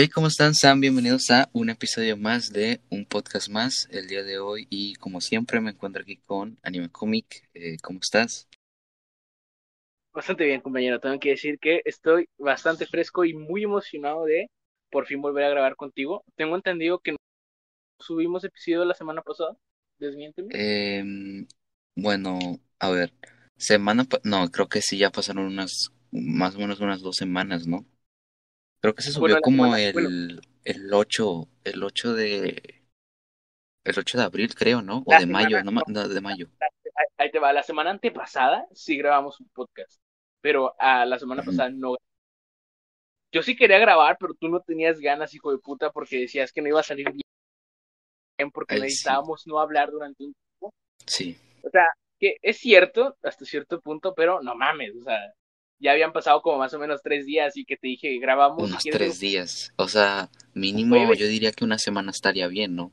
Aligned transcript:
Hey, 0.00 0.08
¿cómo 0.08 0.28
están? 0.28 0.54
Sean 0.54 0.80
bienvenidos 0.80 1.28
a 1.30 1.50
un 1.52 1.70
episodio 1.70 2.16
más 2.16 2.52
de 2.52 2.80
un 2.88 3.04
podcast 3.04 3.48
más 3.48 3.88
el 3.90 4.06
día 4.06 4.22
de 4.22 4.38
hoy 4.38 4.68
y 4.70 4.94
como 4.94 5.20
siempre 5.20 5.60
me 5.60 5.70
encuentro 5.70 6.02
aquí 6.02 6.18
con 6.18 6.56
Anime 6.62 6.88
Comic. 6.88 7.50
Eh, 7.52 7.78
¿Cómo 7.82 7.98
estás? 8.00 8.46
Bastante 10.12 10.44
bien, 10.44 10.60
compañero. 10.60 11.00
Tengo 11.00 11.18
que 11.18 11.30
decir 11.30 11.58
que 11.58 11.82
estoy 11.84 12.28
bastante 12.38 12.86
fresco 12.86 13.24
y 13.24 13.34
muy 13.34 13.64
emocionado 13.64 14.24
de 14.24 14.52
por 14.88 15.06
fin 15.06 15.20
volver 15.20 15.42
a 15.42 15.50
grabar 15.50 15.74
contigo. 15.74 16.22
Tengo 16.36 16.54
entendido 16.54 17.00
que 17.00 17.16
subimos 17.98 18.44
episodio 18.44 18.84
la 18.84 18.94
semana 18.94 19.22
pasada. 19.22 19.56
Desmiénteme. 19.98 20.50
Em, 20.52 21.44
bueno, 21.96 22.38
a 22.78 22.90
ver, 22.90 23.12
semana, 23.56 24.06
no, 24.22 24.48
creo 24.52 24.68
que 24.68 24.80
sí 24.80 24.96
ya 24.96 25.10
pasaron 25.10 25.46
unas, 25.46 25.90
más 26.12 26.54
o 26.54 26.60
menos 26.60 26.78
unas 26.78 27.00
dos 27.00 27.16
semanas, 27.16 27.66
¿no? 27.66 27.84
Creo 28.80 28.94
que 28.94 29.02
se 29.02 29.10
subió 29.10 29.34
Bueno, 29.34 29.40
como 29.42 29.64
semana- 29.64 29.82
el, 29.82 29.92
bueno. 29.92 30.08
el 30.64 30.94
8, 30.94 31.48
el 31.64 31.82
8 31.82 32.14
de, 32.14 32.82
el 33.84 33.98
8 33.98 34.18
de 34.18 34.24
abril, 34.24 34.54
creo, 34.54 34.82
¿no? 34.82 34.98
O 35.04 35.12
La 35.12 35.20
de 35.20 35.26
mayo, 35.26 35.62
no, 35.64 35.72
no, 35.86 36.08
de 36.08 36.20
mayo. 36.20 36.48
Ahí- 37.16 37.30
te 37.32 37.38
va. 37.40 37.52
La 37.52 37.62
semana 37.64 37.90
antepasada 37.90 38.66
sí 38.72 38.96
grabamos 38.96 39.40
un 39.40 39.48
podcast, 39.48 40.00
pero 40.40 40.74
a 40.80 41.04
la 41.04 41.18
semana 41.18 41.42
pasada 41.42 41.68
no. 41.70 41.96
Yo 43.32 43.42
sí 43.42 43.56
quería 43.56 43.78
grabar, 43.78 44.16
pero 44.18 44.34
tú 44.34 44.48
no 44.48 44.60
tenías 44.60 45.00
ganas, 45.00 45.34
hijo 45.34 45.50
de 45.52 45.58
puta, 45.58 45.90
porque 45.90 46.20
decías 46.20 46.52
que 46.52 46.62
no 46.62 46.68
iba 46.68 46.80
a 46.80 46.84
salir 46.84 47.10
bien, 47.12 48.50
porque 48.52 48.74
Ay, 48.74 48.80
sí. 48.80 48.84
necesitábamos 48.84 49.46
no 49.46 49.58
hablar 49.58 49.90
durante 49.90 50.24
un 50.24 50.32
tiempo. 50.32 50.72
Sí, 51.04 51.36
O 51.62 51.70
sea, 51.70 51.84
que 52.18 52.36
es 52.40 52.58
cierto 52.58 53.16
hasta 53.22 53.44
cierto 53.44 53.80
punto, 53.80 54.14
pero 54.14 54.40
no 54.42 54.54
mames, 54.54 54.94
o 54.96 55.02
sea, 55.02 55.18
ya 55.80 55.92
habían 55.92 56.12
pasado 56.12 56.42
como 56.42 56.58
más 56.58 56.74
o 56.74 56.78
menos 56.78 57.00
tres 57.02 57.26
días 57.26 57.56
y 57.56 57.64
que 57.64 57.76
te 57.76 57.88
dije, 57.88 58.18
grabamos. 58.18 58.62
unos 58.62 58.82
tres 58.82 59.20
días. 59.20 59.72
O 59.76 59.88
sea, 59.88 60.30
mínimo 60.54 60.96
Jueves. 60.96 61.18
yo 61.18 61.26
diría 61.26 61.52
que 61.52 61.64
una 61.64 61.78
semana 61.78 62.10
estaría 62.10 62.48
bien, 62.48 62.74
¿no? 62.74 62.92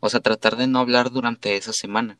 O 0.00 0.08
sea, 0.08 0.20
tratar 0.20 0.56
de 0.56 0.66
no 0.66 0.78
hablar 0.78 1.10
durante 1.10 1.56
esa 1.56 1.72
semana. 1.72 2.18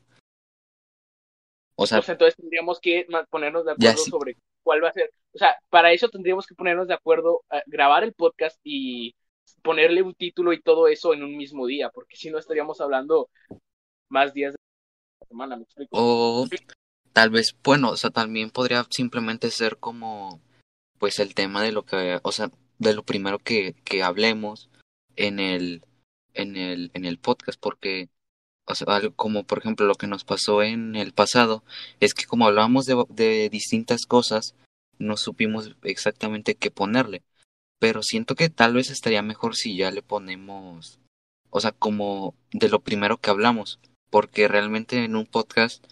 O 1.75 1.87
sea, 1.87 1.99
entonces 1.99 2.35
tendríamos 2.35 2.79
que 2.79 3.07
ponernos 3.29 3.65
de 3.65 3.71
acuerdo 3.71 3.97
sí. 3.97 4.09
sobre 4.09 4.37
cuál 4.63 4.83
va 4.83 4.89
a 4.89 4.93
ser. 4.93 5.11
O 5.33 5.37
sea, 5.37 5.55
para 5.69 5.91
eso 5.91 6.09
tendríamos 6.09 6.45
que 6.45 6.55
ponernos 6.55 6.87
de 6.87 6.93
acuerdo, 6.93 7.41
a 7.49 7.61
grabar 7.65 8.03
el 8.03 8.13
podcast 8.13 8.59
y 8.63 9.15
ponerle 9.63 10.01
un 10.01 10.13
título 10.13 10.53
y 10.53 10.61
todo 10.61 10.87
eso 10.87 11.13
en 11.13 11.23
un 11.23 11.35
mismo 11.37 11.65
día, 11.65 11.89
porque 11.89 12.17
si 12.17 12.29
no 12.29 12.37
estaríamos 12.37 12.81
hablando 12.81 13.29
más 14.09 14.33
días 14.33 14.53
de 14.53 14.57
la 15.21 15.27
semana, 15.27 15.55
¿me 15.55 15.63
explico? 15.63 15.97
o 15.97 16.47
tal 17.13 17.29
vez, 17.29 17.55
bueno, 17.63 17.91
o 17.91 17.97
sea, 17.97 18.09
también 18.09 18.49
podría 18.49 18.85
simplemente 18.89 19.51
ser 19.51 19.77
como, 19.77 20.41
pues 20.97 21.19
el 21.19 21.33
tema 21.35 21.61
de 21.61 21.71
lo 21.71 21.85
que, 21.85 22.19
o 22.23 22.31
sea, 22.31 22.51
de 22.79 22.93
lo 22.93 23.03
primero 23.03 23.39
que, 23.39 23.75
que 23.83 24.03
hablemos 24.03 24.69
en 25.15 25.39
el, 25.39 25.83
en 26.33 26.55
el, 26.55 26.91
en 26.93 27.05
el 27.05 27.17
podcast, 27.17 27.59
porque, 27.59 28.09
o 28.65 28.75
sea, 28.75 28.87
como 29.15 29.43
por 29.43 29.59
ejemplo 29.59 29.85
lo 29.85 29.95
que 29.95 30.07
nos 30.07 30.23
pasó 30.23 30.63
en 30.63 30.95
el 30.95 31.13
pasado, 31.13 31.63
es 31.99 32.13
que 32.13 32.25
como 32.25 32.47
hablábamos 32.47 32.85
de, 32.85 33.05
de 33.09 33.49
distintas 33.49 34.05
cosas, 34.05 34.55
no 34.97 35.17
supimos 35.17 35.75
exactamente 35.83 36.55
qué 36.55 36.71
ponerle. 36.71 37.23
Pero 37.79 38.03
siento 38.03 38.35
que 38.35 38.49
tal 38.49 38.73
vez 38.75 38.91
estaría 38.91 39.23
mejor 39.23 39.55
si 39.55 39.75
ya 39.75 39.89
le 39.91 40.03
ponemos, 40.03 40.99
o 41.49 41.59
sea, 41.59 41.71
como 41.71 42.35
de 42.51 42.69
lo 42.69 42.79
primero 42.79 43.17
que 43.17 43.31
hablamos, 43.31 43.79
porque 44.11 44.47
realmente 44.47 45.03
en 45.03 45.15
un 45.15 45.25
podcast 45.25 45.85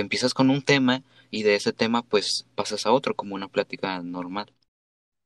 empiezas 0.00 0.34
con 0.34 0.50
un 0.50 0.62
tema 0.62 1.02
y 1.30 1.42
de 1.42 1.56
ese 1.56 1.72
tema 1.72 2.02
pues 2.02 2.46
pasas 2.54 2.86
a 2.86 2.92
otro 2.92 3.14
como 3.14 3.34
una 3.34 3.48
plática 3.48 4.00
normal. 4.02 4.52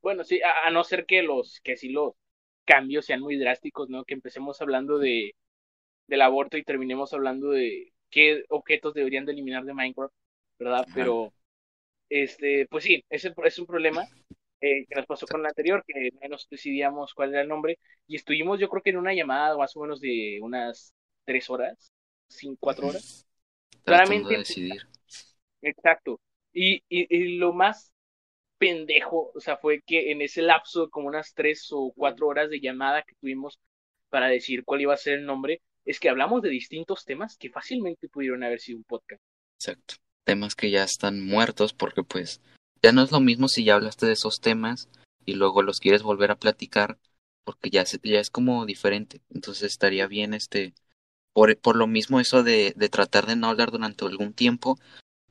Bueno, 0.02 0.24
sí, 0.24 0.40
a, 0.42 0.68
a 0.68 0.70
no 0.70 0.84
ser 0.84 1.06
que 1.06 1.22
los, 1.22 1.60
que 1.62 1.76
sí 1.76 1.90
los 1.90 2.14
cambios 2.64 3.06
sean 3.06 3.20
muy 3.20 3.36
drásticos, 3.36 3.88
¿no? 3.90 4.04
Que 4.04 4.14
empecemos 4.14 4.60
hablando 4.62 4.98
de 4.98 5.34
del 6.10 6.22
aborto 6.22 6.56
y 6.56 6.64
terminemos 6.64 7.14
hablando 7.14 7.50
de 7.50 7.92
qué 8.10 8.44
objetos 8.48 8.94
deberían 8.94 9.24
de 9.24 9.32
eliminar 9.32 9.64
de 9.64 9.74
Minecraft, 9.74 10.12
¿verdad? 10.58 10.80
Ajá. 10.80 10.92
Pero, 10.92 11.32
este, 12.08 12.66
pues 12.68 12.84
sí, 12.84 13.04
ese 13.08 13.32
es 13.44 13.58
un 13.60 13.66
problema 13.66 14.04
eh, 14.60 14.84
que 14.86 14.94
nos 14.96 15.06
pasó 15.06 15.26
con 15.26 15.40
el 15.40 15.46
anterior, 15.46 15.84
que 15.86 16.10
no 16.20 16.28
nos 16.28 16.48
decidíamos 16.50 17.14
cuál 17.14 17.30
era 17.30 17.42
el 17.42 17.48
nombre, 17.48 17.78
y 18.08 18.16
estuvimos 18.16 18.58
yo 18.58 18.68
creo 18.68 18.82
que 18.82 18.90
en 18.90 18.96
una 18.96 19.14
llamada 19.14 19.56
más 19.56 19.76
o 19.76 19.82
menos 19.82 20.00
de 20.00 20.40
unas 20.42 20.92
tres 21.24 21.48
horas, 21.48 21.92
cinco, 22.28 22.58
cuatro 22.60 22.88
horas. 22.88 23.24
Claramente- 23.84 24.30
de 24.30 24.38
decidir. 24.38 24.82
Exacto. 25.62 26.20
Y, 26.52 26.82
y, 26.88 27.06
y 27.14 27.36
lo 27.36 27.52
más 27.52 27.92
pendejo, 28.58 29.32
o 29.34 29.40
sea, 29.40 29.56
fue 29.56 29.82
que 29.86 30.10
en 30.10 30.20
ese 30.20 30.42
lapso, 30.42 30.90
como 30.90 31.08
unas 31.08 31.32
tres 31.34 31.68
o 31.70 31.92
cuatro 31.96 32.26
horas 32.26 32.50
de 32.50 32.60
llamada 32.60 33.02
que 33.02 33.14
tuvimos 33.20 33.58
para 34.10 34.28
decir 34.28 34.64
cuál 34.64 34.82
iba 34.82 34.92
a 34.92 34.98
ser 34.98 35.14
el 35.18 35.26
nombre, 35.26 35.62
es 35.84 35.98
que 35.98 36.08
hablamos 36.08 36.42
de 36.42 36.50
distintos 36.50 37.04
temas 37.04 37.36
que 37.38 37.50
fácilmente 37.50 38.08
pudieron 38.08 38.42
haber 38.44 38.60
sido 38.60 38.78
un 38.78 38.84
podcast. 38.84 39.22
Exacto. 39.58 39.94
Temas 40.24 40.54
que 40.54 40.70
ya 40.70 40.84
están 40.84 41.24
muertos 41.24 41.72
porque 41.72 42.02
pues 42.02 42.40
ya 42.82 42.92
no 42.92 43.02
es 43.02 43.10
lo 43.10 43.20
mismo 43.20 43.48
si 43.48 43.64
ya 43.64 43.74
hablaste 43.74 44.06
de 44.06 44.12
esos 44.12 44.40
temas 44.40 44.90
y 45.24 45.34
luego 45.34 45.62
los 45.62 45.80
quieres 45.80 46.02
volver 46.02 46.30
a 46.30 46.38
platicar 46.38 46.98
porque 47.44 47.70
ya, 47.70 47.86
se, 47.86 47.98
ya 48.02 48.20
es 48.20 48.30
como 48.30 48.66
diferente. 48.66 49.20
Entonces 49.30 49.64
estaría 49.64 50.06
bien 50.06 50.34
este, 50.34 50.74
por, 51.32 51.56
por 51.58 51.76
lo 51.76 51.86
mismo 51.86 52.20
eso 52.20 52.42
de, 52.42 52.72
de 52.76 52.88
tratar 52.88 53.26
de 53.26 53.36
no 53.36 53.48
hablar 53.48 53.70
durante 53.70 54.04
algún 54.04 54.32
tiempo 54.32 54.78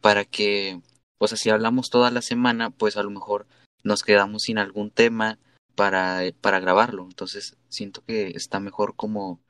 para 0.02 0.26
que, 0.26 0.82
o 1.18 1.28
sea, 1.28 1.38
si 1.38 1.50
hablamos 1.50 1.90
toda 1.90 2.12
la 2.12 2.22
semana, 2.22 2.70
pues 2.70 2.98
a 2.98 3.04
lo 3.04 3.10
mejor 3.10 3.48
nos 3.84 4.04
quedamos 4.04 4.44
sin 4.44 4.58
algún 4.58 4.92
tema 4.92 5.40
para, 5.76 6.22
para 6.42 6.60
grabarlo. 6.60 7.04
Entonces 7.04 7.58
siento 7.70 8.04
que 8.06 8.30
está 8.30 8.60
mejor 8.60 8.96
como, 8.96 9.42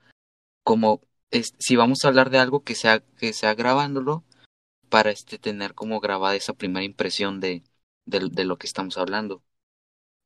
como 0.64 1.02
si 1.32 1.76
vamos 1.76 2.04
a 2.04 2.08
hablar 2.08 2.30
de 2.30 2.40
algo 2.40 2.64
que 2.64 2.76
sea, 2.76 3.00
que 3.00 3.34
sea 3.34 3.54
grabándolo 3.54 4.24
para 4.90 5.12
este 5.12 5.38
tener 5.38 5.76
como 5.76 6.00
grabada 6.00 6.36
esa 6.36 6.54
primera 6.54 6.84
impresión 6.84 7.40
de, 7.40 7.64
de, 8.06 8.30
de 8.32 8.44
lo 8.44 8.58
que 8.58 8.68
estamos 8.68 8.98
hablando. 8.98 9.44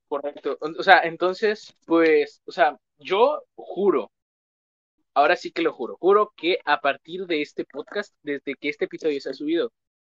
Correcto. 0.08 0.58
O 0.62 0.84
sea, 0.84 1.00
entonces, 1.00 1.76
pues, 1.86 2.42
o 2.46 2.52
sea, 2.52 2.78
yo 2.98 3.44
juro, 3.56 4.12
ahora 5.14 5.36
sí 5.36 5.52
que 5.52 5.62
lo 5.62 5.74
juro, 5.74 5.98
juro 6.00 6.34
que 6.36 6.60
a 6.66 6.82
partir 6.82 7.26
de 7.26 7.42
este 7.42 7.66
podcast, 7.66 8.14
desde 8.24 8.56
que 8.56 8.70
este 8.70 8.86
episodio 8.86 9.20
se 9.22 9.30
ha 9.30 9.34
subido, 9.34 9.72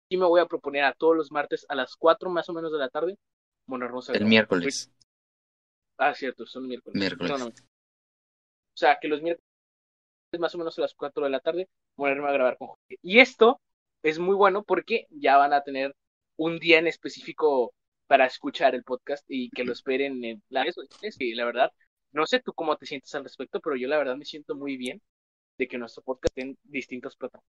sí 0.10 0.18
me 0.18 0.26
voy 0.26 0.42
a 0.42 0.46
proponer 0.46 0.84
a 0.84 0.94
todos 0.94 1.16
los 1.16 1.32
martes 1.32 1.66
a 1.70 1.76
las 1.76 1.96
4 1.96 2.30
más 2.30 2.50
o 2.50 2.54
menos 2.54 2.72
de 2.72 2.80
la 2.80 2.90
tarde 2.90 3.18
ponernos 3.66 4.10
a 4.10 4.14
El 4.14 4.20
grabar. 4.20 4.30
miércoles. 4.30 4.92
Ah, 5.98 6.14
cierto, 6.14 6.46
son 6.46 6.68
miércoles. 6.68 7.00
Miércoles. 7.00 7.42
O 7.42 7.52
sea, 8.74 8.98
que 9.02 9.08
los 9.08 9.22
miércoles 9.22 9.44
más 10.40 10.54
o 10.56 10.58
menos 10.58 10.78
a 10.78 10.82
las 10.82 10.94
4 10.94 11.24
de 11.24 11.30
la 11.30 11.40
tarde 11.40 11.68
ponerme 11.96 12.28
a 12.28 12.32
grabar 12.34 12.58
con 12.58 12.68
Jorge. 12.70 13.00
Y 13.02 13.20
esto 13.20 13.60
es 14.04 14.20
muy 14.20 14.36
bueno 14.36 14.64
porque 14.64 15.08
ya 15.10 15.38
van 15.38 15.54
a 15.54 15.64
tener 15.64 15.96
un 16.38 16.60
día 16.60 16.80
en 16.80 16.88
específico 16.88 17.74
para 18.08 18.26
escuchar 18.26 18.76
el 18.76 18.84
podcast 18.84 19.26
y 19.28 19.50
que 19.50 19.64
lo 19.64 19.74
esperen 19.74 20.24
en 20.24 20.42
la 20.50 20.64
verdad, 21.46 21.72
no 22.12 22.26
sé 22.28 22.40
tú 22.42 22.54
cómo 22.54 22.78
te 22.78 22.86
sientes 22.86 23.14
al 23.16 23.24
respecto, 23.24 23.60
pero 23.62 23.76
yo 23.78 23.88
la 23.88 23.98
verdad 23.98 24.18
me 24.18 24.26
siento 24.26 24.56
muy 24.56 24.78
bien 24.78 25.02
de 25.58 25.68
que 25.68 25.78
nuestro 25.80 26.04
podcast 26.04 26.26
esté 26.38 26.42
en 26.44 26.60
distintas 26.64 27.16
plataformas. 27.18 27.50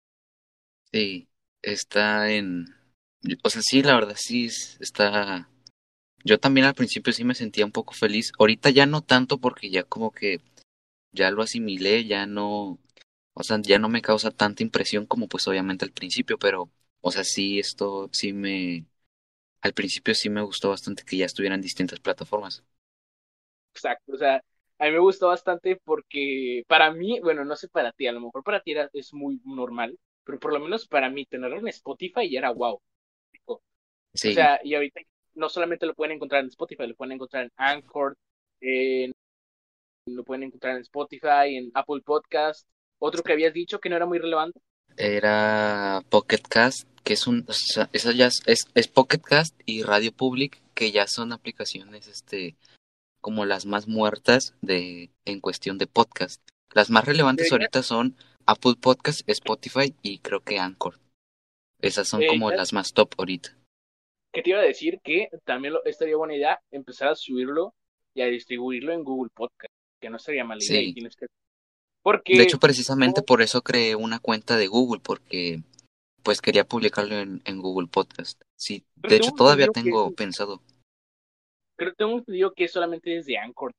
Sí, 0.93 1.29
está 1.63 2.31
en... 2.31 2.67
O 3.45 3.51
sea, 3.51 3.63
sí, 3.63 3.83
la 3.83 3.95
verdad 3.95 4.17
sí 4.19 4.47
es- 4.47 4.77
está... 4.81 5.51
Yo 6.25 6.39
también 6.41 6.67
al 6.67 6.75
principio 6.75 7.13
sí 7.13 7.25
me 7.25 7.35
sentía 7.35 7.65
un 7.67 7.73
poco 7.73 7.95
feliz. 7.95 8.33
Ahorita 8.39 8.71
ya 8.71 8.87
no 8.87 9.03
tanto 9.03 9.39
porque 9.41 9.71
ya 9.71 9.85
como 9.85 10.13
que 10.13 10.41
ya 11.13 11.31
lo 11.31 11.43
asimilé, 11.43 12.07
ya 12.07 12.27
no... 12.27 12.79
O 13.35 13.43
sea, 13.45 13.61
ya 13.63 13.79
no 13.79 13.89
me 13.91 14.03
causa 14.03 14.31
tanta 14.33 14.63
impresión 14.65 15.07
como 15.07 15.29
pues 15.29 15.49
obviamente 15.49 15.85
al 15.85 15.93
principio, 15.93 16.39
pero... 16.39 16.71
O 17.03 17.13
sea, 17.13 17.25
sí, 17.25 17.59
esto 17.61 18.11
sí 18.13 18.33
me... 18.33 18.87
Al 19.63 19.75
principio 19.75 20.15
sí 20.15 20.31
me 20.31 20.43
gustó 20.43 20.71
bastante 20.71 21.05
que 21.05 21.17
ya 21.19 21.27
estuviera 21.27 21.55
en 21.57 21.63
distintas 21.63 22.01
plataformas. 22.01 22.65
Exacto, 23.75 24.13
o 24.13 24.17
sea, 24.17 24.43
a 24.79 24.85
mí 24.87 24.91
me 24.93 24.99
gustó 24.99 25.29
bastante 25.29 25.81
porque 25.85 26.63
para 26.67 26.93
mí, 26.93 27.21
bueno, 27.21 27.45
no 27.45 27.57
sé 27.57 27.69
para 27.69 27.93
ti, 27.93 28.07
a 28.07 28.13
lo 28.13 28.21
mejor 28.21 28.43
para 28.43 28.61
ti 28.61 28.73
era, 28.73 28.89
es 28.93 29.13
muy 29.15 29.41
normal, 29.45 29.99
pero 30.25 30.39
por 30.39 30.53
lo 30.53 30.61
menos 30.61 30.87
para 30.87 31.11
mí 31.11 31.25
tenerlo 31.27 31.59
en 31.59 31.69
Spotify 31.69 32.29
ya 32.31 32.39
era 32.41 32.51
wow. 32.51 32.81
Sí, 34.15 34.31
O 34.31 34.33
sea, 34.35 34.59
y 34.65 34.75
ahorita 34.75 35.01
no 35.35 35.49
solamente 35.49 35.87
lo 35.87 35.95
pueden 35.95 36.17
encontrar 36.17 36.43
en 36.43 36.49
Spotify, 36.49 36.87
lo 36.87 36.95
pueden 36.97 37.13
encontrar 37.13 37.45
en 37.45 37.53
Anchor, 37.57 38.17
en- 38.61 39.13
lo 40.07 40.25
pueden 40.25 40.45
encontrar 40.45 40.75
en 40.77 40.81
Spotify, 40.83 41.57
en 41.57 41.71
Apple 41.75 42.01
Podcast. 42.05 42.67
Otro 42.99 43.23
que 43.23 43.33
habías 43.33 43.53
dicho 43.53 43.79
que 43.79 43.89
no 43.89 43.97
era 43.97 44.07
muy 44.07 44.19
relevante. 44.19 44.61
era 44.97 46.03
Pocket 46.09 46.41
Cast, 46.49 46.89
que 47.05 47.13
es 47.13 47.27
un... 47.29 47.45
O 47.47 47.53
sea, 47.53 47.89
esa 47.93 48.13
ya 48.13 48.27
es, 48.27 48.43
es, 48.47 48.61
es 48.75 48.89
Pocket 48.89 49.21
Cast 49.21 49.55
y 49.65 49.83
Radio 49.83 50.11
Public, 50.13 50.61
que 50.75 50.91
ya 50.91 51.07
son 51.07 51.33
aplicaciones, 51.33 52.09
este... 52.09 52.57
como 53.21 53.45
las 53.45 53.67
más 53.67 53.89
muertas 53.89 54.55
de 54.63 55.11
en 55.25 55.41
cuestión 55.41 55.79
de 55.79 55.87
podcast. 55.87 56.41
Las 56.73 56.91
más 56.91 57.05
relevantes 57.05 57.51
ahorita 57.51 57.83
son 57.83 58.17
Apple 58.47 58.75
Podcast, 58.81 59.23
Spotify 59.29 59.95
y 60.03 60.19
creo 60.19 60.41
que 60.41 60.59
Anchor. 60.59 60.99
Esas 61.81 62.09
son 62.09 62.23
como 62.27 62.51
las 62.51 62.73
más 62.73 62.93
top 62.93 63.15
ahorita. 63.19 63.57
Que 64.33 64.43
te 64.43 64.51
iba 64.51 64.59
a 64.61 64.65
decir 64.65 65.01
que 65.03 65.29
también 65.45 65.75
lo- 65.75 65.85
estaría 65.85 66.17
buena 66.17 66.37
idea 66.37 66.61
empezar 66.71 67.09
a 67.09 67.15
subirlo 67.15 67.75
y 68.15 68.23
a 68.23 68.27
distribuirlo 68.27 68.93
en 68.93 69.05
Google 69.05 69.31
Podcast, 69.35 69.73
que 70.01 70.11
no 70.11 70.19
sería 70.19 70.45
mala 70.45 70.63
idea. 70.63 70.81
Sí. 70.81 70.89
Y 70.89 70.95
tienes 70.95 71.17
que... 71.17 71.27
Porque, 72.03 72.37
De 72.37 72.43
hecho, 72.43 72.59
precisamente 72.59 73.23
por 73.23 73.43
eso 73.43 73.63
creé 73.63 73.95
una 73.97 74.19
cuenta 74.19 74.57
de 74.57 74.67
Google, 74.67 75.01
porque 75.03 75.63
pues 76.23 76.41
quería 76.41 76.65
publicarlo 76.65 77.17
en, 77.17 77.43
en 77.45 77.61
Google 77.61 77.89
Podcast. 77.89 78.41
Sí, 78.57 78.85
Pero 79.01 79.11
de 79.11 79.17
hecho 79.17 79.31
todavía 79.33 79.67
que 79.67 79.73
tengo 79.83 80.13
pensado. 80.13 80.63
Pero 81.79 81.95
tengo 81.95 82.19
entendido 82.19 82.53
que 82.53 82.65
es 82.65 82.73
solamente 82.73 83.11
desde 83.11 83.39
Anchor. 83.39 83.73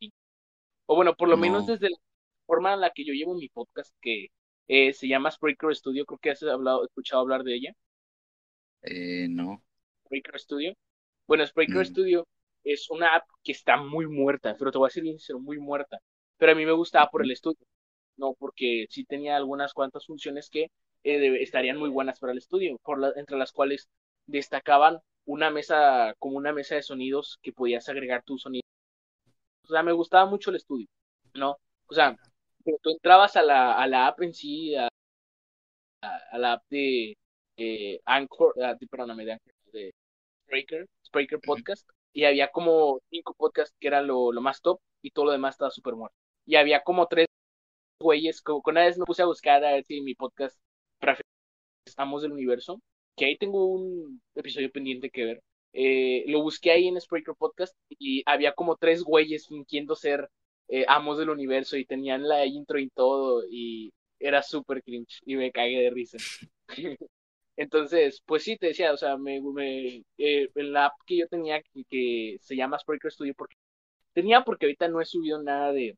O 0.87 0.95
bueno, 0.95 1.15
por 1.15 1.29
lo 1.29 1.37
menos 1.37 1.67
No. 1.67 1.73
desde 1.73 1.89
la 1.91 1.97
forma 2.47 2.73
en 2.73 2.81
la 2.81 2.91
que 2.91 3.05
yo 3.05 3.13
llevo 3.13 3.35
mi 3.35 3.49
podcast, 3.49 3.93
que 4.01 4.27
eh, 4.67 4.93
se 4.93 5.07
llama 5.07 5.29
Spreaker 5.31 5.75
Studio, 5.75 6.05
creo 6.05 6.17
que 6.19 6.31
has 6.31 6.41
hablado, 6.43 6.85
escuchado 6.85 7.21
hablar 7.21 7.43
de 7.43 7.55
ella. 7.55 7.73
Eh, 8.83 9.27
no. 9.29 9.61
Spreaker 10.05 10.39
Studio. 10.39 10.73
Bueno, 11.27 11.45
Spreaker 11.45 11.77
Mm. 11.81 11.85
Studio 11.85 12.27
es 12.63 12.89
una 12.89 13.15
app 13.15 13.25
que 13.43 13.51
está 13.51 13.77
muy 13.77 14.07
muerta, 14.07 14.55
pero 14.57 14.71
te 14.71 14.77
voy 14.77 14.89
a 14.95 15.01
bien 15.01 15.17
sincero, 15.17 15.39
muy 15.39 15.59
muerta. 15.59 15.99
Pero 16.37 16.53
a 16.53 16.55
mí 16.55 16.65
me 16.65 16.71
gustaba 16.71 17.09
por 17.09 17.23
el 17.23 17.31
estudio, 17.31 17.65
no 18.17 18.33
porque 18.33 18.85
sí 18.89 19.03
tenía 19.05 19.35
algunas 19.35 19.73
cuantas 19.73 20.05
funciones 20.05 20.49
que 20.49 20.71
eh, 21.03 21.41
estarían 21.41 21.77
muy 21.77 21.89
buenas 21.89 22.19
para 22.19 22.31
el 22.31 22.37
estudio, 22.39 22.77
por 22.83 22.99
la- 22.99 23.13
entre 23.15 23.37
las 23.37 23.51
cuales 23.51 23.89
destacaban 24.25 24.99
una 25.33 25.49
mesa, 25.51 26.13
como 26.19 26.37
una 26.37 26.53
mesa 26.53 26.75
de 26.75 26.83
sonidos 26.83 27.39
que 27.41 27.53
podías 27.53 27.87
agregar 27.89 28.23
tu 28.23 28.37
sonido. 28.37 28.63
O 29.63 29.67
sea, 29.69 29.83
me 29.83 29.93
gustaba 29.93 30.25
mucho 30.29 30.49
el 30.49 30.57
estudio, 30.57 30.87
¿no? 31.35 31.57
O 31.87 31.93
sea, 31.93 32.15
tú 32.81 32.89
entrabas 32.91 33.35
a 33.37 33.43
la, 33.43 33.73
a 33.73 33.87
la 33.87 34.07
app 34.07 34.21
en 34.21 34.33
sí, 34.33 34.75
a, 34.75 34.89
a- 36.01 36.19
a 36.31 36.37
la 36.37 36.53
app 36.53 36.63
de 36.69 37.15
eh, 37.57 37.99
Anchor, 38.05 38.53
ah, 38.63 38.75
de- 38.75 38.87
perdóname, 38.87 39.25
de 39.25 39.33
Anchor, 39.33 39.53
de 39.73 39.93
Spreaker, 40.45 40.87
Spreaker 41.05 41.39
Podcast, 41.41 41.89
y 42.13 42.25
había 42.25 42.51
como 42.51 42.99
cinco 43.11 43.33
podcasts 43.35 43.75
que 43.79 43.87
eran 43.87 44.07
lo, 44.07 44.31
lo 44.31 44.41
más 44.41 44.61
top 44.61 44.79
y 45.01 45.11
todo 45.11 45.25
lo 45.27 45.31
demás 45.31 45.55
estaba 45.55 45.71
súper 45.71 45.95
muerto. 45.95 46.15
Y 46.45 46.55
había 46.55 46.83
como 46.83 47.07
tres 47.07 47.27
güeyes, 48.01 48.41
como 48.41 48.61
con 48.61 48.73
una 48.75 48.85
vez 48.85 48.97
me 48.97 49.05
puse 49.05 49.23
a 49.23 49.27
buscar 49.27 49.63
a 49.65 49.73
ver 49.73 49.85
si 49.85 50.01
mi 50.01 50.15
podcast 50.15 50.59
preferido 50.99 51.29
es 51.85 51.95
Amos 51.99 52.21
del 52.23 52.33
Universo, 52.33 52.79
que 53.19 53.25
ahí 53.25 53.37
tengo 53.37 53.65
un 53.65 54.21
episodio 54.33 54.71
pendiente 54.71 55.09
que 55.09 55.25
ver. 55.25 55.43
Eh, 55.73 56.23
lo 56.27 56.41
busqué 56.41 56.71
ahí 56.71 56.87
en 56.87 56.99
Spreaker 57.01 57.35
Podcast 57.37 57.75
y 57.89 58.23
había 58.25 58.53
como 58.53 58.77
tres 58.77 59.03
güeyes 59.03 59.47
fingiendo 59.47 59.95
ser 59.95 60.29
eh, 60.69 60.85
amos 60.87 61.17
del 61.17 61.29
universo 61.29 61.75
y 61.75 61.85
tenían 61.85 62.27
la 62.27 62.45
intro 62.45 62.79
y 62.79 62.89
todo 62.89 63.43
y 63.49 63.91
era 64.19 64.41
súper 64.41 64.81
cringe 64.83 65.19
y 65.25 65.35
me 65.35 65.51
cagué 65.51 65.81
de 65.81 65.89
risa. 65.89 66.17
Entonces, 67.57 68.21
pues 68.25 68.43
sí, 68.43 68.55
te 68.57 68.67
decía, 68.67 68.93
o 68.93 68.97
sea, 68.97 69.17
me, 69.17 69.41
me, 69.41 69.97
eh, 70.17 70.49
en 70.55 70.71
la 70.71 70.85
app 70.87 70.93
que 71.05 71.17
yo 71.17 71.27
tenía 71.27 71.61
que, 71.61 71.83
que 71.89 72.37
se 72.39 72.55
llama 72.55 72.79
Spreaker 72.79 73.11
Studio, 73.11 73.33
porque 73.37 73.57
tenía 74.13 74.43
porque 74.45 74.65
ahorita 74.65 74.87
no 74.87 75.01
he 75.01 75.05
subido 75.05 75.43
nada 75.43 75.73
de, 75.73 75.97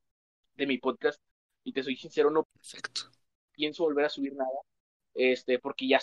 de 0.55 0.67
mi 0.67 0.79
podcast 0.79 1.21
y 1.63 1.71
te 1.73 1.83
soy 1.83 1.95
sincero, 1.97 2.31
no 2.31 2.45
Perfecto. 2.45 3.01
pienso 3.53 3.83
volver 3.83 4.05
a 4.05 4.09
subir 4.09 4.33
nada, 4.33 4.49
este, 5.13 5.59
porque 5.59 5.87
ya 5.87 5.99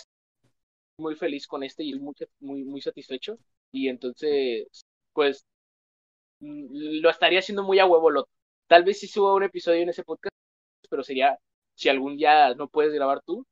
muy 0.99 1.15
feliz 1.15 1.47
con 1.47 1.63
este 1.63 1.83
y 1.83 1.93
muy, 1.99 2.13
muy, 2.39 2.63
muy 2.63 2.81
satisfecho 2.81 3.37
y 3.71 3.87
entonces, 3.87 4.67
pues, 5.13 5.45
mm, 6.39 6.99
lo 7.01 7.09
estaría 7.09 7.39
haciendo 7.39 7.63
muy 7.63 7.79
a 7.79 7.85
huevo 7.85 8.09
lo 8.11 8.27
Tal 8.67 8.83
vez 8.83 8.99
sí 8.99 9.07
suba 9.07 9.33
un 9.33 9.41
episodio 9.43 9.81
en 9.81 9.89
ese 9.89 10.03
podcast, 10.03 10.35
pero 10.91 11.01
sería 11.03 11.39
si 11.75 11.89
algún 11.89 12.17
día 12.17 12.53
no 12.53 12.67
puedes 12.67 12.93
grabar 12.93 13.21
tú, 13.25 13.43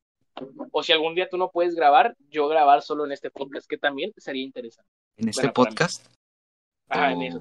o 0.72 0.84
si 0.84 0.92
algún 0.92 1.16
día 1.16 1.28
tú 1.28 1.38
no 1.38 1.50
puedes 1.50 1.74
grabar, 1.74 2.16
yo 2.30 2.48
grabar 2.48 2.84
solo 2.84 3.04
en 3.06 3.12
este 3.12 3.32
podcast, 3.32 3.68
que 3.68 3.80
también 3.80 4.14
sería 4.18 4.44
interesante. 4.44 4.88
¿En 5.18 5.30
este 5.30 5.42
Bueno, 5.48 5.54
podcast? 5.54 6.06
Ah, 6.90 7.12
en 7.14 7.18
O- 7.18 7.24
eso. 7.24 7.40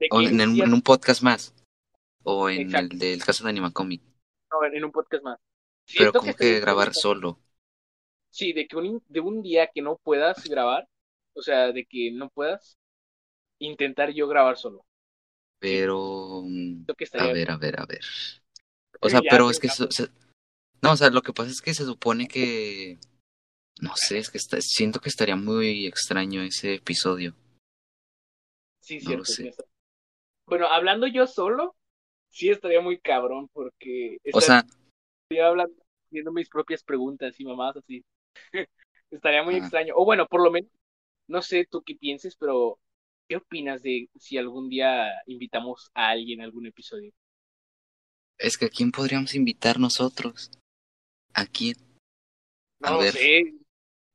De 0.00 0.08
¿O 0.10 0.18
que 0.20 0.24
en, 0.26 0.34
un 0.34 0.40
el- 0.40 0.54
día- 0.54 0.64
en 0.64 0.72
un 0.72 0.80
podcast 0.80 1.20
más? 1.22 1.54
¿O 2.22 2.48
en 2.48 2.62
Exacto. 2.62 2.94
el 2.94 2.98
del 2.98 3.22
caso 3.22 3.44
de 3.44 3.50
Animacomic? 3.50 4.00
no, 4.50 4.64
en 4.64 4.84
un 4.84 4.92
podcast 4.92 5.22
más. 5.24 5.38
Pero 5.86 5.98
Siento 6.12 6.20
como 6.20 6.34
que 6.34 6.60
grabar 6.60 6.94
solo. 6.94 7.38
Sí, 8.34 8.52
de 8.52 8.66
que 8.66 8.76
un, 8.76 9.00
de 9.06 9.20
un 9.20 9.42
día 9.42 9.70
que 9.72 9.80
no 9.80 9.96
puedas 10.02 10.42
grabar, 10.48 10.88
o 11.34 11.40
sea, 11.40 11.70
de 11.70 11.84
que 11.84 12.10
no 12.10 12.30
puedas, 12.30 12.76
intentar 13.60 14.10
yo 14.12 14.26
grabar 14.26 14.56
solo. 14.56 14.84
Pero... 15.60 16.42
que 16.98 17.06
A 17.16 17.28
ver, 17.28 17.52
a 17.52 17.56
ver, 17.56 17.80
a 17.80 17.86
ver. 17.86 18.00
O 19.00 19.08
sea, 19.08 19.20
pero 19.30 19.50
es 19.50 19.60
que... 19.60 19.68
ya. 19.68 19.74
se- 19.74 19.90
se- 19.92 20.10
No, 20.82 20.94
o 20.94 20.96
sea, 20.96 21.10
lo 21.10 21.22
que 21.22 21.32
pasa 21.32 21.52
es 21.52 21.60
que 21.60 21.74
se 21.74 21.84
supone 21.84 22.26
que... 22.26 22.98
No 23.80 23.92
sé, 23.94 24.18
es 24.18 24.30
que 24.30 24.38
está- 24.38 24.60
siento 24.60 24.98
que 24.98 25.10
estaría 25.10 25.36
muy 25.36 25.86
extraño 25.86 26.42
ese 26.42 26.74
episodio. 26.74 27.36
Sí, 28.80 28.96
No 28.96 29.24
cierto. 29.24 29.24
sé. 29.26 29.54
Bueno, 30.46 30.66
hablando 30.66 31.06
yo 31.06 31.28
solo, 31.28 31.76
sí 32.30 32.50
estaría 32.50 32.80
muy 32.80 32.98
cabrón 32.98 33.48
porque 33.52 34.18
O 34.32 34.40
sea, 34.40 34.66
estaría 35.22 35.46
hablando, 35.46 35.80
haciendo 36.06 36.32
mis 36.32 36.48
propias 36.48 36.82
preguntas 36.82 37.38
y 37.38 37.44
mamás 37.44 37.76
así. 37.76 38.04
estaría 39.10 39.42
muy 39.42 39.56
extraño. 39.56 39.94
O 39.96 40.04
bueno, 40.04 40.26
por 40.26 40.42
lo 40.42 40.50
menos, 40.50 40.70
no 41.28 41.42
sé 41.42 41.66
tú 41.70 41.82
qué 41.84 41.96
pienses, 41.96 42.36
pero 42.36 42.78
¿qué 43.28 43.36
opinas 43.36 43.82
de 43.82 44.08
si 44.18 44.38
algún 44.38 44.68
día 44.68 45.08
invitamos 45.26 45.90
a 45.94 46.10
alguien 46.10 46.40
a 46.40 46.44
algún 46.44 46.66
episodio? 46.66 47.12
es 48.38 48.56
que 48.56 48.66
¿a 48.66 48.68
quién 48.68 48.92
podríamos 48.92 49.34
invitar 49.34 49.80
nosotros? 49.80 50.50
¿A 51.34 51.46
quién? 51.46 51.76
A 52.82 52.90
No 52.92 52.98
ver. 52.98 53.14
sé. 53.14 53.54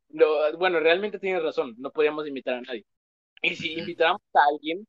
No, 0.09 0.25
bueno, 0.57 0.79
realmente 0.79 1.19
tienes 1.19 1.43
razón, 1.43 1.75
no 1.79 1.91
podríamos 1.91 2.27
invitar 2.27 2.55
a 2.55 2.61
nadie. 2.61 2.85
Y 3.41 3.55
si 3.55 3.73
invitáramos 3.73 4.21
a 4.33 4.39
alguien, 4.53 4.87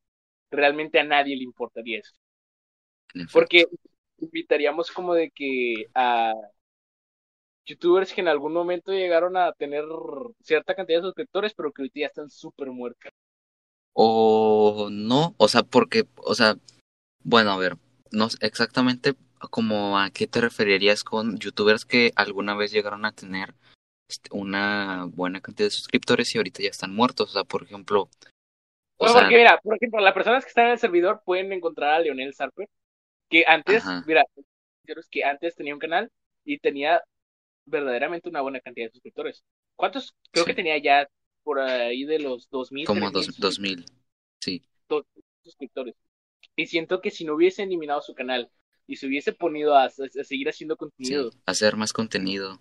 realmente 0.50 1.00
a 1.00 1.05
nadie 1.05 1.37
le 1.37 1.44
importaría 1.44 2.00
eso. 2.00 2.12
Porque 3.33 3.65
invitaríamos 4.19 4.91
como 4.91 5.15
de 5.15 5.31
que 5.31 5.87
a 5.94 6.33
youtubers 7.67 8.12
que 8.12 8.21
en 8.21 8.29
algún 8.29 8.53
momento 8.53 8.93
llegaron 8.93 9.37
a 9.37 9.53
tener 9.53 9.85
cierta 10.43 10.75
cantidad 10.75 10.99
de 10.99 11.09
suscriptores, 11.09 11.55
pero 11.55 11.73
que 11.73 11.83
ahorita 11.83 12.01
ya 12.01 12.07
están 12.07 12.31
súper 12.31 12.71
muertos. 12.71 13.11
O 13.93 14.89
no, 14.91 15.35
o 15.37 15.49
sea, 15.49 15.62
porque, 15.62 16.07
o 16.17 16.35
sea, 16.35 16.57
bueno, 17.25 17.53
a 17.53 17.59
ver, 17.59 17.77
no 18.12 18.29
exactamente 18.41 19.15
como 19.51 19.99
a 19.99 20.11
qué 20.11 20.27
te 20.27 20.41
referirías 20.41 21.03
con 21.03 21.39
youtubers 21.39 21.85
que 21.85 22.12
alguna 22.15 22.55
vez 22.55 22.73
llegaron 22.73 23.05
a 23.05 23.12
tener 23.12 23.55
este, 24.09 24.29
una 24.33 25.07
buena 25.09 25.41
cantidad 25.41 25.67
de 25.67 25.73
suscriptores 25.73 26.35
y 26.35 26.39
ahorita 26.39 26.62
ya 26.62 26.69
están 26.69 26.95
muertos. 26.95 27.31
O 27.31 27.33
sea, 27.33 27.45
por 27.45 27.62
ejemplo, 27.62 28.09
o 28.99 29.07
No, 29.07 29.12
sea, 29.12 29.23
porque 29.23 29.37
mira, 29.37 29.59
por 29.62 29.77
ejemplo, 29.77 30.01
las 30.01 30.15
personas 30.15 30.45
que 30.45 30.49
están 30.49 30.67
en 30.67 30.73
el 30.73 30.79
servidor 30.79 31.23
pueden 31.25 31.53
encontrar 31.53 31.95
a 31.95 31.99
Leonel 32.01 32.35
Sarper, 32.35 32.69
que 33.29 33.45
antes, 33.47 33.83
Ajá. 33.83 34.05
mira, 34.07 34.25
es 34.85 35.09
que 35.09 35.25
antes 35.25 35.55
tenía 35.55 35.75
un 35.75 35.81
canal 35.81 36.11
y 36.45 36.59
tenía 36.59 37.00
verdaderamente 37.71 38.29
una 38.29 38.43
buena 38.43 38.61
cantidad 38.61 38.87
de 38.89 38.93
suscriptores. 38.93 39.45
¿Cuántos? 39.77 40.15
Creo 40.33 40.45
Sí. 40.45 40.50
que 40.50 40.55
tenía 40.55 40.79
ya 40.79 41.09
por 41.43 41.61
ahí 41.61 42.05
de 42.05 42.19
los 42.19 42.49
2000, 42.50 42.87
como 42.87 43.11
3000 43.11 43.12
dos, 43.12 43.39
dos 43.39 43.59
mil, 43.61 43.85
sí, 44.41 44.62
suscriptores. 45.43 45.95
Y 46.57 46.67
siento 46.67 47.00
que 47.00 47.11
si 47.11 47.25
no 47.25 47.35
hubiese 47.35 47.62
eliminado 47.65 48.00
su 48.03 48.15
canal 48.15 48.50
y 48.87 48.97
se 48.97 49.07
hubiese 49.07 49.33
ponido 49.33 49.77
a, 49.77 49.85
a 49.85 49.91
seguir 49.91 50.49
haciendo 50.49 50.77
sí, 50.77 51.15
contenido, 51.17 51.31
hacer 51.47 51.77
más 51.77 51.93
contenido 51.93 52.59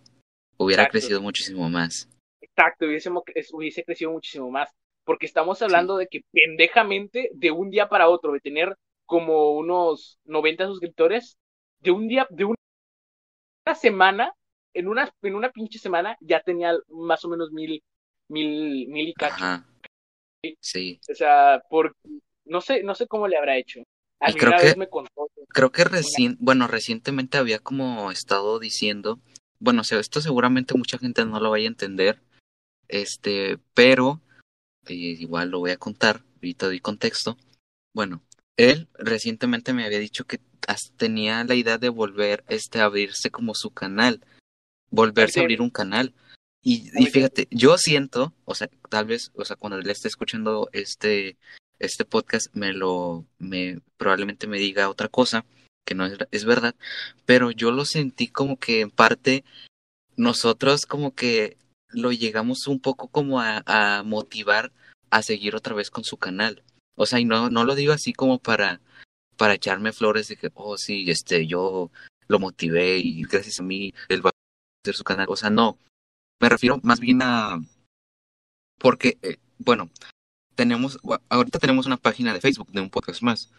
hubiera 0.57 0.83
Exacto. 0.83 0.91
crecido 0.91 1.21
muchísimo 1.21 1.69
más. 1.69 2.09
exacto, 2.41 2.85
hubiese, 2.85 3.09
hubiese 3.53 3.83
crecido 3.83 4.11
muchísimo 4.11 4.49
más. 4.51 4.69
Porque 5.03 5.25
estamos 5.25 5.61
hablando 5.61 5.97
de 5.97 6.07
que 6.07 6.21
pendejamente, 6.31 7.29
de 7.33 7.51
un 7.51 7.69
día 7.71 7.89
para 7.89 8.09
otro, 8.09 8.33
de 8.33 8.39
tener 8.41 8.75
como 9.05 9.53
unos 9.53 10.19
90 10.25 10.67
suscriptores, 10.67 11.37
de 11.79 11.91
un 11.91 12.07
día, 12.07 12.27
de 12.29 12.45
una 12.45 12.55
semana, 13.75 14.33
en 14.73 14.87
una, 14.87 15.11
en 15.21 15.35
una 15.35 15.51
pinche 15.51 15.79
semana, 15.79 16.17
ya 16.21 16.41
tenía 16.41 16.73
más 16.89 17.23
o 17.25 17.29
menos 17.29 17.51
mil, 17.51 17.81
mil, 18.29 18.87
mil 18.87 19.07
y 19.09 19.13
cacho. 19.13 19.35
Ajá. 19.35 19.65
Sí, 20.61 21.01
O 21.09 21.15
sea, 21.15 21.61
por, 21.69 21.95
no 22.45 22.61
sé, 22.61 22.83
no 22.83 22.95
sé 22.95 23.07
cómo 23.07 23.27
le 23.27 23.37
habrá 23.37 23.57
hecho. 23.57 23.81
A 24.21 24.29
Y 24.29 24.33
mí 24.33 24.39
creo 24.39 24.51
una 24.51 24.59
que- 24.59 24.65
vez 24.67 24.77
me 24.77 24.89
contó. 24.89 25.27
creo 25.49 25.71
que 25.71 25.83
recién, 25.83 26.37
bueno, 26.39 26.67
recientemente 26.67 27.37
había 27.37 27.59
como 27.59 28.11
estado 28.11 28.59
diciendo, 28.59 29.19
bueno, 29.59 29.81
o 29.81 29.83
sea, 29.83 29.99
esto 29.99 30.21
seguramente 30.21 30.77
mucha 30.77 30.97
gente 30.97 31.25
no 31.25 31.39
lo 31.39 31.49
vaya 31.49 31.65
a 31.65 31.69
entender, 31.69 32.21
este, 32.87 33.57
pero 33.73 34.21
eh, 34.87 34.93
igual 34.93 35.49
lo 35.49 35.59
voy 35.59 35.71
a 35.71 35.77
contar, 35.77 36.21
ahorita 36.35 36.67
doy 36.67 36.79
contexto. 36.79 37.37
Bueno, 37.93 38.21
él 38.57 38.87
recientemente 38.93 39.73
me 39.73 39.85
había 39.85 39.99
dicho 39.99 40.25
que 40.25 40.39
tenía 40.97 41.43
la 41.43 41.55
idea 41.55 41.77
de 41.77 41.89
volver, 41.89 42.43
este, 42.47 42.79
a 42.79 42.85
abrirse 42.85 43.31
como 43.31 43.55
su 43.55 43.71
canal, 43.71 44.23
volverse 44.91 45.39
a 45.39 45.43
abrir 45.43 45.61
un 45.61 45.69
canal. 45.69 46.13
Y, 46.61 46.91
y 47.01 47.05
fíjate, 47.07 47.47
yo 47.51 47.77
siento, 47.77 48.33
o 48.45 48.53
sea, 48.53 48.69
tal 48.89 49.05
vez, 49.05 49.31
o 49.35 49.45
sea, 49.45 49.55
cuando 49.55 49.77
él 49.77 49.89
esté 49.89 50.07
escuchando 50.09 50.69
este, 50.73 51.37
este 51.79 52.05
podcast, 52.05 52.53
me 52.53 52.73
lo, 52.73 53.25
me, 53.37 53.79
probablemente 53.97 54.47
me 54.47 54.57
diga 54.59 54.89
otra 54.89 55.07
cosa, 55.07 55.45
que 55.85 55.95
no 55.95 56.05
es, 56.05 56.17
es 56.31 56.45
verdad, 56.45 56.75
pero 57.25 57.51
yo 57.51 57.71
lo 57.71 57.85
sentí 57.85 58.27
como 58.27 58.57
que 58.57 58.81
en 58.81 58.91
parte 58.91 59.45
nosotros 60.17 60.85
como 60.85 61.15
que 61.15 61.57
lo 61.91 62.11
llegamos 62.11 62.67
un 62.67 62.79
poco 62.79 63.07
como 63.07 63.39
a, 63.39 63.63
a 63.65 64.03
motivar 64.03 64.71
a 65.09 65.23
seguir 65.23 65.55
otra 65.55 65.73
vez 65.73 65.89
con 65.89 66.03
su 66.03 66.17
canal. 66.17 66.63
O 66.95 67.05
sea, 67.05 67.19
y 67.19 67.25
no, 67.25 67.49
no 67.49 67.63
lo 67.63 67.75
digo 67.75 67.93
así 67.93 68.13
como 68.13 68.39
para, 68.39 68.81
para 69.37 69.53
echarme 69.53 69.93
flores 69.93 70.27
de 70.27 70.35
que, 70.35 70.51
oh, 70.53 70.77
sí, 70.77 71.09
este, 71.09 71.47
yo 71.47 71.91
lo 72.27 72.39
motivé 72.39 72.97
y 72.97 73.23
gracias 73.23 73.59
a 73.59 73.63
mí 73.63 73.93
él 74.09 74.23
va 74.23 74.31
hacer 74.89 74.95
su 74.97 75.03
canal. 75.03 75.27
O 75.29 75.35
sea, 75.35 75.49
no. 75.49 75.77
Me 76.41 76.49
refiero 76.49 76.79
más 76.83 76.99
bien 76.99 77.19
a. 77.21 77.59
Porque, 78.77 79.17
eh, 79.21 79.37
bueno, 79.57 79.89
tenemos. 80.55 80.99
Ahorita 81.29 81.59
tenemos 81.59 81.85
una 81.85 81.97
página 81.97 82.33
de 82.33 82.41
Facebook 82.41 82.69
de 82.71 82.81
un 82.81 82.89
podcast 82.89 83.21
más. 83.21 83.51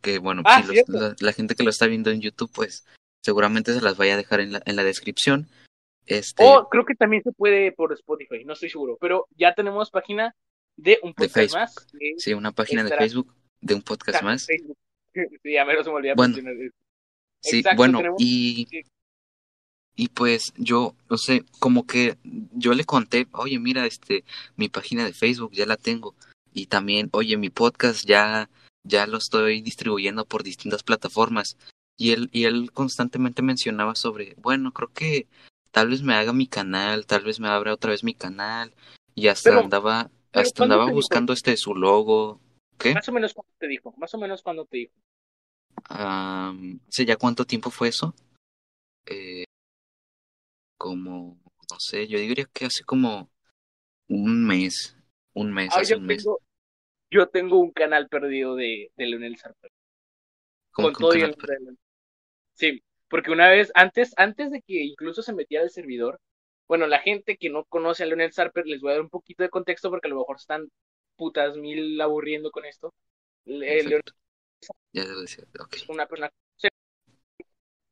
Que, 0.00 0.18
bueno, 0.18 0.42
Ah, 0.44 0.62
si 0.62 0.74
los- 0.74 0.88
la, 0.88 1.16
la 1.18 1.32
gente 1.32 1.54
que 1.54 1.62
lo 1.64 1.70
está 1.70 1.86
viendo 1.86 2.10
en 2.10 2.20
YouTube, 2.20 2.50
pues 2.54 2.84
seguramente 3.24 3.72
se 3.74 3.80
las 3.80 3.96
vaya 3.96 4.14
a 4.14 4.16
dejar 4.16 4.40
en 4.40 4.52
la, 4.52 4.62
en 4.64 4.76
la 4.76 4.84
descripción. 4.84 5.48
Este, 6.06 6.42
O 6.44 6.68
creo 6.68 6.84
que 6.86 6.94
también 6.94 7.22
se 7.22 7.32
puede 7.32 7.72
por 7.72 7.92
Spotify, 7.92 8.44
no 8.44 8.54
estoy 8.54 8.70
seguro. 8.70 8.96
Pero 9.00 9.26
ya 9.36 9.54
tenemos 9.54 9.90
página 9.90 10.34
de 10.76 10.98
un 11.02 11.12
podcast 11.12 11.34
Facebook. 11.34 11.58
más. 11.60 11.86
sí, 12.18 12.32
una 12.34 12.52
página 12.52 12.84
de 12.84 12.96
Facebook 12.96 13.34
de 13.60 13.74
un 13.74 13.82
podcast 13.82 14.22
más. 14.22 14.46
Facebook. 14.46 14.76
Sí, 15.42 15.56
a 15.56 15.64
menos 15.64 15.84
se 15.84 15.90
me 15.90 15.96
olvidó 15.96 16.14
Bueno. 16.14 16.34
mencionar 16.36 16.62
eso. 16.62 16.74
Sí, 17.42 17.58
Exacto, 17.58 17.76
bueno, 17.76 17.98
tenemos- 17.98 18.16
y. 18.20 18.66
y 19.98 20.10
pues 20.10 20.52
yo, 20.56 20.94
no 21.10 21.18
sé, 21.18 21.44
como 21.58 21.84
que 21.84 22.16
yo 22.52 22.72
le 22.72 22.84
conté, 22.84 23.26
oye, 23.32 23.58
mira, 23.58 23.84
este, 23.84 24.22
mi 24.56 24.68
página 24.68 25.04
de 25.04 25.12
Facebook 25.12 25.50
ya 25.52 25.66
la 25.66 25.76
tengo. 25.76 26.14
Y 26.54 26.66
también, 26.66 27.08
oye, 27.10 27.36
mi 27.36 27.50
podcast 27.50 28.06
ya, 28.06 28.48
ya 28.84 29.08
lo 29.08 29.18
estoy 29.18 29.60
distribuyendo 29.60 30.24
por 30.24 30.44
distintas 30.44 30.84
plataformas. 30.84 31.56
Y 31.96 32.12
él, 32.12 32.30
y 32.32 32.44
él 32.44 32.70
constantemente 32.70 33.42
mencionaba 33.42 33.96
sobre, 33.96 34.36
bueno, 34.38 34.72
creo 34.72 34.92
que 34.92 35.26
tal 35.72 35.88
vez 35.88 36.02
me 36.02 36.14
haga 36.14 36.32
mi 36.32 36.46
canal, 36.46 37.04
tal 37.04 37.24
vez 37.24 37.40
me 37.40 37.48
abra 37.48 37.74
otra 37.74 37.90
vez 37.90 38.04
mi 38.04 38.14
canal. 38.14 38.72
Y 39.16 39.26
hasta 39.26 39.50
Pero- 39.50 39.62
andaba, 39.62 40.12
hasta 40.32 40.58
¿cuándo 40.58 40.62
andaba 40.62 40.84
te 40.84 40.90
dijo? 40.90 40.94
buscando 40.96 41.32
este 41.32 41.56
su 41.56 41.74
logo. 41.74 42.40
¿Qué? 42.78 42.94
Más 42.94 43.08
o 43.08 43.12
menos 43.12 43.34
cuando 43.34 43.52
te 43.58 43.66
dijo, 43.66 43.92
más 43.96 44.14
o 44.14 44.18
menos 44.18 44.42
cuando 44.42 44.64
te 44.64 44.76
dijo. 44.76 44.92
Am, 45.88 46.78
¿sé 46.88 47.04
ya 47.04 47.16
cuánto 47.16 47.44
tiempo 47.44 47.70
fue 47.70 47.88
eso? 47.88 48.14
Eh, 49.06 49.42
como, 50.78 51.38
no 51.70 51.80
sé, 51.80 52.06
yo 52.08 52.18
diría 52.18 52.46
que 52.52 52.66
hace 52.66 52.84
como 52.84 53.30
un 54.08 54.46
mes, 54.46 54.96
un 55.34 55.52
mes, 55.52 55.68
Ah, 55.72 55.80
hace 55.80 55.92
yo 55.94 55.98
un 55.98 56.06
mes. 56.06 56.22
tengo, 56.22 56.40
yo 57.10 57.28
tengo 57.28 57.58
un 57.60 57.72
canal 57.72 58.08
perdido 58.08 58.54
de, 58.54 58.90
de 58.96 59.06
Leonel 59.06 59.36
Sarper. 59.36 59.70
Como 60.72 60.92
Con 60.92 61.02
todo 61.08 61.16
y 61.16 61.22
el. 61.22 61.34
Sí, 62.54 62.82
porque 63.08 63.30
una 63.30 63.48
vez, 63.48 63.70
antes, 63.74 64.12
antes 64.16 64.50
de 64.50 64.62
que 64.62 64.82
incluso 64.84 65.22
se 65.22 65.32
metiera 65.34 65.64
el 65.64 65.70
servidor, 65.70 66.20
bueno, 66.66 66.86
la 66.86 67.00
gente 67.00 67.36
que 67.36 67.50
no 67.50 67.64
conoce 67.64 68.02
a 68.02 68.06
Leonel 68.06 68.32
Sarper, 68.32 68.66
les 68.66 68.80
voy 68.80 68.90
a 68.90 68.94
dar 68.94 69.02
un 69.02 69.10
poquito 69.10 69.42
de 69.42 69.50
contexto 69.50 69.90
porque 69.90 70.08
a 70.08 70.10
lo 70.10 70.18
mejor 70.18 70.36
están 70.36 70.68
putas 71.16 71.56
mil 71.56 72.00
aburriendo 72.00 72.50
con 72.50 72.64
esto. 72.64 72.94
Le- 73.44 73.82
Leonel. 73.82 74.02
Ya 74.92 75.04
lo 75.04 75.20
decía, 75.20 75.44
una 75.88 76.06
persona 76.06 76.30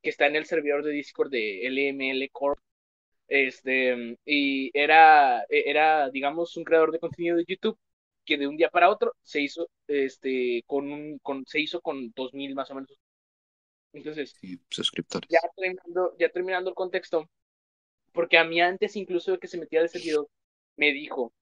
que 0.02 0.11
está 0.11 0.26
en 0.26 0.37
el 0.37 0.47
servidor 0.47 0.85
de 0.85 0.93
Discord 0.93 1.31
de 1.31 1.66
LML 1.66 2.28
Corp. 2.31 2.59
Este, 3.28 4.16
y 4.25 4.71
era, 4.78 5.45
era, 5.49 6.11
digamos, 6.11 6.56
un 6.56 6.64
creador 6.64 6.92
de 6.92 7.00
contenido 7.00 7.37
de 7.37 7.45
YouTube 7.47 7.78
que 8.25 8.37
de 8.38 8.47
un 8.49 8.56
día 8.56 8.71
para 8.71 8.90
otro 8.90 9.14
se 9.23 9.40
hizo, 9.40 9.68
este, 9.87 10.62
con 10.66 10.90
un, 10.92 11.18
con, 11.21 11.45
se 11.47 11.61
hizo 11.61 11.80
con 11.80 12.11
dos 12.14 12.35
mil 12.35 12.54
más 12.54 12.71
o 12.71 12.75
menos. 12.75 12.99
Entonces, 13.92 14.37
suscriptores. 14.68 15.28
ya 15.30 15.40
terminando, 15.56 16.14
ya 16.18 16.28
terminando 16.28 16.71
el 16.71 16.76
contexto, 16.76 17.28
porque 18.12 18.38
a 18.38 18.45
mí 18.45 18.61
antes 18.61 18.97
incluso 18.97 19.33
de 19.33 19.38
que 19.38 19.49
se 19.49 19.59
metiera 19.59 19.85
al 19.85 19.88
servidor, 19.90 20.28
me 20.76 20.92
dijo, 20.92 21.33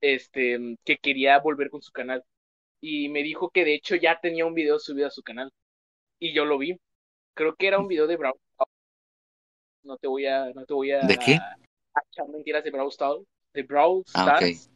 este, 0.00 0.76
que 0.84 0.98
quería 0.98 1.38
volver 1.38 1.70
con 1.70 1.82
su 1.82 1.92
canal. 1.92 2.22
Y 2.80 3.08
me 3.08 3.22
dijo 3.22 3.50
que 3.50 3.64
de 3.64 3.74
hecho 3.74 3.96
ya 3.96 4.20
tenía 4.20 4.46
un 4.46 4.54
video 4.54 4.78
subido 4.78 5.06
a 5.08 5.10
su 5.10 5.22
canal. 5.22 5.50
Y 6.18 6.34
yo 6.34 6.44
lo 6.44 6.58
vi. 6.58 6.78
Creo 7.34 7.56
que 7.56 7.68
era 7.68 7.78
un 7.78 7.88
video 7.88 8.06
de 8.06 8.14
Stars. 8.14 8.36
No 9.82 9.96
te 9.98 10.06
voy 10.08 10.26
a, 10.26 10.50
no 10.52 10.64
te 10.64 10.74
voy 10.74 10.92
a, 10.92 11.00
¿De 11.00 11.16
qué? 11.18 11.34
a 11.34 12.00
echar 12.10 12.28
mentiras 12.28 12.62
de 12.64 12.70
Brawl 12.70 12.88
Stars. 12.90 13.20
De 13.52 13.62
Brawl 13.62 14.02
Ah. 14.14 14.36
Stars. 14.36 14.70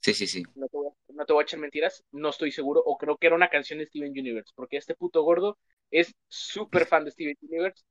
Sí, 0.00 0.14
sí, 0.14 0.26
sí. 0.26 0.42
No, 0.54 0.68
te 0.68 0.76
voy 0.76 0.86
a, 0.88 1.12
no 1.12 1.26
te 1.26 1.32
voy 1.32 1.42
a 1.42 1.44
echar 1.44 1.60
mentiras. 1.60 2.04
No 2.12 2.28
estoy 2.30 2.52
seguro. 2.52 2.80
O 2.84 2.96
creo 2.96 3.16
que 3.16 3.26
era 3.26 3.36
una 3.36 3.48
canción 3.48 3.78
de 3.78 3.86
Steven 3.86 4.10
Universe. 4.12 4.52
Porque 4.54 4.76
este 4.76 4.94
puto 4.94 5.22
gordo 5.22 5.58
es 5.90 6.14
súper 6.28 6.86
fan 6.86 7.04
de 7.04 7.10
Steven 7.10 7.36
Universe. 7.42 7.82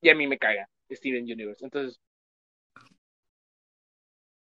Y 0.00 0.10
a 0.10 0.14
mí 0.14 0.26
me 0.26 0.38
caga 0.38 0.68
Steven 0.90 1.24
Universe. 1.24 1.64
Entonces, 1.64 1.98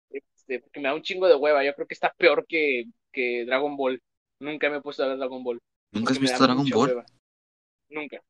este, 0.09 0.59
porque 0.59 0.79
me 0.79 0.89
da 0.89 0.95
un 0.95 1.01
chingo 1.01 1.27
de 1.27 1.35
hueva. 1.35 1.63
Yo 1.63 1.73
creo 1.75 1.87
que 1.87 1.93
está 1.93 2.13
peor 2.17 2.45
que, 2.47 2.85
que 3.11 3.45
Dragon 3.45 3.75
Ball. 3.77 4.01
Nunca 4.39 4.69
me 4.69 4.77
he 4.77 4.81
puesto 4.81 5.03
a 5.03 5.07
ver 5.07 5.17
Dragon 5.17 5.43
Ball. 5.43 5.59
¿Nunca 5.91 6.13
has 6.13 6.19
visto 6.19 6.43
Dragon 6.43 6.69
Ball? 6.69 6.87
hueva. 6.89 7.05
Nunca. 7.89 8.21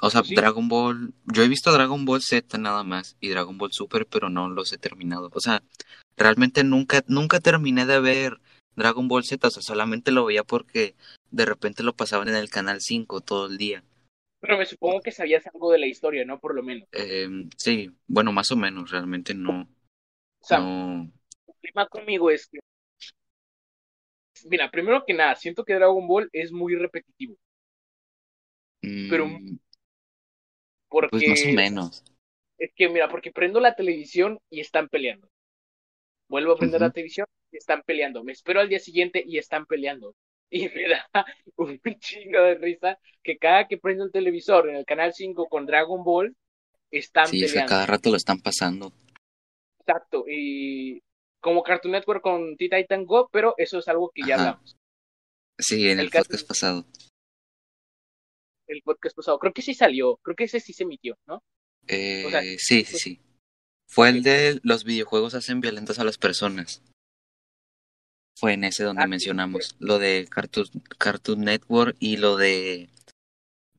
O 0.00 0.10
sea, 0.10 0.22
¿Sí? 0.22 0.34
Dragon 0.34 0.68
Ball, 0.68 1.12
yo 1.24 1.42
he 1.42 1.48
visto 1.48 1.72
Dragon 1.72 2.04
Ball 2.04 2.22
Z 2.22 2.56
nada 2.58 2.84
más 2.84 3.16
y 3.20 3.28
Dragon 3.28 3.58
Ball 3.58 3.72
Super, 3.72 4.06
pero 4.06 4.28
no 4.30 4.48
los 4.48 4.72
he 4.72 4.78
terminado. 4.78 5.30
O 5.32 5.40
sea, 5.40 5.62
realmente 6.16 6.62
nunca, 6.64 7.02
nunca 7.08 7.40
terminé 7.40 7.84
de 7.84 8.00
ver 8.00 8.40
Dragon 8.76 9.08
Ball 9.08 9.24
Z, 9.24 9.46
o 9.46 9.50
sea, 9.50 9.62
solamente 9.62 10.12
lo 10.12 10.24
veía 10.24 10.44
porque 10.44 10.94
de 11.30 11.44
repente 11.44 11.82
lo 11.82 11.94
pasaban 11.94 12.28
en 12.28 12.36
el 12.36 12.48
canal 12.48 12.80
5 12.80 13.20
todo 13.20 13.46
el 13.46 13.58
día. 13.58 13.82
Pero 14.40 14.56
me 14.56 14.66
supongo 14.66 15.00
que 15.00 15.10
sabías 15.10 15.44
algo 15.52 15.72
de 15.72 15.80
la 15.80 15.86
historia, 15.88 16.24
¿no? 16.24 16.38
Por 16.38 16.54
lo 16.54 16.62
menos. 16.62 16.88
Eh, 16.92 17.28
sí, 17.56 17.90
bueno, 18.06 18.32
más 18.32 18.52
o 18.52 18.56
menos, 18.56 18.92
realmente 18.92 19.34
no, 19.34 19.62
O 20.40 20.46
sea, 20.46 20.60
no, 20.60 21.02
el 21.46 21.54
problema 21.60 21.88
conmigo 21.88 22.30
es 22.30 22.46
que. 22.46 22.60
Mira, 24.44 24.70
primero 24.70 25.02
que 25.04 25.14
nada, 25.14 25.34
siento 25.34 25.64
que 25.64 25.74
Dragon 25.74 26.06
Ball 26.06 26.28
es 26.32 26.52
muy 26.52 26.76
repetitivo. 26.76 27.36
pero- 29.10 29.26
mm, 29.26 29.58
Porque. 30.88 31.10
pues 31.10 31.28
más 31.28 31.42
o 31.44 31.52
menos. 31.54 32.04
Es 32.58 32.72
que, 32.74 32.88
mira, 32.88 33.08
porque 33.08 33.30
prendo 33.30 33.60
la 33.60 33.74
televisión 33.74 34.38
y 34.50 34.60
están 34.60 34.88
peleando. 34.88 35.28
Vuelvo 36.28 36.52
a 36.52 36.58
prender 36.58 36.80
la 36.80 36.90
televisión 36.90 37.26
y 37.52 37.56
están 37.56 37.82
peleando. 37.86 38.24
Me 38.24 38.32
espero 38.32 38.60
al 38.60 38.68
día 38.68 38.80
siguiente 38.80 39.22
y 39.24 39.38
están 39.38 39.66
peleando. 39.66 40.14
Y 40.50 40.66
me 40.70 40.88
da 40.88 41.06
un 41.56 41.78
chingo 42.00 42.40
de 42.40 42.54
risa 42.54 42.98
que 43.22 43.36
cada 43.36 43.68
que 43.68 43.76
prendo 43.76 44.04
el 44.04 44.10
televisor 44.12 44.70
en 44.70 44.76
el 44.76 44.86
canal 44.86 45.12
5 45.12 45.46
con 45.46 45.66
Dragon 45.66 46.02
Ball, 46.02 46.34
están 46.90 47.26
Sí, 47.26 47.44
es 47.44 47.50
que 47.50 47.56
peleando. 47.56 47.68
cada 47.68 47.84
rato 47.84 48.08
lo 48.08 48.16
están 48.16 48.40
pasando. 48.40 48.90
Exacto. 49.80 50.24
Y 50.26 51.02
como 51.42 51.62
Cartoon 51.62 51.92
Network 51.92 52.22
con 52.22 52.56
Teen 52.56 52.70
Titan 52.70 53.04
Go, 53.04 53.28
pero 53.30 53.52
eso 53.58 53.78
es 53.78 53.88
algo 53.88 54.10
que 54.14 54.22
ya 54.26 54.36
Ajá. 54.36 54.44
hablamos. 54.48 54.76
Sí, 55.58 55.90
en 55.90 56.00
el, 56.00 56.06
El 56.06 56.10
podcast 56.12 56.48
pasado. 56.48 56.86
El 58.68 58.82
podcast 58.82 59.16
pasado. 59.16 59.38
Creo 59.38 59.52
que 59.52 59.62
sí 59.62 59.74
salió. 59.74 60.16
Creo 60.22 60.36
que 60.36 60.44
ese 60.44 60.60
sí 60.60 60.72
se 60.72 60.84
emitió, 60.84 61.16
¿no? 61.26 61.42
Eh, 61.86 62.24
O 62.26 62.30
sea, 62.30 62.42
sí, 62.42 62.58
sí, 62.58 62.84
pues- 62.90 63.02
sí. 63.02 63.20
Fue 63.90 64.10
el 64.10 64.22
de 64.22 64.60
los 64.62 64.84
videojuegos 64.84 65.34
hacen 65.34 65.60
violentas 65.62 65.98
a 65.98 66.04
las 66.04 66.18
personas. 66.18 66.82
Fue 68.36 68.52
en 68.52 68.64
ese 68.64 68.84
donde 68.84 69.00
Ah, 69.02 69.06
sí, 69.06 69.10
mencionamos 69.10 69.74
lo 69.80 69.98
de 69.98 70.26
Cartoon, 70.30 70.66
Cartoon 70.98 71.40
Network 71.40 71.96
y 71.98 72.18
lo 72.18 72.36
de 72.36 72.88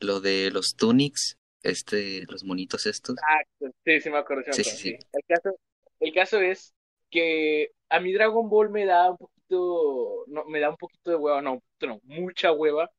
lo 0.01 0.19
de 0.22 0.50
los 0.51 0.75
Tunics, 0.75 1.38
este, 1.62 2.25
los 2.27 2.43
monitos 2.43 2.86
estos. 2.88 3.17
Exacto. 3.17 3.77
Sí, 3.86 4.01
sí 4.01 4.10
me 4.10 4.17
acuerdo. 4.17 4.43
sí 4.43 4.50
me 4.50 4.53
Sí, 4.55 4.62
acuerdo, 4.62 4.77
sí, 4.77 4.89
sí. 4.89 4.98
sí. 4.98 5.08
El, 5.13 5.24
caso, 5.27 5.60
el 6.00 6.13
caso 6.13 6.41
es 6.41 6.74
que 7.12 7.67
a 7.89 8.00
mí 8.00 8.12
Dragon 8.13 8.50
Ball 8.50 8.69
me 8.72 8.86
da 8.86 9.12
un 9.12 9.17
poquito, 9.17 10.24
no, 10.27 10.46
me 10.46 10.60
da 10.60 10.69
un 10.72 10.77
poquito 10.77 11.12
de 11.12 11.17
hueva, 11.17 11.41
no, 11.41 11.62
no, 11.81 12.00
mucha 12.05 12.51
hueva. 12.51 12.89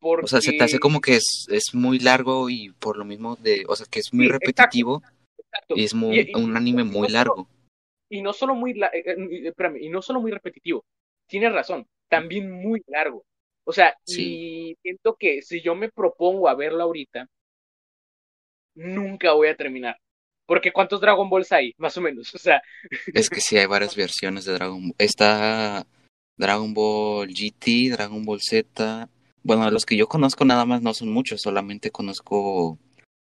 Porque... 0.00 0.24
O 0.24 0.28
sea, 0.28 0.40
se 0.40 0.52
te 0.52 0.62
hace 0.64 0.78
como 0.78 1.00
que 1.00 1.16
es, 1.16 1.46
es 1.50 1.74
muy 1.74 1.98
largo 1.98 2.48
y 2.50 2.70
por 2.78 2.96
lo 2.96 3.04
mismo 3.04 3.36
de, 3.36 3.64
o 3.68 3.74
sea, 3.76 3.86
que 3.90 4.00
es 4.00 4.12
muy 4.12 4.26
Sí, 4.26 4.32
repetitivo 4.32 5.02
Exacto. 5.38 5.74
y 5.76 5.84
es 5.84 5.94
muy, 5.94 6.20
Y- 6.20 6.30
y- 6.30 6.34
un 6.40 6.56
anime 6.56 6.84
muy 6.84 6.92
no 7.02 7.06
solo- 7.08 7.12
largo. 7.18 7.48
y 8.10 8.22
no 8.22 8.32
solo 8.32 8.54
muy, 8.54 8.74
la- 8.74 8.88
eh, 8.88 9.02
eh, 9.06 9.48
espérame, 9.48 9.78
y 9.80 9.88
no 9.88 10.00
solo 10.02 10.20
muy 10.20 10.30
repetitivo, 10.30 10.84
tienes 11.28 11.52
razón, 11.52 11.86
también 12.08 12.50
muy 12.50 12.82
largo. 12.86 13.24
O 13.66 13.72
sea, 13.72 13.94
Sí. 14.06 14.70
y 14.70 14.76
siento 14.82 15.16
que 15.18 15.42
si 15.42 15.60
yo 15.60 15.74
me 15.74 15.90
propongo 15.90 16.48
a 16.48 16.54
verlo 16.54 16.82
ahorita, 16.84 17.26
nunca 18.74 19.32
voy 19.32 19.48
a 19.48 19.56
terminar. 19.56 19.96
Porque 20.46 20.72
¿cuántos 20.72 21.00
Dragon 21.00 21.28
Balls 21.28 21.52
hay? 21.52 21.74
Más 21.76 21.96
o 21.96 22.00
menos. 22.00 22.32
O 22.34 22.38
sea, 22.38 22.62
Es 23.12 23.28
que 23.28 23.40
sí 23.40 23.58
hay 23.58 23.66
varias 23.66 23.94
versiones 23.96 24.44
de 24.44 24.54
Dragon 24.54 24.80
Ball. 24.80 24.94
Está 24.98 25.86
Dragon 26.38 26.72
Ball 26.72 27.28
GT, 27.28 27.90
Dragon 27.90 28.24
Ball 28.24 28.40
Z. 28.40 29.08
Bueno, 29.42 29.70
los 29.70 29.86
que 29.86 29.96
yo 29.96 30.08
conozco 30.08 30.44
nada 30.44 30.64
más 30.64 30.82
no 30.82 30.94
son 30.94 31.10
muchos, 31.10 31.40
solamente 31.40 31.90
conozco 31.90 32.78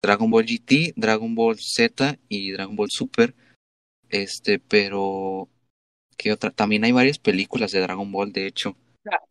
Dragon 0.04 0.30
Ball 0.30 0.46
GT, 0.46 0.94
Dragon 0.96 1.34
Ball 1.34 1.58
Z 1.58 2.20
y 2.28 2.52
Dragon 2.52 2.76
Ball 2.76 2.90
Super. 2.92 3.34
Este, 4.10 4.60
pero 4.60 5.48
¿qué 6.18 6.32
otra? 6.32 6.52
También 6.52 6.84
hay 6.84 6.92
varias 6.92 7.20
películas 7.20 7.72
de 7.72 7.80
Dragon 7.80 8.12
Ball, 8.12 8.32
de 8.32 8.48
hecho. 8.48 8.76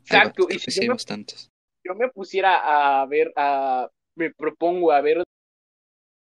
Exacto. 0.01 0.47
Y 0.51 0.59
si 0.59 0.71
hay 0.71 0.87
yo 0.87 0.91
me, 0.91 0.95
bastantes. 0.95 1.51
yo 1.85 1.95
me 1.95 2.09
pusiera 2.09 3.01
a 3.03 3.07
ver, 3.07 3.33
a, 3.37 3.89
me 4.17 4.33
propongo 4.33 4.93
a 4.93 5.01
ver 5.01 5.23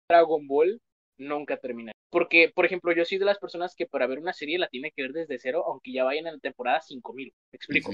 Dragon 0.08 0.46
Ball, 0.46 0.80
nunca 1.18 1.56
terminaría. 1.56 1.92
Porque, 2.10 2.52
por 2.54 2.66
ejemplo, 2.66 2.92
yo 2.92 3.04
soy 3.04 3.18
de 3.18 3.24
las 3.24 3.38
personas 3.38 3.74
que 3.74 3.86
para 3.86 4.06
ver 4.06 4.18
una 4.18 4.34
serie 4.34 4.58
la 4.58 4.68
tiene 4.68 4.92
que 4.94 5.02
ver 5.02 5.12
desde 5.12 5.38
cero, 5.38 5.64
aunque 5.66 5.92
ya 5.92 6.04
vayan 6.04 6.26
en 6.26 6.34
la 6.34 6.40
temporada 6.40 6.80
5000. 6.80 7.32
¿Me 7.52 7.56
explico? 7.56 7.92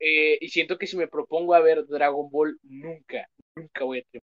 Eh, 0.00 0.38
y 0.40 0.48
siento 0.48 0.76
que 0.76 0.86
si 0.86 0.96
me 0.96 1.08
propongo 1.08 1.54
a 1.54 1.60
ver 1.60 1.86
Dragon 1.86 2.28
Ball, 2.30 2.58
nunca, 2.62 3.28
nunca 3.56 3.84
voy 3.84 3.98
a 3.98 4.02
terminar. 4.02 4.22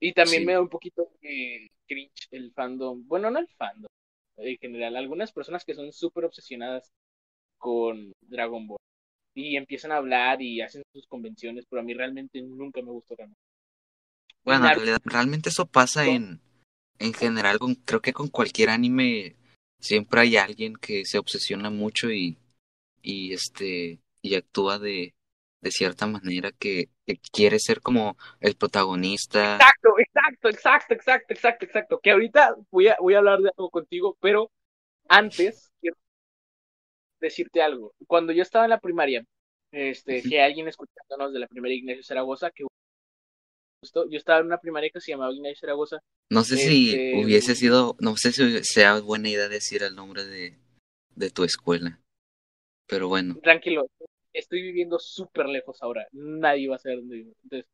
Y 0.00 0.12
también 0.12 0.42
Sí. 0.42 0.46
me 0.46 0.52
da 0.54 0.60
un 0.60 0.68
poquito 0.68 1.10
de 1.20 1.70
cringe 1.86 2.28
el 2.30 2.52
fandom. 2.52 3.06
Bueno, 3.06 3.30
no 3.30 3.38
el 3.38 3.48
fandom, 3.56 3.90
en 4.38 4.56
general. 4.58 4.96
Algunas 4.96 5.32
personas 5.32 5.64
que 5.64 5.74
son 5.74 5.92
súper 5.92 6.24
obsesionadas 6.24 6.90
con 7.58 8.12
Dragon 8.22 8.66
Ball. 8.66 8.78
Y 9.34 9.56
empiezan 9.56 9.92
a 9.92 9.96
hablar 9.96 10.42
y 10.42 10.60
hacen 10.60 10.82
sus 10.92 11.06
convenciones, 11.06 11.66
pero 11.68 11.80
a 11.80 11.84
mí 11.84 11.94
realmente 11.94 12.40
nunca 12.42 12.82
me 12.82 12.90
gustó 12.90 13.14
Dragon 13.14 13.32
Ball. 13.32 13.50
Bueno, 14.44 14.60
en 14.60 14.62
Naruto. 14.64 14.84
realidad, 14.86 15.00
realmente 15.04 15.48
eso 15.50 15.66
pasa 15.66 16.06
en, 16.06 16.40
en 16.98 17.12
general, 17.12 17.58
con, 17.58 17.74
creo 17.74 18.00
que 18.00 18.12
con 18.14 18.28
cualquier 18.28 18.70
anime 18.70 19.36
siempre 19.80 20.22
hay 20.22 20.36
alguien 20.38 20.74
que 20.76 21.04
se 21.04 21.18
obsesiona 21.18 21.68
mucho 21.70 22.10
y, 22.10 22.38
y 23.02 23.32
este 23.32 24.00
y 24.22 24.34
actúa 24.34 24.78
de, 24.78 25.14
de 25.62 25.70
cierta 25.70 26.06
manera 26.06 26.52
que, 26.52 26.90
que 27.06 27.18
quiere 27.32 27.58
ser 27.58 27.80
como 27.80 28.16
el 28.40 28.54
protagonista. 28.56 29.56
Exacto, 29.56 29.88
exacto, 29.98 30.48
exacto, 30.48 30.94
exacto, 30.94 31.34
exacto, 31.34 31.64
exacto. 31.64 32.00
Que 32.02 32.10
ahorita 32.10 32.54
voy 32.70 32.88
a, 32.88 32.96
voy 33.00 33.14
a 33.14 33.18
hablar 33.18 33.40
de 33.40 33.48
algo 33.56 33.70
contigo, 33.70 34.16
pero 34.20 34.50
antes 35.08 35.70
quiero 35.80 35.96
decirte 37.20 37.62
algo. 37.62 37.94
Cuando 38.06 38.32
yo 38.32 38.42
estaba 38.42 38.64
en 38.64 38.70
la 38.70 38.80
primaria, 38.80 39.24
este, 39.72 40.22
que 40.22 40.40
alguien 40.40 40.68
escuchándonos 40.68 41.32
de 41.32 41.38
la 41.40 41.46
primaria 41.46 41.76
Ignacio 41.76 42.02
Zaragoza, 42.02 42.50
que 42.50 42.64
yo 43.84 44.18
estaba 44.18 44.40
en 44.40 44.46
una 44.46 44.58
primaria 44.58 44.90
que 44.92 45.00
se 45.00 45.12
llamaba 45.12 45.32
Ignacio 45.32 45.60
Zaragoza. 45.60 45.98
No 46.30 46.44
sé 46.44 46.56
si 46.56 46.90
Este- 46.90 47.24
hubiese 47.24 47.54
sido, 47.54 47.96
no 48.00 48.16
sé 48.16 48.32
si 48.32 48.62
sea 48.64 49.00
buena 49.00 49.28
idea 49.28 49.48
decir 49.48 49.82
el 49.82 49.94
nombre 49.96 50.24
de, 50.26 50.58
de 51.14 51.30
tu 51.30 51.44
escuela. 51.44 51.98
Pero 52.90 53.08
bueno, 53.08 53.36
Tranquilo, 53.42 53.86
estoy 54.32 54.62
viviendo 54.62 54.98
súper 54.98 55.46
lejos 55.46 55.82
ahora. 55.82 56.06
Nadie 56.12 56.68
va 56.68 56.76
a 56.76 56.78
saber 56.78 56.98
dónde 56.98 57.16
vivo. 57.16 57.32
Entonces, 57.44 57.68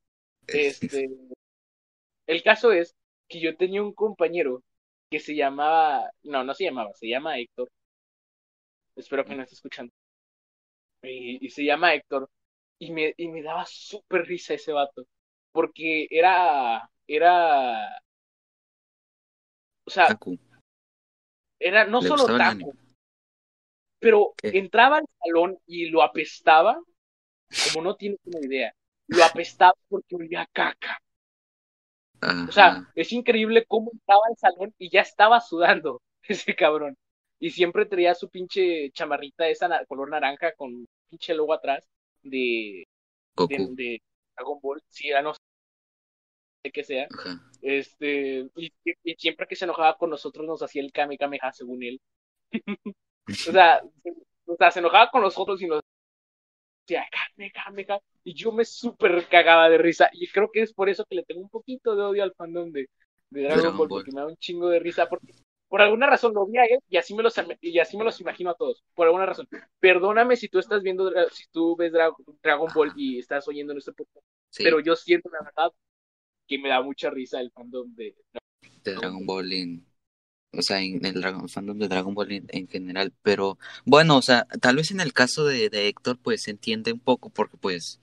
este, 0.48 1.08
el 2.26 2.42
caso 2.42 2.72
es 2.72 2.94
que 3.28 3.40
yo 3.40 3.56
tenía 3.56 3.82
un 3.82 3.92
compañero 3.92 4.62
que 5.10 5.20
se 5.20 5.34
llamaba, 5.34 6.10
no, 6.22 6.44
no 6.44 6.54
se 6.54 6.64
llamaba, 6.64 6.92
se 6.94 7.08
llama 7.08 7.38
Héctor. 7.38 7.68
Espero 8.94 9.24
que 9.24 9.34
no 9.34 9.42
esté 9.42 9.54
escuchando. 9.54 9.92
Y, 11.02 11.44
y 11.44 11.50
se 11.50 11.64
llama 11.64 11.94
Héctor. 11.94 12.28
Y 12.78 12.92
me, 12.92 13.14
y 13.16 13.28
me 13.28 13.42
daba 13.42 13.64
súper 13.66 14.26
risa 14.26 14.54
ese 14.54 14.72
vato. 14.72 15.06
Porque 15.52 16.06
era, 16.10 16.90
era, 17.06 18.02
o 19.86 19.90
sea, 19.90 20.08
Taku, 20.08 20.38
era 21.58 21.86
no 21.86 22.00
¿le 22.00 22.08
solo 22.08 22.26
taco? 22.36 22.72
Pero 23.98 24.36
entraba 24.50 24.98
al 24.98 25.06
salón 25.24 25.58
y 25.66 25.86
lo 25.90 26.02
apestaba, 26.02 26.80
como 27.62 27.82
no 27.84 27.96
tienes 27.96 28.20
una 28.24 28.40
idea. 28.40 28.74
Lo 29.08 29.24
apestaba 29.24 29.74
porque 29.88 30.16
olía 30.16 30.42
a 30.42 30.46
caca. 30.46 31.00
O 32.46 32.52
sea, 32.52 32.82
es 32.94 33.12
increíble 33.12 33.64
cómo 33.66 33.90
entraba 33.92 34.20
al 34.28 34.36
salón 34.36 34.74
y 34.78 34.90
ya 34.90 35.00
estaba 35.02 35.40
sudando 35.40 36.02
ese 36.22 36.54
cabrón. 36.54 36.96
Y 37.38 37.50
siempre 37.50 37.86
traía 37.86 38.14
su 38.14 38.30
pinche 38.30 38.90
chamarrita 38.92 39.48
esa 39.48 39.68
na- 39.68 39.84
color 39.86 40.10
naranja 40.10 40.52
con 40.54 40.86
pinche 41.10 41.34
logo 41.34 41.52
atrás 41.52 41.86
de, 42.22 42.84
de, 43.48 43.66
de 43.76 44.02
Dragon 44.36 44.60
Ball. 44.62 44.82
Sí, 44.88 45.08
ya 45.10 45.22
no 45.22 45.34
sé 45.34 45.40
qué 46.72 46.84
sea. 46.84 47.08
Ajá. 47.18 47.40
Este, 47.60 48.48
y, 48.56 48.72
y 49.04 49.14
siempre 49.16 49.46
que 49.46 49.56
se 49.56 49.64
enojaba 49.64 49.96
con 49.96 50.10
nosotros 50.10 50.46
nos 50.46 50.62
hacía 50.62 50.82
el 50.82 50.92
Kame 50.92 51.18
Kameha 51.18 51.52
según 51.52 51.82
él. 51.82 52.00
O 53.28 53.52
sea, 53.52 53.82
se, 54.02 54.14
o 54.46 54.56
sea, 54.56 54.70
se 54.70 54.78
enojaba 54.78 55.10
con 55.10 55.22
nosotros 55.22 55.60
y 55.62 55.66
nos 55.66 55.80
decía 56.86 57.04
Kame 57.10 57.50
Kameha. 57.52 57.98
Y 58.24 58.34
yo 58.34 58.52
me 58.52 58.64
súper 58.64 59.26
cagaba 59.28 59.68
de 59.68 59.78
risa. 59.78 60.08
Y 60.12 60.28
creo 60.28 60.50
que 60.50 60.62
es 60.62 60.72
por 60.72 60.88
eso 60.88 61.04
que 61.08 61.16
le 61.16 61.24
tengo 61.24 61.40
un 61.40 61.48
poquito 61.48 61.94
de 61.96 62.02
odio 62.02 62.22
al 62.22 62.34
fandom 62.34 62.70
de, 62.72 62.88
de 63.30 63.42
Dragon, 63.42 63.58
Dragon 63.60 63.78
Ball, 63.78 63.88
Ball. 63.88 64.00
porque 64.00 64.12
me 64.12 64.20
da 64.20 64.26
un 64.26 64.36
chingo 64.36 64.68
de 64.68 64.80
risa. 64.80 65.08
Porque 65.08 65.32
por 65.68 65.82
alguna 65.82 66.06
razón 66.06 66.32
lo 66.34 66.46
vi 66.46 66.58
a 66.58 66.64
él 66.64 66.78
y 66.88 66.96
así 66.96 67.14
me 67.14 67.22
los, 67.22 67.34
y 67.60 67.78
así 67.78 67.96
me 67.96 68.04
los 68.04 68.20
imagino 68.20 68.50
a 68.50 68.54
todos. 68.54 68.84
Por 68.94 69.06
alguna 69.06 69.26
razón. 69.26 69.48
Perdóname 69.80 70.36
si 70.36 70.48
tú 70.48 70.58
estás 70.58 70.82
viendo, 70.82 71.10
si 71.32 71.44
tú 71.50 71.76
ves 71.76 71.92
Dra- 71.92 72.14
Dragon 72.42 72.70
Ball 72.74 72.92
y 72.96 73.18
estás 73.18 73.46
oyendo 73.48 73.72
nuestro 73.72 73.94
podcast. 73.94 74.24
Sí, 74.50 74.62
Pero 74.64 74.80
yo 74.80 74.94
siento, 74.96 75.28
la 75.30 75.42
verdad, 75.44 75.72
que 76.46 76.58
me 76.58 76.68
da 76.68 76.80
mucha 76.82 77.10
risa 77.10 77.40
el 77.40 77.50
fandom 77.50 77.92
de 77.94 78.14
de 78.84 78.94
Dragon 78.94 79.26
Ball 79.26 79.52
en, 79.52 79.84
o 80.58 80.62
sea, 80.62 80.80
en 80.80 81.04
el 81.04 81.20
Dragon, 81.20 81.48
fandom 81.48 81.78
de 81.78 81.88
Dragon 81.88 82.14
Ball 82.14 82.32
en, 82.32 82.46
en 82.48 82.68
general, 82.68 83.12
pero 83.22 83.58
bueno, 83.84 84.16
o 84.16 84.22
sea, 84.22 84.46
tal 84.60 84.76
vez 84.76 84.90
en 84.90 85.00
el 85.00 85.12
caso 85.12 85.44
de, 85.44 85.70
de 85.70 85.88
Héctor, 85.88 86.18
pues 86.22 86.42
se 86.42 86.50
entiende 86.50 86.92
un 86.92 87.00
poco 87.00 87.30
porque 87.30 87.56
pues 87.56 88.00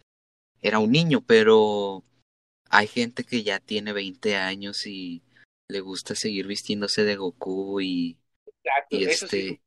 era 0.61 0.79
un 0.79 0.91
niño, 0.91 1.21
pero 1.21 2.03
hay 2.69 2.87
gente 2.87 3.23
que 3.23 3.43
ya 3.43 3.59
tiene 3.59 3.93
20 3.93 4.35
años 4.35 4.87
y 4.87 5.21
le 5.67 5.79
gusta 5.81 6.15
seguir 6.15 6.47
vistiéndose 6.47 7.03
de 7.03 7.15
Goku 7.15 7.81
y, 7.81 8.17
Exacto, 8.45 8.95
y 8.97 9.03
eso 9.03 9.27
sí. 9.27 9.37
este, 9.37 9.61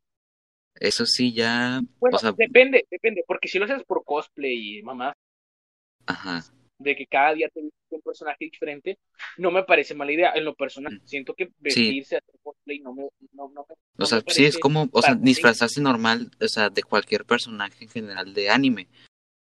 eso 0.79 1.07
sí 1.07 1.33
ya, 1.33 1.81
Bueno, 1.99 2.16
o 2.16 2.20
sea, 2.20 2.33
depende, 2.33 2.87
depende, 2.90 3.25
porque 3.27 3.49
si 3.49 3.59
lo 3.59 3.64
haces 3.64 3.85
por 3.85 4.05
cosplay 4.05 4.79
y 4.79 4.83
mamá, 4.83 5.12
ajá, 6.07 6.44
de 6.79 6.97
que 6.97 7.07
cada 7.07 7.35
día 7.35 7.49
te 7.49 7.62
vistes 7.62 7.81
un 7.91 8.03
personaje 8.03 8.45
diferente, 8.45 8.99
no 9.39 9.51
me 9.51 9.62
parece 9.65 9.95
mala 9.95 10.12
idea. 10.12 10.33
En 10.35 10.45
lo 10.45 10.55
personal, 10.55 10.93
Mm. 10.95 11.07
siento 11.07 11.35
que 11.35 11.51
vestirse 11.59 12.17
hacer 12.17 12.35
cosplay 12.43 12.81
no 12.81 12.93
me, 12.95 13.03
no, 13.33 13.49
no 13.49 13.67
me- 13.69 13.75
o 13.75 13.79
no 13.99 14.07
sea, 14.07 14.23
sí 14.27 14.45
es 14.45 14.59
como, 14.59 14.89
o 14.93 15.03
sea, 15.03 15.15
disfrazarse 15.15 15.81
normal, 15.81 16.31
o 16.41 16.49
sea, 16.49 16.69
de 16.71 16.83
cualquier 16.83 17.25
personaje 17.25 17.85
en 17.85 17.91
general 17.91 18.35
de 18.35 18.51
anime. 18.51 18.89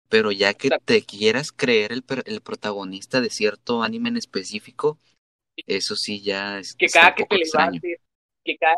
Pero 0.07 0.31
ya 0.31 0.53
que 0.53 0.67
Exacto. 0.67 0.85
te 0.85 1.01
quieras 1.01 1.51
creer 1.51 1.91
el, 1.91 2.03
per- 2.03 2.23
el 2.25 2.41
protagonista 2.41 3.21
de 3.21 3.29
cierto 3.29 3.83
anime 3.83 4.09
en 4.09 4.17
específico, 4.17 4.97
eso 5.67 5.95
sí 5.95 6.21
ya 6.21 6.59
es, 6.59 6.75
que 6.75 6.87
cada 6.87 7.15
que 7.15 7.25
te 7.25 7.35
extraño. 7.37 7.71
levantes, 7.71 7.99
que 8.43 8.57
cada... 8.57 8.75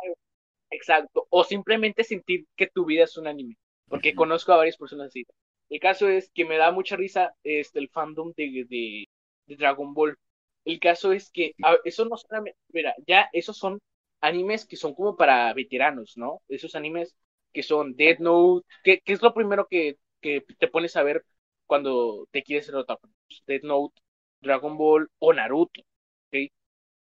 Exacto, 0.69 1.27
o 1.29 1.43
simplemente 1.45 2.03
sentir 2.03 2.45
que 2.57 2.67
tu 2.67 2.85
vida 2.85 3.05
es 3.05 3.15
un 3.17 3.27
anime, 3.27 3.55
porque 3.87 4.13
conozco 4.13 4.51
a 4.51 4.57
varias 4.57 4.75
personas 4.77 5.07
así. 5.07 5.25
El 5.69 5.79
caso 5.79 6.07
es 6.09 6.29
que 6.33 6.45
me 6.45 6.57
da 6.57 6.71
mucha 6.71 6.95
risa 6.95 7.33
este, 7.43 7.79
el 7.79 7.89
fandom 7.89 8.33
de, 8.35 8.65
de, 8.69 9.05
de 9.47 9.55
Dragon 9.55 9.93
Ball. 9.93 10.17
El 10.65 10.79
caso 10.79 11.11
es 11.13 11.29
que 11.31 11.55
a- 11.61 11.77
eso 11.83 12.05
no 12.05 12.17
solamente, 12.17 12.57
mira, 12.69 12.93
ya 13.07 13.29
esos 13.33 13.57
son 13.57 13.79
animes 14.21 14.65
que 14.65 14.75
son 14.77 14.93
como 14.95 15.15
para 15.15 15.53
veteranos, 15.53 16.17
¿no? 16.17 16.41
Esos 16.47 16.75
animes 16.75 17.15
que 17.53 17.63
son 17.63 17.95
Death 17.95 18.19
Note, 18.19 18.65
¿qué, 18.83 19.01
qué 19.03 19.13
es 19.13 19.21
lo 19.21 19.33
primero 19.33 19.67
que, 19.69 19.97
que 20.21 20.41
te 20.59 20.67
pones 20.67 20.95
a 20.95 21.03
ver 21.03 21.23
cuando 21.65 22.27
te 22.31 22.43
quieres 22.43 22.65
ser 22.65 22.75
otaku? 22.75 23.09
Death 23.47 23.63
Note, 23.63 24.01
Dragon 24.41 24.77
Ball 24.77 25.09
o 25.19 25.33
Naruto, 25.33 25.81
¿ok? 25.81 26.33
Eh, 26.33 26.51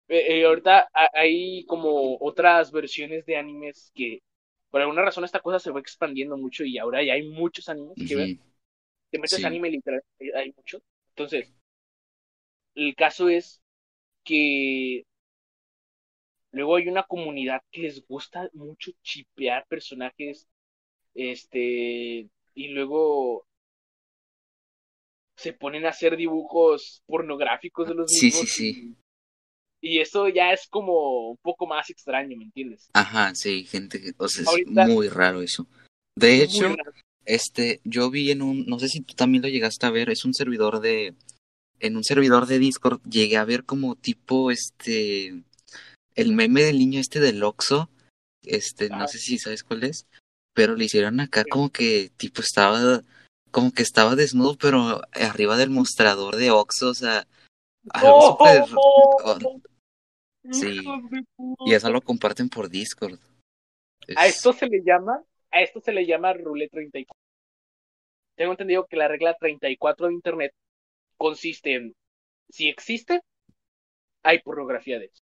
eh, 0.08 0.44
ahorita 0.46 0.88
ha- 0.94 1.10
hay 1.14 1.64
como 1.66 2.16
otras 2.20 2.70
versiones 2.72 3.26
de 3.26 3.36
animes 3.36 3.90
que 3.94 4.20
por 4.70 4.80
alguna 4.80 5.02
razón 5.02 5.24
esta 5.24 5.40
cosa 5.40 5.58
se 5.58 5.70
va 5.72 5.80
expandiendo 5.80 6.36
mucho 6.36 6.64
y 6.64 6.78
ahora 6.78 7.02
ya 7.02 7.14
hay 7.14 7.28
muchos 7.28 7.68
animes 7.68 8.04
que 8.04 8.16
ver. 8.16 8.32
Te 9.16 9.20
metes 9.22 9.38
Sí. 9.38 9.44
anime 9.46 9.70
literal, 9.70 10.02
hay- 10.34 10.52
muchos. 10.54 10.82
Entonces, 11.10 11.50
el 12.74 12.94
caso 12.94 13.28
es 13.30 13.62
que 14.24 15.04
luego 16.52 16.76
hay 16.76 16.88
una 16.88 17.02
comunidad 17.04 17.62
que 17.70 17.82
les 17.82 18.06
gusta 18.06 18.50
mucho 18.52 18.92
chipear 19.02 19.66
personajes, 19.68 20.46
este, 21.14 22.28
y 22.54 22.68
luego 22.68 23.46
se 25.36 25.52
ponen 25.54 25.86
a 25.86 25.90
hacer 25.90 26.16
dibujos 26.16 27.02
pornográficos 27.06 27.88
de 27.88 27.94
los 27.94 28.10
Sí, 28.12 28.26
mismos. 28.26 28.48
sí, 28.50 28.72
sí. 28.74 28.96
Y, 29.80 29.96
y 29.96 30.00
eso 30.00 30.28
ya 30.28 30.52
es 30.52 30.66
como 30.68 31.30
un 31.30 31.36
poco 31.38 31.66
más 31.66 31.88
extraño, 31.88 32.36
¿me 32.36 32.44
entiendes? 32.44 32.90
Ajá, 32.92 33.34
sí, 33.34 33.64
gente 33.64 34.00
que, 34.00 34.12
o 34.18 34.28
sea, 34.28 34.42
es 34.42 34.48
Ahorita- 34.48 34.86
muy 34.86 35.08
raro 35.08 35.40
eso. 35.40 35.66
De 36.18 36.42
hecho. 36.42 36.74
Este, 37.26 37.80
yo 37.84 38.10
vi 38.10 38.30
en 38.30 38.40
un, 38.42 38.64
no 38.66 38.78
sé 38.78 38.88
si 38.88 39.00
tú 39.00 39.14
también 39.14 39.42
lo 39.42 39.48
llegaste 39.48 39.84
a 39.86 39.90
ver, 39.90 40.10
es 40.10 40.24
un 40.24 40.32
servidor 40.34 40.80
de, 40.80 41.14
en 41.80 41.96
un 41.96 42.04
servidor 42.04 42.46
de 42.46 42.58
Discord, 42.58 43.00
llegué 43.02 43.36
a 43.36 43.44
ver 43.44 43.64
como 43.64 43.96
tipo, 43.96 44.50
este, 44.50 45.42
el 46.14 46.32
meme 46.32 46.62
del 46.62 46.78
niño 46.78 47.00
este 47.00 47.20
del 47.20 47.42
Oxxo, 47.42 47.90
este, 48.44 48.88
no 48.88 48.96
Ajá. 48.96 49.08
sé 49.08 49.18
si 49.18 49.38
sabes 49.38 49.62
cuál 49.64 49.84
es, 49.84 50.06
pero 50.54 50.74
le 50.76 50.84
hicieron 50.86 51.20
acá 51.20 51.42
Sí. 51.42 51.50
como 51.50 51.70
que, 51.70 52.10
tipo, 52.16 52.40
estaba, 52.40 53.02
como 53.50 53.72
que 53.72 53.82
estaba 53.82 54.14
desnudo, 54.16 54.56
pero 54.56 55.02
arriba 55.12 55.56
del 55.56 55.70
mostrador 55.70 56.36
de 56.36 56.50
Oxxo, 56.50 56.88
o 56.90 56.94
sea, 56.94 57.26
algo 57.90 58.18
¡Oh! 58.18 58.30
súper, 58.38 58.64
oh, 58.76 59.38
Sí. 60.52 60.76
De 61.10 61.24
puta. 61.36 61.64
y 61.66 61.74
eso 61.74 61.90
lo 61.90 62.00
comparten 62.00 62.48
por 62.48 62.68
Discord. 62.70 63.18
A 64.16 64.26
Es- 64.28 64.36
esto 64.36 64.52
se 64.52 64.66
le 64.66 64.80
llama, 64.84 65.20
a 65.52 65.62
esto 65.62 65.80
se 65.80 65.92
le 65.92 66.06
llama 66.06 66.32
Roulette 66.34 66.72
34. 66.72 67.22
Tengo 68.36 68.52
entendido 68.52 68.86
que 68.86 68.96
la 68.96 69.08
regla 69.08 69.34
34 69.38 70.08
de 70.08 70.14
Internet 70.14 70.52
consiste 71.18 71.74
en, 71.74 71.94
si 72.50 72.68
existe, 72.68 73.22
hay 74.22 74.40
pornografía 74.42 74.98
de 74.98 75.06
eso. 75.06 75.22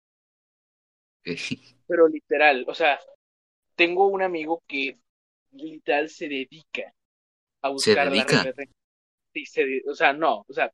Pero 1.86 2.08
literal, 2.08 2.64
o 2.68 2.74
sea, 2.74 2.98
tengo 3.76 4.08
un 4.08 4.22
amigo 4.22 4.62
que 4.68 4.98
literal 5.52 6.08
se 6.10 6.28
dedica 6.28 6.94
a 7.62 7.70
buscar 7.70 8.06
¿Se 8.06 8.10
dedica? 8.10 8.16
la 8.16 8.24
regla 8.26 8.52
30. 8.54 8.74
Sí, 9.34 9.46
se, 9.46 9.64
de- 9.66 9.82
o 9.90 9.94
sea, 9.94 10.12
no, 10.14 10.44
o 10.48 10.52
sea, 10.54 10.72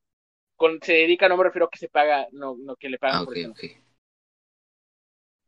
con 0.57 0.81
se 0.83 0.95
dedica 0.95 1.29
no 1.29 1.37
me 1.39 1.45
refiero 1.45 1.67
a 1.67 1.71
que 1.71 1.79
se 1.81 1.89
paga, 1.91 2.29
no, 2.33 2.57
no 2.59 2.77
que 2.77 2.91
le 2.91 2.99
pagan 2.99 3.19
Ah, 3.19 3.23
por 3.23 3.35
ok, 3.35 3.37
eso. 3.37 3.49
no. 3.49 3.55
ok. 3.55 3.61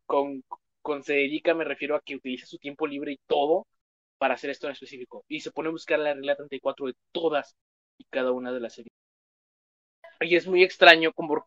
Con, 0.06 0.42
con 0.82 1.02
se 1.02 1.12
dedica 1.14 1.52
me 1.54 1.64
refiero 1.64 1.94
a 1.96 2.00
que 2.00 2.16
utiliza 2.16 2.46
su 2.46 2.56
tiempo 2.58 2.86
libre 2.86 3.12
y 3.12 3.20
todo 3.26 3.66
para 4.24 4.36
hacer 4.36 4.48
esto 4.48 4.66
en 4.68 4.72
específico. 4.72 5.22
Y 5.28 5.40
se 5.40 5.50
pone 5.50 5.68
a 5.68 5.72
buscar 5.72 5.98
la 5.98 6.14
regla 6.14 6.34
34 6.34 6.86
de 6.86 6.94
todas 7.12 7.54
y 7.98 8.04
cada 8.04 8.32
una 8.32 8.54
de 8.54 8.60
las 8.60 8.72
series. 8.72 8.90
Y 10.20 10.34
es 10.34 10.46
muy 10.46 10.62
extraño 10.62 11.12
como, 11.12 11.46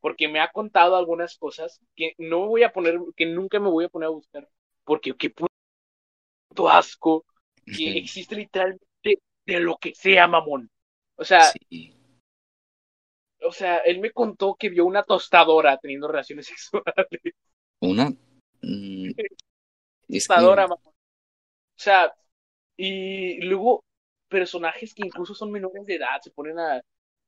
porque 0.00 0.26
me 0.26 0.40
ha 0.40 0.50
contado 0.50 0.96
algunas 0.96 1.38
cosas 1.38 1.80
que 1.94 2.14
no 2.18 2.48
voy 2.48 2.64
a 2.64 2.72
poner, 2.72 2.98
que 3.14 3.26
nunca 3.26 3.60
me 3.60 3.68
voy 3.68 3.84
a 3.84 3.88
poner 3.88 4.08
a 4.08 4.10
buscar, 4.10 4.48
porque 4.82 5.14
qué 5.16 5.30
puto 5.30 6.68
asco 6.68 7.24
que 7.64 7.96
existe 7.96 8.34
literalmente 8.34 9.20
de 9.46 9.60
lo 9.60 9.76
que 9.76 9.94
sea, 9.94 10.26
mamón. 10.26 10.68
O 11.14 11.24
sea, 11.24 11.42
Sí. 11.42 11.94
o 13.40 13.52
sea, 13.52 13.76
él 13.78 14.00
me 14.00 14.10
contó 14.10 14.56
que 14.58 14.68
vio 14.68 14.84
una 14.84 15.04
tostadora 15.04 15.78
teniendo 15.78 16.08
relaciones 16.08 16.46
sexuales. 16.58 17.06
Una. 17.80 18.10
mm, 18.62 19.10
es 19.10 19.14
que. 19.14 19.26
Tostadora, 20.08 20.66
mamón. 20.66 20.95
O 21.76 21.78
sea, 21.78 22.12
y 22.76 23.40
luego 23.42 23.84
personajes 24.28 24.94
que 24.94 25.06
incluso 25.06 25.34
son 25.34 25.52
menores 25.52 25.84
de 25.86 25.96
edad 25.96 26.20
se 26.22 26.30
ponen 26.30 26.58
a, 26.58 26.80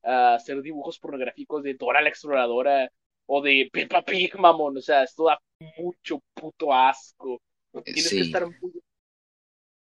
a 0.02 0.34
hacer 0.34 0.60
dibujos 0.62 0.98
pornográficos 0.98 1.62
de 1.62 1.74
Dora 1.74 2.00
la 2.00 2.08
Exploradora 2.08 2.90
o 3.26 3.42
de 3.42 3.68
Peppa 3.72 4.02
Pig, 4.02 4.36
mamón. 4.38 4.76
O 4.76 4.80
sea, 4.80 5.02
esto 5.02 5.26
da 5.26 5.38
mucho 5.76 6.20
puto 6.34 6.72
asco. 6.72 7.40
Tienes 7.84 8.10
que 8.10 8.20
estar 8.20 8.46
muy 8.46 8.72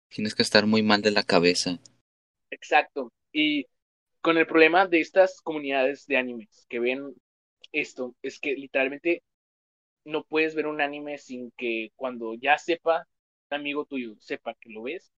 Tienes 0.10 0.36
que 0.36 0.42
estar 0.42 0.66
muy 0.68 0.84
mal 0.84 1.02
de 1.02 1.12
la 1.12 1.24
cabeza. 1.24 1.80
Exacto. 2.50 3.14
Y 3.32 3.66
con 4.22 4.38
el 4.38 4.46
problema 4.46 4.86
de 4.86 5.00
estas 5.00 5.42
comunidades 5.42 6.06
de 6.06 6.18
animes 6.18 6.66
que 6.68 6.80
ven 6.80 7.16
esto, 7.72 8.14
es 8.22 8.40
que 8.40 8.54
literalmente 8.56 9.24
no 10.04 10.24
puedes 10.24 10.54
ver 10.54 10.68
un 10.68 10.82
anime 10.82 11.18
sin 11.18 11.52
que 11.56 11.92
cuando 11.96 12.34
ya 12.36 12.58
sepa, 12.58 13.08
amigo 13.56 13.86
tuyo 13.86 14.16
sepa 14.20 14.56
que 14.56 14.70
lo 14.72 14.84
ves, 14.84 15.12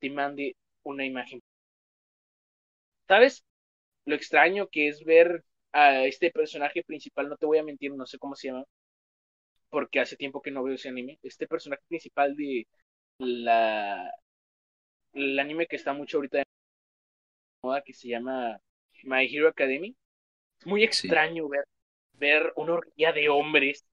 te 0.00 0.10
mande 0.10 0.56
una 0.84 1.04
imagen. 1.06 1.42
¿Sabes? 3.08 3.44
Lo 4.06 4.14
extraño 4.16 4.68
que 4.68 4.88
es 4.88 5.04
ver 5.04 5.44
a 5.72 6.04
este 6.06 6.30
personaje 6.30 6.82
principal, 6.84 7.28
no 7.28 7.36
te 7.36 7.46
voy 7.46 7.58
a 7.58 7.64
mentir, 7.64 7.92
no 7.94 8.06
sé 8.06 8.18
cómo 8.18 8.34
se 8.36 8.48
llama, 8.48 8.64
porque 9.70 10.00
hace 10.00 10.16
tiempo 10.16 10.42
que 10.42 10.50
no 10.50 10.62
veo 10.62 10.74
ese 10.74 10.88
anime. 10.88 11.18
Este 11.22 11.46
personaje 11.46 11.82
principal 11.88 12.34
de 12.36 12.66
la 13.18 14.12
el 15.12 15.38
anime 15.38 15.66
que 15.66 15.76
está 15.76 15.92
mucho 15.92 16.18
ahorita 16.18 16.38
de 16.38 16.44
moda 17.62 17.82
que 17.82 17.92
se 17.92 18.08
llama 18.08 18.58
My 19.04 19.26
Hero 19.26 19.48
Academy. 19.48 19.94
Es 20.60 20.66
muy 20.66 20.84
extraño 20.84 21.48
ver, 21.48 21.64
ver 22.14 22.52
una 22.56 22.74
orgía 22.74 23.12
de 23.12 23.28
hombres 23.28 23.84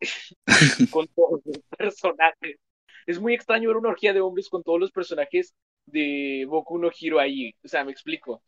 con 0.90 1.06
todos 1.08 1.42
los 1.44 1.58
personajes. 1.78 2.58
Es 3.06 3.20
muy 3.20 3.34
extraño 3.34 3.68
ver 3.68 3.76
una 3.76 3.90
orgía 3.90 4.12
de 4.12 4.20
hombres 4.20 4.48
con 4.48 4.62
todos 4.62 4.80
los 4.80 4.90
personajes 4.90 5.54
de 5.86 6.44
Boku 6.48 6.78
no 6.78 6.90
Hero 6.98 7.20
ahí. 7.20 7.54
O 7.64 7.68
sea, 7.68 7.84
me 7.84 7.92
explico. 7.92 8.42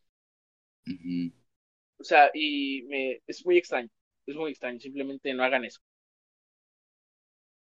O 1.99 2.05
sea, 2.05 2.31
y 2.35 2.83
me, 2.89 3.23
es 3.27 3.47
muy 3.47 3.57
extraño. 3.57 3.89
Es 4.27 4.35
muy 4.35 4.51
extraño. 4.51 4.81
Simplemente 4.81 5.33
no 5.33 5.45
hagan 5.45 5.65
eso. 5.65 5.81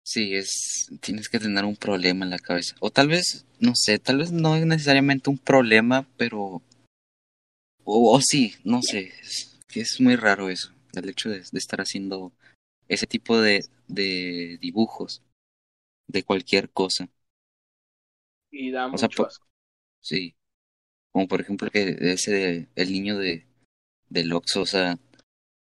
Sí, 0.05 0.35
es. 0.35 0.89
Tienes 1.01 1.29
que 1.29 1.39
tener 1.39 1.65
un 1.65 1.77
problema 1.77 2.25
en 2.25 2.31
la 2.31 2.39
cabeza. 2.39 2.75
O 2.81 2.91
tal 2.91 3.09
vez, 3.09 3.47
no 3.61 3.73
sé, 3.75 3.99
tal 3.99 4.19
vez 4.19 4.33
no 4.33 4.57
es 4.57 4.67
necesariamente 4.67 5.31
un 5.31 5.39
problema, 5.39 6.09
pero. 6.17 6.63
O, 7.85 8.17
o 8.17 8.21
sí, 8.21 8.55
no 8.65 8.83
sé. 8.83 9.13
Es, 9.21 9.61
que 9.69 9.81
es 9.81 10.01
muy 10.01 10.17
raro 10.17 10.49
eso. 10.49 10.73
El 10.95 11.09
hecho 11.09 11.29
de, 11.29 11.41
de 11.41 11.59
estar 11.59 11.81
haciendo 11.81 12.33
ese 12.89 13.07
tipo 13.07 13.41
de, 13.41 13.65
de 13.87 14.59
dibujos 14.61 15.23
de 16.09 16.23
cualquier 16.25 16.71
cosa. 16.71 17.09
Y 18.51 18.71
da 18.71 18.87
O 18.87 18.91
mucho 18.91 18.99
sea, 19.01 19.09
po- 19.09 19.27
asco. 19.27 19.47
Sí. 20.03 20.35
Como 21.13 21.29
por 21.29 21.41
ejemplo 21.41 21.71
que 21.71 21.97
ese 22.01 22.33
de, 22.33 22.69
el 22.75 22.93
niño 22.93 23.19
de 23.19 23.47
del 24.09 24.33
Oxxo, 24.33 24.63
o 24.63 24.67
sea, 24.67 24.97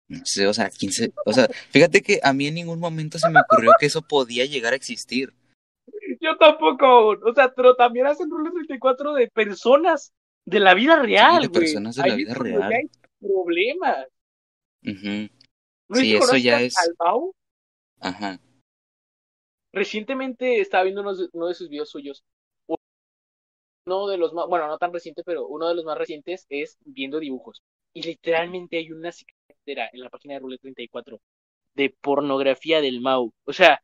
no 0.08 0.20
sé, 0.24 0.46
o 0.46 0.52
sea, 0.52 0.68
15, 0.70 1.12
o 1.24 1.32
sea, 1.32 1.48
fíjate 1.70 2.02
que 2.02 2.20
a 2.22 2.32
mí 2.34 2.46
en 2.46 2.54
ningún 2.54 2.78
momento 2.78 3.18
se 3.18 3.30
me 3.30 3.40
ocurrió 3.40 3.72
que 3.80 3.86
eso 3.86 4.02
podía 4.02 4.44
llegar 4.44 4.74
a 4.74 4.76
existir. 4.76 5.32
Yo 6.20 6.36
tampoco. 6.38 7.10
O 7.10 7.34
sea, 7.34 7.52
pero 7.54 7.74
también 7.74 8.06
hacen 8.06 8.30
rules 8.30 8.52
34 8.52 9.14
de 9.14 9.28
personas 9.28 10.12
de 10.46 10.60
la 10.60 10.74
vida 10.74 11.00
real, 11.00 11.42
de 11.42 11.48
güey. 11.48 11.60
personas 11.60 11.96
de 11.96 12.06
la 12.08 12.14
vida 12.16 12.34
real. 12.34 12.62
hay 12.72 12.90
problemas. 13.20 14.06
¿No 14.82 15.96
Sí, 15.96 16.14
eso 16.16 16.36
ya 16.36 16.60
es- 16.60 16.74
al 16.78 16.94
Mau? 16.98 17.32
Ajá. 18.00 18.38
Recientemente 19.74 20.60
estaba 20.60 20.84
viendo 20.84 21.02
unos- 21.02 21.28
uno 21.32 21.48
de 21.48 21.54
sus 21.54 21.68
videos 21.68 21.90
suyos. 21.90 22.24
Uno 23.86 24.06
de 24.08 24.16
los 24.16 24.32
más, 24.32 24.46
bueno, 24.48 24.66
no 24.66 24.78
tan 24.78 24.92
reciente, 24.92 25.22
pero 25.24 25.46
uno 25.46 25.68
de 25.68 25.74
los 25.74 25.84
más 25.84 25.98
recientes 25.98 26.46
es 26.48 26.78
viendo 26.84 27.20
dibujos. 27.20 27.62
Y 27.92 28.02
literalmente 28.02 28.78
hay 28.78 28.90
una 28.90 29.12
cicatriz 29.12 29.56
en 29.66 30.00
la 30.00 30.08
página 30.10 30.34
de 30.34 30.40
Rule 30.40 30.58
34 30.58 31.20
de 31.74 31.94
pornografía 32.00 32.80
del 32.80 33.00
Mau. 33.00 33.30
O 33.44 33.52
sea, 33.52 33.82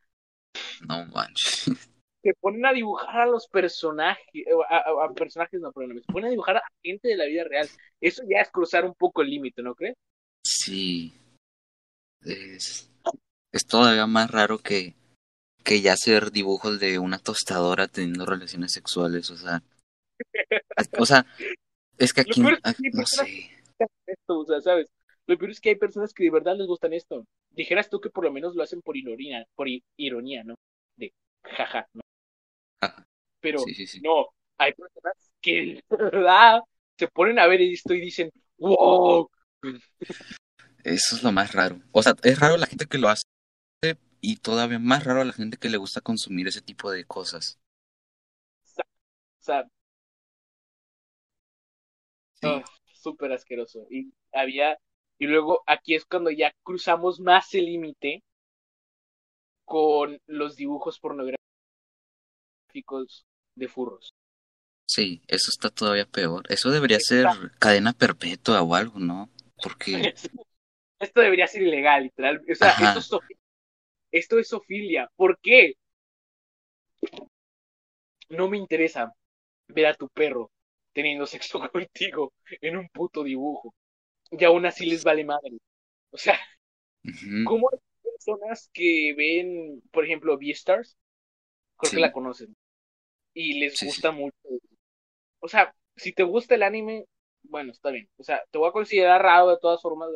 No 0.88 1.04
manches. 1.06 1.64
se 2.22 2.34
ponen 2.40 2.64
a 2.66 2.72
dibujar 2.72 3.22
a 3.22 3.26
los 3.26 3.46
personajes, 3.48 4.44
a, 4.68 4.76
a- 4.76 5.04
a 5.06 5.14
personajes, 5.14 5.60
no, 5.60 5.72
perdóname, 5.72 6.00
se 6.00 6.12
ponen 6.12 6.28
a 6.28 6.30
dibujar 6.30 6.56
a 6.58 6.62
gente 6.82 7.08
de 7.08 7.16
la 7.16 7.24
vida 7.26 7.44
real. 7.44 7.68
Eso 8.00 8.22
ya 8.28 8.40
es 8.40 8.50
cruzar 8.50 8.84
un 8.84 8.94
poco 8.94 9.22
el 9.22 9.30
límite, 9.30 9.62
¿no 9.62 9.74
crees? 9.74 9.96
Sí. 10.46 11.12
Es, 12.22 12.90
es 13.52 13.66
todavía 13.66 14.06
más 14.06 14.30
raro 14.30 14.58
que, 14.58 14.94
que 15.64 15.80
ya 15.80 15.92
hacer 15.94 16.30
dibujos 16.30 16.80
de 16.80 16.98
una 16.98 17.18
tostadora 17.18 17.88
teniendo 17.88 18.26
relaciones 18.26 18.72
sexuales, 18.72 19.30
o 19.30 19.36
sea. 19.36 19.62
O 20.98 21.06
sea, 21.06 21.26
es 21.98 22.12
que 22.12 22.22
aquí, 22.22 22.42
aquí- 22.62 22.90
no 22.92 22.98
personas 23.02 23.28
sé. 23.28 23.50
esto, 24.06 24.38
o 24.40 24.44
sea, 24.46 24.60
¿sabes? 24.60 24.88
Lo 25.26 25.38
peor 25.38 25.50
es 25.50 25.60
que 25.60 25.70
hay 25.70 25.76
personas 25.76 26.12
que 26.12 26.24
de 26.24 26.30
verdad 26.30 26.56
les 26.56 26.66
gustan 26.66 26.92
esto. 26.92 27.24
Dijeras 27.50 27.88
tú 27.88 28.00
que 28.00 28.10
por 28.10 28.24
lo 28.24 28.32
menos 28.32 28.54
lo 28.54 28.62
hacen 28.62 28.80
por 28.82 28.96
ironía, 28.96 29.44
por 29.54 29.68
ironía, 29.96 30.42
¿no? 30.44 30.54
De 30.96 31.12
jaja, 31.42 31.86
¿no? 31.94 32.00
Ajá, 32.80 33.04
Pero 33.40 33.60
Sí, 33.60 33.74
sí, 33.74 33.86
sí. 33.86 34.00
no, 34.00 34.26
hay 34.58 34.72
personas 34.72 35.14
que 35.40 35.52
de 35.52 35.82
verdad 35.96 36.60
se 36.98 37.08
ponen 37.08 37.38
a 37.38 37.46
ver 37.46 37.60
esto 37.60 37.94
y 37.94 38.00
dicen, 38.00 38.30
wow, 38.58 39.28
Eso 40.84 41.16
es 41.16 41.22
lo 41.22 41.32
más 41.32 41.52
raro. 41.52 41.78
O 41.92 42.02
sea, 42.02 42.14
es 42.22 42.38
raro 42.38 42.56
la 42.56 42.66
gente 42.66 42.86
que 42.86 42.98
lo 42.98 43.08
hace 43.08 43.22
y 44.20 44.36
todavía 44.36 44.78
más 44.78 45.04
raro 45.04 45.24
la 45.24 45.32
gente 45.32 45.56
que 45.56 45.68
le 45.68 45.78
gusta 45.78 46.00
consumir 46.00 46.48
ese 46.48 46.62
tipo 46.62 46.90
de 46.90 47.04
cosas. 47.04 47.58
Sí. 49.38 49.52
ah, 52.42 52.64
súper 52.92 53.32
asqueroso. 53.32 53.86
Y 53.90 54.12
había, 54.32 54.78
y 55.18 55.26
luego 55.26 55.62
aquí 55.66 55.94
es 55.94 56.04
cuando 56.04 56.30
ya 56.30 56.52
cruzamos 56.62 57.20
más 57.20 57.52
el 57.54 57.66
límite 57.66 58.22
con 59.64 60.20
los 60.26 60.56
dibujos 60.56 60.98
pornográficos 60.98 61.38
de 63.54 63.68
furros. 63.68 64.14
Sí, 64.86 65.22
eso 65.28 65.50
está 65.52 65.70
todavía 65.70 66.06
peor. 66.06 66.44
Eso 66.48 66.70
debería 66.70 66.98
ser 66.98 67.28
cadena 67.58 67.92
perpetua 67.92 68.62
o 68.62 68.74
algo, 68.74 68.98
¿no? 68.98 69.30
Porque, 69.62 70.14
Esto 71.00 71.22
debería 71.22 71.46
ser 71.46 71.62
ilegal, 71.62 72.04
literal. 72.04 72.42
O 72.50 72.54
sea, 72.54 72.70
Ajá. 72.70 73.00
Esto 74.12 74.38
es 74.38 74.48
sofilia. 74.48 75.08
¿Por 75.16 75.38
qué? 75.40 75.74
No 78.28 78.48
me 78.48 78.56
interesa 78.58 79.12
ver 79.68 79.86
a 79.86 79.94
tu 79.94 80.08
perro 80.08 80.50
teniendo 80.92 81.26
sexo 81.26 81.60
contigo 81.72 82.32
en 82.60 82.76
un 82.76 82.88
puto 82.88 83.22
dibujo. 83.24 83.74
Y 84.30 84.44
aún 84.44 84.66
así 84.66 84.86
les 84.86 85.02
vale 85.04 85.24
madre. 85.24 85.58
O 86.10 86.18
sea, 86.18 86.38
ujú, 87.04 87.44
¿cómo 87.46 87.70
hay 87.72 87.78
personas 88.02 88.70
que 88.72 89.14
ven, 89.16 89.82
por 89.90 90.04
ejemplo, 90.04 90.38
Beastars? 90.38 90.96
Creo 91.76 91.90
Sí. 91.90 91.96
que 91.96 92.02
la 92.02 92.12
conocen. 92.12 92.54
Y 93.34 93.58
les 93.60 93.72
Sí, 93.72 93.78
sí. 93.78 93.86
gusta 93.86 94.12
mucho. 94.12 94.36
O 95.40 95.48
sea, 95.48 95.74
si 95.96 96.12
te 96.12 96.22
gusta 96.22 96.54
el 96.54 96.62
anime, 96.62 97.06
bueno, 97.42 97.72
está 97.72 97.90
bien. 97.90 98.08
O 98.18 98.22
sea, 98.24 98.42
te 98.50 98.58
voy 98.58 98.68
a 98.68 98.72
considerar 98.72 99.22
raro 99.22 99.48
de 99.50 99.58
todas 99.60 99.80
formas. 99.80 100.10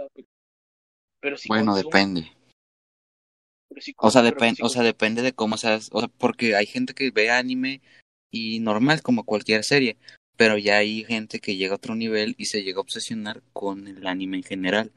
Pero 1.21 1.37
si 1.37 1.49
bueno, 1.49 1.73
consumes- 1.73 1.85
depende. 1.85 2.33
Pero 3.75 3.95
O 3.99 4.11
sea, 4.11 4.23
depende, 4.23 4.61
o 4.63 4.69
sea, 4.69 4.83
depende 4.83 5.23
de 5.23 5.33
cómo 5.33 5.57
seas, 5.57 5.89
o 5.93 6.01
sea, 6.01 6.09
porque 6.09 6.57
hay 6.57 6.67
gente 6.67 6.95
que 6.95 7.11
ve 7.11 7.31
anime 7.31 7.81
y 8.31 8.61
normal 8.61 9.03
como 9.03 9.25
cualquier 9.25 9.65
serie, 9.65 9.97
pero 10.37 10.59
ya 10.59 10.79
hay 10.79 11.05
gente 11.05 11.41
que 11.41 11.57
llega 11.57 11.73
a 11.73 11.77
otro 11.77 11.95
nivel 11.95 12.35
y 12.39 12.47
se 12.47 12.63
llega 12.63 12.79
a 12.79 12.83
obsesionar 12.83 13.43
con 13.53 13.87
el 13.87 14.07
anime 14.07 14.39
en 14.39 14.43
general, 14.43 14.93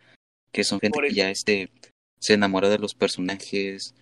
que 0.51 0.63
son 0.63 0.79
gente 0.79 0.99
que 1.01 1.13
ya 1.13 1.29
este 1.29 1.69
se 2.19 2.33
enamora 2.33 2.69
de 2.69 2.79
los 2.79 2.95
personajes, 2.95 3.93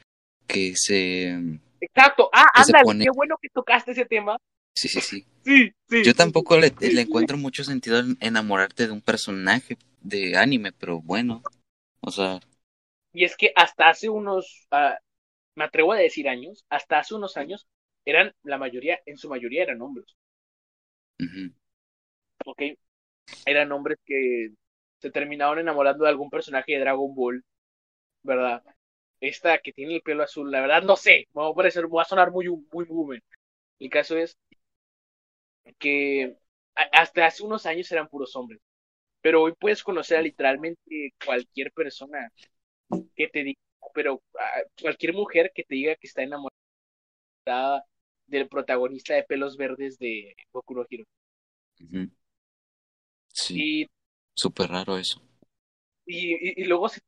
que 0.47 0.73
se 0.75 1.59
Exacto. 1.81 2.29
Ah, 2.33 2.47
pone- 2.83 3.03
qué 3.03 3.11
bueno 3.11 3.35
que 3.41 3.49
tocaste 3.49 3.91
ese 3.91 4.05
tema. 4.05 4.37
Sí, 4.75 4.87
sí, 4.87 5.01
sí. 5.01 5.25
Sí, 5.45 5.71
sí. 5.87 6.03
Yo 6.03 6.15
tampoco 6.15 6.57
le, 6.57 6.73
le 6.79 7.01
encuentro 7.01 7.37
mucho 7.37 7.63
sentido 7.63 7.99
en 7.99 8.17
enamorarte 8.19 8.87
de 8.87 8.93
un 8.93 9.01
personaje 9.01 9.77
de 10.01 10.35
anime, 10.35 10.71
pero 10.71 11.01
bueno, 11.01 11.43
o 12.01 12.09
sea, 12.09 12.39
Y 13.15 13.23
es 13.25 13.35
que 13.35 13.51
hasta 13.55 13.89
hace 13.89 14.09
unos, 14.09 14.67
ah, 14.71 14.99
me 15.55 15.65
atrevo 15.65 15.93
a 15.93 15.97
decir 15.97 16.29
años, 16.29 16.65
hasta 16.69 16.99
hace 16.99 17.15
unos 17.15 17.37
años, 17.37 17.67
eran 18.05 18.33
la 18.43 18.57
mayoría, 18.59 18.99
en 19.07 19.17
su 19.17 19.29
mayoría 19.29 19.63
eran 19.63 19.81
hombres, 19.81 20.15
ujú, 21.19 21.51
¿ok? 22.45 22.61
Eran 23.45 23.71
hombres 23.71 23.99
que 24.05 24.49
se 24.99 25.11
terminaron 25.11 25.59
enamorando 25.59 26.03
de 26.05 26.11
algún 26.11 26.31
personaje 26.31 26.73
de 26.73 26.79
Dragon 26.81 27.15
Ball, 27.15 27.43
¿verdad? 28.23 28.63
Esta 29.21 29.59
que 29.59 29.73
tiene 29.73 29.95
el 29.97 30.03
pelo 30.03 30.23
azul, 30.23 30.51
la 30.51 30.61
verdad 30.61 30.83
no 30.83 30.97
sé, 30.97 31.27
me 31.33 31.43
va 31.43 31.49
a 31.49 31.55
parecer, 31.55 31.85
va 31.93 32.03
a 32.03 32.05
sonar 32.05 32.31
muy, 32.31 32.47
muy 32.49 32.85
boomer. 32.85 33.23
El 33.79 33.91
caso 33.91 34.17
es 34.17 34.37
que 35.79 36.37
hasta 36.75 37.25
hace 37.25 37.43
unos 37.43 37.65
años 37.65 37.91
eran 37.91 38.07
puros 38.07 38.35
hombres, 38.35 38.59
pero 39.21 39.43
hoy 39.43 39.53
puedes 39.59 39.83
conocer 39.83 40.19
a 40.19 40.21
literalmente 40.21 41.13
cualquier 41.25 41.71
persona 41.73 42.31
que 43.15 43.27
te 43.27 43.43
diga, 43.43 43.59
pero 43.93 44.21
ah, 44.39 44.61
cualquier 44.81 45.13
mujer 45.13 45.51
que 45.53 45.63
te 45.63 45.75
diga 45.75 45.95
que 45.95 46.07
está 46.07 46.23
enamorada 46.23 46.51
del 48.27 48.47
protagonista 48.49 49.15
de 49.15 49.23
pelos 49.23 49.57
verdes 49.57 49.97
de 49.97 50.35
Boku 50.51 50.75
no 50.75 50.85
Hero. 50.89 51.05
Sí, 53.33 53.55
Y, 53.59 53.87
súper 54.35 54.69
raro 54.71 54.97
eso. 54.97 55.21
y, 56.05 56.33
y- 56.33 56.53
y 56.63 56.65
luego 56.65 56.89
se, 56.89 57.01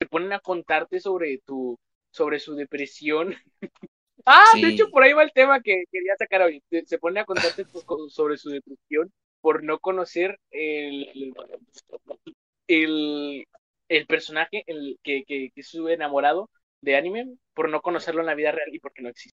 se 0.00 0.06
ponen 0.08 0.32
a 0.32 0.40
contarte 0.40 1.00
sobre 1.00 1.38
tu, 1.44 1.78
sobre 2.10 2.38
su 2.38 2.54
depresión. 2.54 3.34
ah, 4.26 4.44
de 4.60 4.68
hecho 4.68 4.90
por 4.90 5.02
ahí 5.02 5.12
va 5.12 5.22
el 5.22 5.32
tema 5.32 5.60
que 5.62 5.84
quería 5.90 6.14
sacar 6.18 6.42
hoy. 6.42 6.62
Se- 6.70 6.86
Se 6.86 6.98
ponen 6.98 7.18
a 7.22 7.24
contarte 7.26 7.66
co- 7.84 8.08
sobre 8.10 8.36
su 8.36 8.50
depresión 8.50 9.12
por 9.40 9.62
no 9.64 9.78
conocer 9.78 10.38
el, 10.50 11.34
el, 12.68 13.44
el 13.88 14.06
personaje 14.06 14.64
el 14.66 14.98
que, 15.02 15.24
que, 15.26 15.50
enamorado 15.94 16.50
de 16.80 16.96
anime, 16.96 17.36
por 17.54 17.68
no 17.70 17.80
conocerlo 17.82 18.20
en 18.20 18.26
la 18.26 18.34
vida 18.34 18.52
real 18.52 18.68
y 18.72 18.78
porque 18.80 19.02
no 19.02 19.08
existe. 19.08 19.38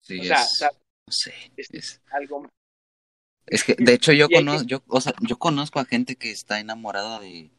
Sí, 0.00 0.20
O 0.20 0.24
sea, 0.24 0.42
es, 0.42 0.50
sea, 0.58 0.70
no 0.70 1.12
sé, 1.12 1.34
es- 1.56 1.70
es, 1.72 2.00
algo 2.10 2.46
es 3.46 3.64
que, 3.64 3.74
de 3.78 3.94
hecho, 3.94 4.12
yo 4.12 4.28
conozco, 4.28 4.66
yo, 4.66 4.82
o 4.88 5.00
sea, 5.00 5.14
yo 5.20 5.38
conozco 5.38 5.78
a 5.78 5.84
gente 5.84 6.16
que 6.16 6.30
está 6.30 6.58
enamorada 6.60 7.20
de, 7.20 7.50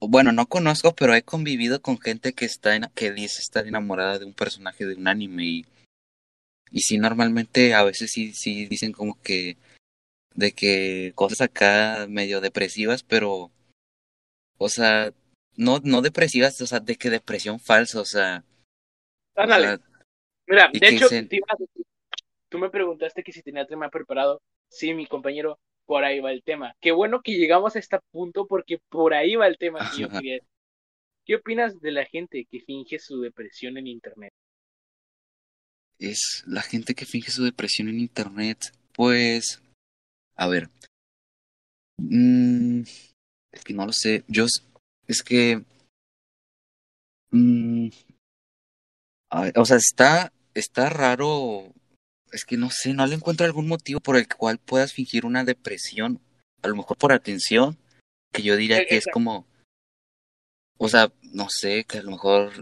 bueno, 0.00 0.32
no 0.32 0.46
conozco, 0.46 0.94
pero 0.94 1.14
he 1.14 1.22
convivido 1.22 1.80
con 1.80 1.98
gente 1.98 2.32
que 2.34 2.44
está, 2.44 2.76
en, 2.76 2.84
que 2.94 3.12
dice 3.12 3.40
estar 3.40 3.66
enamorada 3.66 4.18
de 4.18 4.26
un 4.26 4.34
personaje 4.34 4.84
de 4.86 4.94
un 4.94 5.08
anime 5.08 5.44
y, 5.44 5.66
y 6.70 6.80
sí, 6.80 6.98
normalmente 6.98 7.74
a 7.74 7.82
veces 7.84 8.10
sí, 8.10 8.32
sí 8.34 8.66
dicen 8.66 8.92
como 8.92 9.20
que, 9.22 9.56
de 10.34 10.52
que 10.52 11.12
cosas 11.14 11.40
acá 11.40 12.06
medio 12.08 12.40
depresivas, 12.40 13.02
pero, 13.02 13.50
o 14.58 14.68
sea, 14.68 15.12
no, 15.56 15.80
no 15.84 16.02
depresivas, 16.02 16.60
o 16.60 16.66
sea, 16.66 16.80
de 16.80 16.96
que 16.96 17.10
depresión 17.10 17.60
falsa, 17.60 18.00
o 18.00 18.04
sea, 18.04 18.44
Ándale. 19.36 19.78
Mira, 20.46 20.70
de 20.72 20.88
hecho, 20.88 21.06
dicen- 21.06 21.28
te 21.28 21.36
iba 21.36 21.46
a 21.48 21.56
decir, 21.58 21.84
tú 22.48 22.58
me 22.58 22.70
preguntaste 22.70 23.22
que 23.22 23.32
si 23.32 23.42
tenía 23.42 23.66
tema 23.66 23.88
preparado. 23.88 24.40
Sí, 24.68 24.94
mi 24.94 25.06
compañero, 25.06 25.58
por 25.86 26.04
ahí 26.04 26.20
va 26.20 26.32
el 26.32 26.42
tema. 26.42 26.74
Qué 26.80 26.92
bueno 26.92 27.20
que 27.22 27.32
llegamos 27.32 27.74
a 27.76 27.78
este 27.78 27.98
punto 28.12 28.46
porque 28.46 28.78
por 28.88 29.14
ahí 29.14 29.36
va 29.36 29.46
el 29.46 29.58
tema 29.58 29.90
que 29.90 30.02
yo 30.02 30.08
quería 30.08 30.34
decir. 30.34 30.48
¿Qué 31.26 31.36
opinas 31.36 31.80
de 31.80 31.90
la 31.90 32.04
gente 32.04 32.46
que 32.50 32.60
finge 32.60 32.98
su 32.98 33.20
depresión 33.20 33.76
en 33.78 33.86
internet? 33.86 34.32
es 35.98 36.42
la 36.46 36.60
gente 36.60 36.94
que 36.94 37.06
finge 37.06 37.30
su 37.30 37.44
depresión 37.44 37.88
en 37.88 38.00
internet, 38.00 38.58
pues, 38.92 39.62
a 40.36 40.48
ver, 40.48 40.68
mm, 41.98 42.82
es 43.54 43.62
que 43.64 43.72
no 43.72 43.86
lo 43.86 43.92
sé, 43.92 44.24
yo, 44.26 44.46
es 45.06 45.22
que, 45.22 45.64
mm, 47.30 47.88
a 49.30 49.42
ver, 49.42 49.58
o 49.58 49.64
sea, 49.64 49.76
está, 49.76 50.32
está 50.54 50.90
raro, 50.90 51.72
es 52.32 52.44
que 52.44 52.56
no 52.56 52.70
sé, 52.70 52.94
no 52.94 53.06
le 53.06 53.14
encuentro 53.14 53.46
algún 53.46 53.68
motivo 53.68 54.00
por 54.00 54.16
el 54.16 54.28
cual 54.28 54.58
puedas 54.58 54.92
fingir 54.92 55.24
una 55.24 55.44
depresión, 55.44 56.20
a 56.62 56.68
lo 56.68 56.76
mejor 56.76 56.96
por 56.96 57.12
atención, 57.12 57.78
que 58.32 58.42
yo 58.42 58.56
diría 58.56 58.84
que 58.86 58.96
es 58.96 59.06
como, 59.12 59.46
o 60.78 60.88
sea, 60.88 61.12
no 61.22 61.46
sé, 61.48 61.84
que 61.84 61.98
a 61.98 62.02
lo 62.02 62.10
mejor 62.10 62.52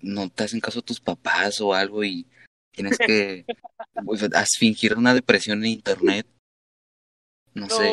no 0.00 0.30
te 0.30 0.44
hacen 0.44 0.60
caso 0.60 0.82
tus 0.82 1.00
papás 1.00 1.60
o 1.60 1.74
algo 1.74 2.02
y 2.04 2.26
tienes 2.72 2.96
que 2.98 3.44
pues, 4.06 4.28
fingir 4.58 4.96
una 4.96 5.14
depresión 5.14 5.58
en 5.58 5.72
internet. 5.72 6.26
No 7.54 7.68
sé. 7.68 7.92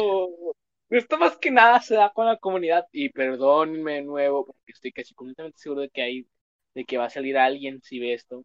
Esto 0.90 1.18
más 1.18 1.38
que 1.38 1.52
nada 1.52 1.80
se 1.82 1.96
da 1.96 2.12
con 2.12 2.26
la 2.26 2.38
comunidad 2.38 2.86
y 2.92 3.10
perdónenme 3.10 3.96
de 3.96 4.02
nuevo 4.02 4.46
porque 4.46 4.72
estoy 4.72 4.92
casi 4.92 5.14
completamente 5.14 5.60
seguro 5.60 5.82
de 5.82 5.90
que 5.90 6.02
hay, 6.02 6.28
de 6.74 6.86
que 6.86 6.98
va 6.98 7.06
a 7.06 7.10
salir 7.10 7.38
alguien 7.38 7.82
si 7.84 8.00
ve 8.00 8.14
esto. 8.14 8.44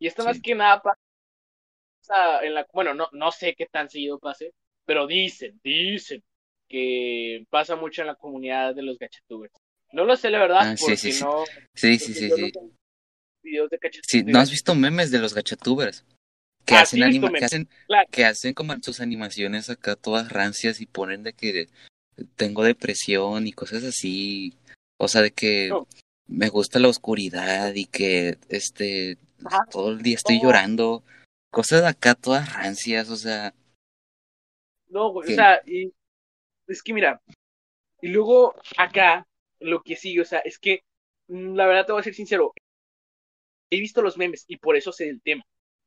Y 0.00 0.08
esto 0.08 0.24
más 0.24 0.40
que 0.40 0.54
nada 0.56 0.82
pasa 0.82 0.98
en 2.42 2.54
la, 2.54 2.66
bueno, 2.72 2.92
no, 2.94 3.08
no 3.12 3.30
sé 3.30 3.54
qué 3.54 3.66
tan 3.66 3.88
seguido 3.88 4.18
pase, 4.18 4.52
pero 4.84 5.06
dicen, 5.06 5.60
dicen 5.62 6.24
que 6.68 7.46
pasa 7.50 7.76
mucho 7.76 8.00
en 8.00 8.08
la 8.08 8.16
comunidad 8.16 8.74
de 8.74 8.82
los 8.82 8.98
gachatubers. 8.98 9.54
No 9.92 10.04
lo 10.04 10.16
sé 10.16 10.30
la 10.30 10.40
verdad 10.40 10.72
Ah, 10.72 10.76
sí, 10.76 10.84
porque 10.84 10.96
sí, 10.96 11.12
sí. 11.12 11.22
no, 11.22 11.44
Sí, 11.74 11.98
sí, 11.98 12.14
sí, 12.14 12.28
no 12.28 12.36
videos 13.42 13.70
de 13.70 13.76
gachatubers. 13.76 14.08
Sí, 14.08 14.24
¿no 14.24 14.40
has 14.40 14.50
visto 14.50 14.74
memes 14.74 15.10
de 15.12 15.18
los 15.18 15.34
gachatubers? 15.34 16.04
Que 16.64 16.74
hacen 16.76 17.02
anima, 17.02 17.30
que 17.32 17.44
hacen, 17.44 17.68
claro. 17.86 18.08
que 18.10 18.24
hacen 18.24 18.54
como 18.54 18.74
sus 18.82 19.00
animaciones 19.00 19.68
acá 19.70 19.96
todas 19.96 20.30
rancias 20.30 20.80
y 20.80 20.86
ponen 20.86 21.22
de 21.22 21.32
que 21.32 21.68
tengo 22.36 22.62
depresión 22.62 23.46
y 23.46 23.52
cosas 23.52 23.82
así. 23.84 24.56
O 24.98 25.08
sea, 25.08 25.22
de 25.22 25.32
que 25.32 25.68
No. 25.68 25.86
me 26.28 26.48
gusta 26.48 26.78
la 26.78 26.88
oscuridad 26.88 27.74
y 27.74 27.86
que 27.86 28.38
este 28.48 29.18
Ajá. 29.44 29.64
todo 29.70 29.90
el 29.90 30.02
día 30.02 30.14
estoy 30.16 30.36
No. 30.36 30.44
llorando. 30.44 31.02
Cosas 31.50 31.84
acá 31.84 32.14
todas 32.14 32.52
rancias, 32.54 33.10
o 33.10 33.16
sea, 33.16 33.54
No, 34.88 35.10
güey, 35.10 35.32
o 35.32 35.34
sea, 35.34 35.60
y 35.66 35.92
es 36.68 36.82
que 36.82 36.92
mira, 36.92 37.20
y 38.00 38.08
luego 38.08 38.54
acá 38.76 39.26
lo 39.58 39.82
que 39.82 39.96
sigue, 39.96 40.20
o 40.20 40.24
sea, 40.24 40.40
es 40.40 40.58
que 40.58 40.82
mm, 41.28 41.54
la 41.54 41.66
verdad 41.66 41.86
te 41.86 41.92
voy 41.92 42.00
a 42.00 42.04
ser 42.04 42.14
sincero, 42.14 42.52
he 43.70 43.80
visto 43.80 44.02
los 44.02 44.16
memes 44.18 44.44
y 44.48 44.58
por 44.58 44.76
eso 44.76 44.92
sé 44.92 45.06
del 45.06 45.22
tema, 45.22 45.42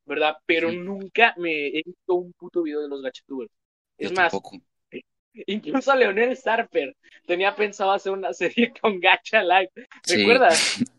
¿verdad? 0.06 0.38
Pero 0.46 0.72
nunca 0.72 1.34
me 1.38 1.68
he 1.68 1.84
visto 1.86 2.14
un 2.16 2.34
puto 2.34 2.64
video 2.64 2.82
de 2.82 2.88
los 2.90 3.02
gachatubers. 3.02 3.52
yo 3.98 4.08
Es 4.10 4.12
más, 4.14 4.32
tampoco. 4.32 4.58
incluso 5.34 5.96
Leonel 5.96 6.36
Starper 6.36 6.96
tenía 7.28 7.56
pensado 7.56 7.92
hacer 7.92 8.12
una 8.14 8.34
serie 8.34 8.74
con 8.82 9.00
Gacha 9.00 9.44
Live. 9.44 9.72
¿Recuerdas? 10.08 10.84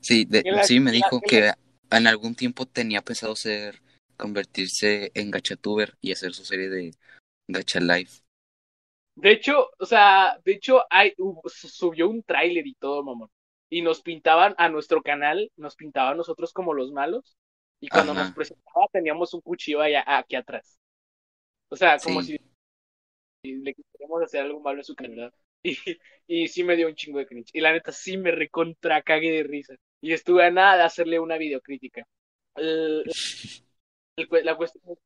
Sí, 0.00 0.24
de- 0.24 0.42
En 0.44 0.56
la- 0.56 0.64
sí, 0.64 0.80
me 0.80 0.90
la- 0.90 0.96
dijo 0.96 1.20
que 1.20 1.52
en 1.92 2.06
algún 2.08 2.34
tiempo 2.34 2.66
tenía 2.66 3.02
pensado 3.02 3.36
ser, 3.36 3.80
convertirse 4.16 5.12
en 5.14 5.30
gachatuber 5.30 5.94
y 6.00 6.10
hacer 6.10 6.34
su 6.34 6.44
serie 6.44 6.68
de 6.68 6.90
gacha 7.46 7.78
live. 7.78 8.10
De 9.14 9.30
hecho, 9.30 9.70
o 9.78 9.86
sea, 9.86 10.40
de 10.44 10.52
hecho, 10.54 10.82
hay, 10.90 11.14
subió 11.46 12.08
un 12.08 12.22
tráiler 12.24 12.66
y 12.66 12.74
todo, 12.74 13.04
mamón. 13.04 13.28
Y 13.70 13.82
nos 13.82 14.02
pintaban 14.02 14.54
a 14.58 14.68
nuestro 14.68 15.02
canal, 15.02 15.50
nos 15.56 15.76
pintaban 15.76 16.14
a 16.14 16.16
nosotros 16.16 16.52
como 16.52 16.74
los 16.74 16.90
malos. 16.90 17.36
Y 17.82 17.88
cuando 17.88 18.12
Ajá. 18.12 18.24
nos 18.24 18.32
presentaba 18.32 18.86
teníamos 18.92 19.34
un 19.34 19.40
cuchillo 19.40 19.80
allá, 19.80 20.04
aquí 20.06 20.36
atrás. 20.36 20.78
O 21.68 21.74
sea, 21.76 21.98
como 21.98 22.22
Sí. 22.22 22.38
si 23.42 23.56
le 23.56 23.74
quisiéramos 23.74 24.22
hacer 24.22 24.42
algo 24.42 24.60
malo 24.60 24.78
en 24.78 24.84
su 24.84 24.94
¿verdad? 24.94 25.32
Y, 25.64 25.76
y 26.26 26.48
sí 26.48 26.64
me 26.64 26.74
dio 26.76 26.88
un 26.88 26.94
chingo 26.94 27.18
de 27.18 27.26
cringe. 27.26 27.50
Y 27.52 27.60
la 27.60 27.72
neta 27.72 27.92
sí 27.92 28.16
me 28.16 28.30
recontra 28.32 29.02
cagué 29.02 29.30
de 29.30 29.42
risa. 29.42 29.74
Y 30.00 30.12
estuve 30.12 30.44
a 30.44 30.50
nada 30.50 30.76
de 30.76 30.82
hacerle 30.82 31.20
una 31.20 31.36
videocrítica. 31.38 32.04
El- 32.56 33.04
la, 34.44 34.56
cuestión, 34.56 34.96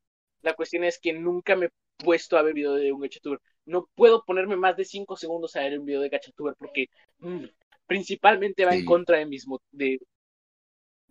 la 0.42 0.54
cuestión 0.54 0.84
es 0.84 0.98
que 0.98 1.12
nunca 1.12 1.56
me 1.56 1.66
he 1.66 1.70
puesto 1.98 2.36
a 2.36 2.42
ver 2.42 2.54
video 2.54 2.74
de 2.74 2.92
un 2.92 3.00
gachatuber. 3.00 3.40
No 3.64 3.88
puedo 3.94 4.22
ponerme 4.24 4.56
más 4.56 4.76
de 4.76 4.84
5 4.84 5.16
segundos 5.16 5.56
a 5.56 5.60
ver 5.60 5.78
un 5.78 5.86
video 5.86 6.00
de 6.00 6.08
gachatuber 6.08 6.54
porque 6.58 6.86
mm, 7.18 7.44
principalmente 7.86 8.64
va 8.64 8.74
en 8.74 8.84
contra 8.84 9.18
de 9.18 9.26
mis, 9.26 9.46
de, 9.72 10.00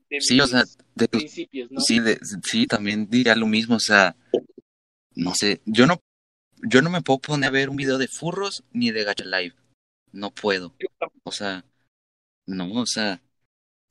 de 0.09 0.21
Sí, 0.21 0.39
o 0.39 0.47
sea, 0.47 0.63
de 0.95 1.07
principios, 1.07 1.71
¿no? 1.71 1.81
sí, 1.81 1.99
de- 1.99 2.19
sí, 2.43 2.67
también 2.67 3.09
diría 3.09 3.35
lo 3.35 3.47
mismo, 3.47 3.75
o 3.75 3.79
sea, 3.79 4.15
no 5.15 5.33
sé, 5.33 5.61
yo 5.65 5.87
no, 5.87 5.99
yo 6.63 6.81
no 6.81 6.89
me 6.89 7.01
puedo 7.01 7.19
poner 7.19 7.49
a 7.49 7.51
ver 7.51 7.69
un 7.69 7.75
video 7.75 7.97
de 7.97 8.07
furros 8.07 8.63
ni 8.71 8.91
de 8.91 9.03
gacha 9.03 9.25
live, 9.25 9.55
no 10.11 10.31
puedo, 10.31 10.73
o 11.23 11.31
sea, 11.31 11.65
no, 12.45 12.71
o 12.73 12.85
sea, 12.85 13.21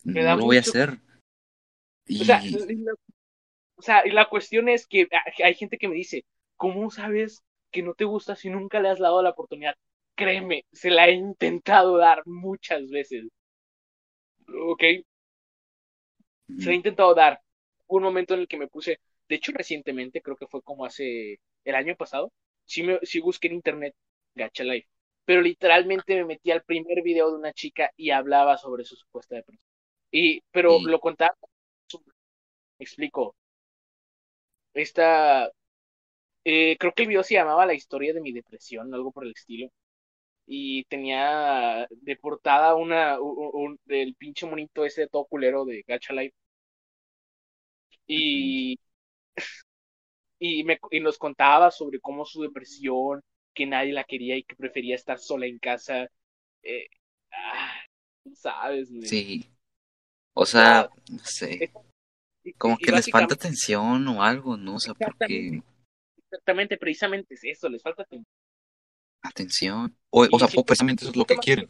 Me 0.05 0.23
no 0.23 0.37
lo 0.37 0.45
voy 0.45 0.59
a 0.59 0.61
hacer. 0.61 0.99
Y, 2.07 2.21
O 2.21 2.25
sea, 2.25 2.41
la, 2.43 2.93
o 3.77 3.83
sea, 3.83 4.07
y 4.07 4.11
la 4.11 4.29
cuestión 4.29 4.69
es 4.69 4.87
que 4.87 5.09
hay 5.43 5.55
gente 5.55 5.79
que 5.79 5.89
me 5.89 5.95
dice, 5.95 6.25
¿cómo 6.57 6.91
sabes 6.91 7.43
que 7.71 7.83
no 7.83 7.95
te 7.95 8.05
gusta 8.05 8.37
si 8.37 8.51
nunca 8.51 8.81
le 8.81 8.89
has 8.91 8.99
dado 8.99 9.23
la 9.23 9.31
oportunidad? 9.31 9.75
Créeme, 10.17 10.65
se 10.73 10.91
la 10.91 11.09
he 11.09 11.13
intentado 11.13 11.97
dar 11.97 12.23
muchas 12.27 12.89
veces. 12.91 13.25
¿Ok? 14.71 14.83
Se 16.57 16.71
he 16.73 16.75
intentado 16.75 17.15
dar 17.15 17.41
hubo 17.87 17.99
un 17.99 18.05
momento 18.05 18.35
en 18.35 18.41
el 18.41 18.49
que 18.49 18.57
me 18.57 18.69
puse, 18.69 19.01
de 19.29 19.37
hecho 19.37 19.53
recientemente, 19.53 20.23
creo 20.23 20.37
que 20.37 20.47
fue 20.47 20.63
como 20.63 20.85
hace 20.85 21.39
el 21.65 21.75
año 21.75 21.97
pasado, 21.97 22.33
sí, 22.65 22.83
me, 22.83 22.99
sí 23.03 23.21
busqué 23.21 23.49
en 23.49 23.55
internet 23.55 23.95
Gacha 24.35 24.65
Life, 24.65 24.89
pero 25.25 25.43
literalmente 25.43 26.15
me 26.17 26.25
metí 26.25 26.51
al 26.51 26.63
primer 26.65 27.03
video 27.03 27.31
de 27.31 27.37
una 27.39 27.53
chica 27.53 27.91
y 27.97 28.11
hablaba 28.11 28.57
sobre 28.59 28.85
su 28.85 28.97
supuesta 28.97 29.37
depresión. 29.37 29.63
Y, 30.13 30.43
pero 30.53 30.81
lo 30.85 31.01
contaba, 31.01 31.37
me 32.79 32.85
explico, 32.85 33.35
esta, 34.75 35.51
eh, 36.45 36.77
creo 36.79 36.93
que 36.95 37.03
el 37.05 37.09
video 37.11 37.23
se 37.25 37.35
llamaba 37.35 37.67
La 37.67 37.75
historia 37.75 38.13
de 38.15 38.21
mi 38.21 38.33
depresión, 38.33 38.93
algo 38.95 39.13
por 39.13 39.25
el 39.27 39.33
estilo. 39.33 39.69
Y 40.47 40.85
tenía 40.87 41.87
de 41.91 42.17
portada 42.17 42.75
una, 42.77 43.21
un, 43.21 43.51
un- 43.55 43.81
del 43.87 44.15
pinche 44.17 44.47
monito 44.47 44.85
ese 44.85 45.09
todo 45.09 45.27
culero 45.27 45.65
de 45.67 45.85
Gacha 45.89 46.15
Life. 46.15 46.35
Y, 48.07 48.79
y, 50.39 50.65
me, 50.65 50.79
y 50.91 51.01
nos 51.01 51.19
contaba 51.19 51.71
sobre 51.71 52.01
cómo 52.01 52.25
su 52.25 52.43
depresión, 52.43 53.23
que 53.55 53.67
nadie 53.67 53.93
la 53.93 54.05
quería 54.05 54.37
y 54.37 54.45
que 54.45 54.57
prefería 54.57 54.95
estar 54.95 55.19
sola 55.19 55.47
en 55.47 55.59
casa. 55.59 56.09
Eh, 56.63 56.87
ah, 57.33 57.75
¿sabes, 58.35 58.91
güey? 58.91 59.07
Sí. 59.07 59.51
O 60.35 60.45
sea, 60.45 60.89
no 61.11 61.25
sé. 61.25 61.73
Como 62.59 62.77
que 62.77 62.93
les 62.93 63.11
falta 63.11 63.35
atención 63.35 64.07
o 64.09 64.23
algo, 64.23 64.57
¿no? 64.57 64.77
O 64.77 64.81
sea, 64.81 64.95
porque 64.95 65.63
Exactamente. 66.35 66.77
Precisamente 66.77 67.35
es 67.35 67.45
eso, 67.45 67.69
les 67.69 67.83
falta 67.83 68.03
atención. 68.03 68.27
atención. 69.23 69.97
O, 70.11 70.39
sea, 70.39 70.49
precisamente 70.49 71.05
eso 71.05 71.11
es 71.11 71.17
lo 71.17 71.25
que 71.25 71.37
quieren. 71.37 71.69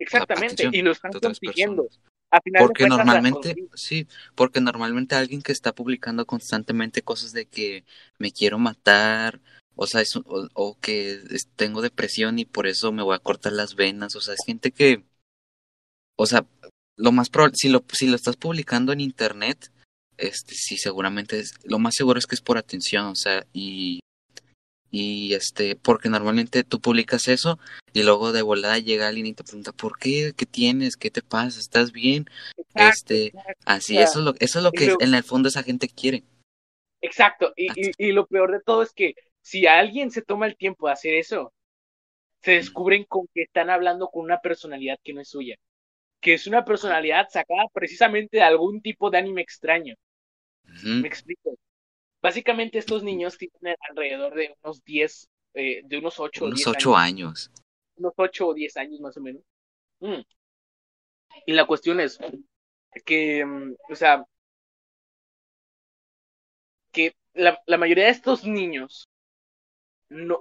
Exactamente, 0.00 0.68
y 0.72 0.82
lo 0.82 0.92
están 0.92 1.12
consiguiendo. 1.12 1.84
personas. 1.84 2.17
A 2.30 2.40
final 2.40 2.60
de 2.60 2.66
Porque 2.66 2.82
cuentas, 2.86 2.98
normalmente, 2.98 3.68
sí, 3.74 4.06
porque 4.34 4.60
normalmente 4.60 5.14
alguien 5.14 5.40
que 5.40 5.52
está 5.52 5.74
publicando 5.74 6.26
constantemente 6.26 7.02
cosas 7.02 7.32
de 7.32 7.46
que 7.46 7.84
me 8.18 8.32
quiero 8.32 8.58
matar, 8.58 9.40
o 9.76 9.86
sea, 9.86 10.02
es, 10.02 10.14
o, 10.16 10.48
o 10.52 10.78
que 10.80 11.20
tengo 11.56 11.80
depresión 11.80 12.38
y 12.38 12.44
por 12.44 12.66
eso 12.66 12.92
me 12.92 13.02
voy 13.02 13.14
a 13.14 13.20
cortar 13.20 13.52
las 13.52 13.74
venas, 13.76 14.14
o 14.14 14.20
sea, 14.20 14.34
es 14.34 14.40
gente 14.44 14.72
que, 14.72 15.04
o 16.16 16.26
sea, 16.26 16.46
lo 16.96 17.12
más 17.12 17.30
probable, 17.30 17.54
si 17.56 17.68
lo, 17.68 17.84
si 17.92 18.08
lo 18.08 18.16
estás 18.16 18.36
publicando 18.36 18.92
en 18.92 19.00
internet, 19.00 19.72
este, 20.18 20.54
sí, 20.54 20.76
seguramente 20.76 21.38
es, 21.38 21.54
lo 21.64 21.78
más 21.78 21.94
seguro 21.94 22.18
es 22.18 22.26
que 22.26 22.34
es 22.34 22.42
por 22.42 22.58
atención, 22.58 23.06
o 23.06 23.14
sea, 23.14 23.46
y, 23.52 24.00
y 24.90 25.34
este, 25.34 25.76
porque 25.76 26.08
normalmente 26.08 26.64
tú 26.64 26.80
publicas 26.80 27.28
eso 27.28 27.58
y 27.92 28.02
luego 28.02 28.32
de 28.32 28.42
volada 28.42 28.78
llega 28.78 29.08
alguien 29.08 29.26
y 29.26 29.34
te 29.34 29.44
pregunta, 29.44 29.72
¿por 29.72 29.98
qué? 29.98 30.32
¿Qué 30.36 30.46
tienes? 30.46 30.96
¿Qué 30.96 31.10
te 31.10 31.22
pasa? 31.22 31.60
¿Estás 31.60 31.92
bien? 31.92 32.26
Exacto, 32.56 33.14
este, 33.14 33.26
exacto, 33.26 33.62
Así, 33.66 33.98
eso 33.98 34.18
es 34.20 34.24
lo, 34.24 34.34
eso 34.38 34.58
es 34.58 34.64
lo 34.64 34.72
que 34.72 34.94
en 35.00 35.14
el 35.14 35.22
fondo 35.22 35.48
esa 35.48 35.62
gente 35.62 35.88
quiere. 35.88 36.24
exacto. 37.00 37.52
Y, 37.56 37.68
y, 37.74 37.92
y 37.98 38.12
lo 38.12 38.26
peor 38.26 38.52
de 38.52 38.60
todo 38.60 38.82
es 38.82 38.92
que 38.92 39.14
si 39.42 39.66
alguien 39.66 40.10
se 40.10 40.22
toma 40.22 40.46
el 40.46 40.56
tiempo 40.56 40.86
de 40.86 40.92
hacer 40.92 41.14
eso, 41.14 41.52
se 42.42 42.52
descubren 42.52 43.04
con 43.04 43.26
que 43.34 43.42
están 43.42 43.70
hablando 43.70 44.08
con 44.08 44.24
una 44.24 44.38
personalidad 44.40 44.98
que 45.02 45.12
no 45.12 45.20
es 45.20 45.28
suya. 45.28 45.56
Que 46.20 46.34
es 46.34 46.46
una 46.46 46.64
personalidad 46.64 47.28
sacada 47.30 47.64
precisamente 47.72 48.38
de 48.38 48.42
algún 48.42 48.80
tipo 48.80 49.10
de 49.10 49.18
anime 49.18 49.42
extraño. 49.42 49.94
Me 50.82 51.06
explico. 51.08 51.56
Básicamente 52.20 52.78
estos 52.78 53.02
niños 53.02 53.38
tienen 53.38 53.76
alrededor 53.88 54.34
de 54.34 54.54
unos 54.62 54.82
10, 54.84 55.28
eh, 55.54 55.82
de 55.84 55.98
unos 55.98 56.18
8 56.18 56.44
o 56.44 56.46
Unos 56.48 56.58
10 56.58 56.68
ocho 56.68 56.96
años. 56.96 57.50
años. 57.50 57.50
unos 57.96 58.12
8 58.16 58.48
o 58.48 58.54
10 58.54 58.76
años 58.76 59.00
más 59.00 59.16
o 59.16 59.20
menos. 59.20 59.42
Mm. 60.00 60.20
Y 61.46 61.52
la 61.52 61.66
cuestión 61.66 62.00
es 62.00 62.18
que, 63.04 63.44
mm, 63.44 63.74
o 63.90 63.94
sea, 63.94 64.24
que 66.92 67.14
la, 67.34 67.60
la 67.66 67.78
mayoría 67.78 68.04
de 68.04 68.10
estos 68.10 68.44
niños 68.44 69.08
no, 70.08 70.40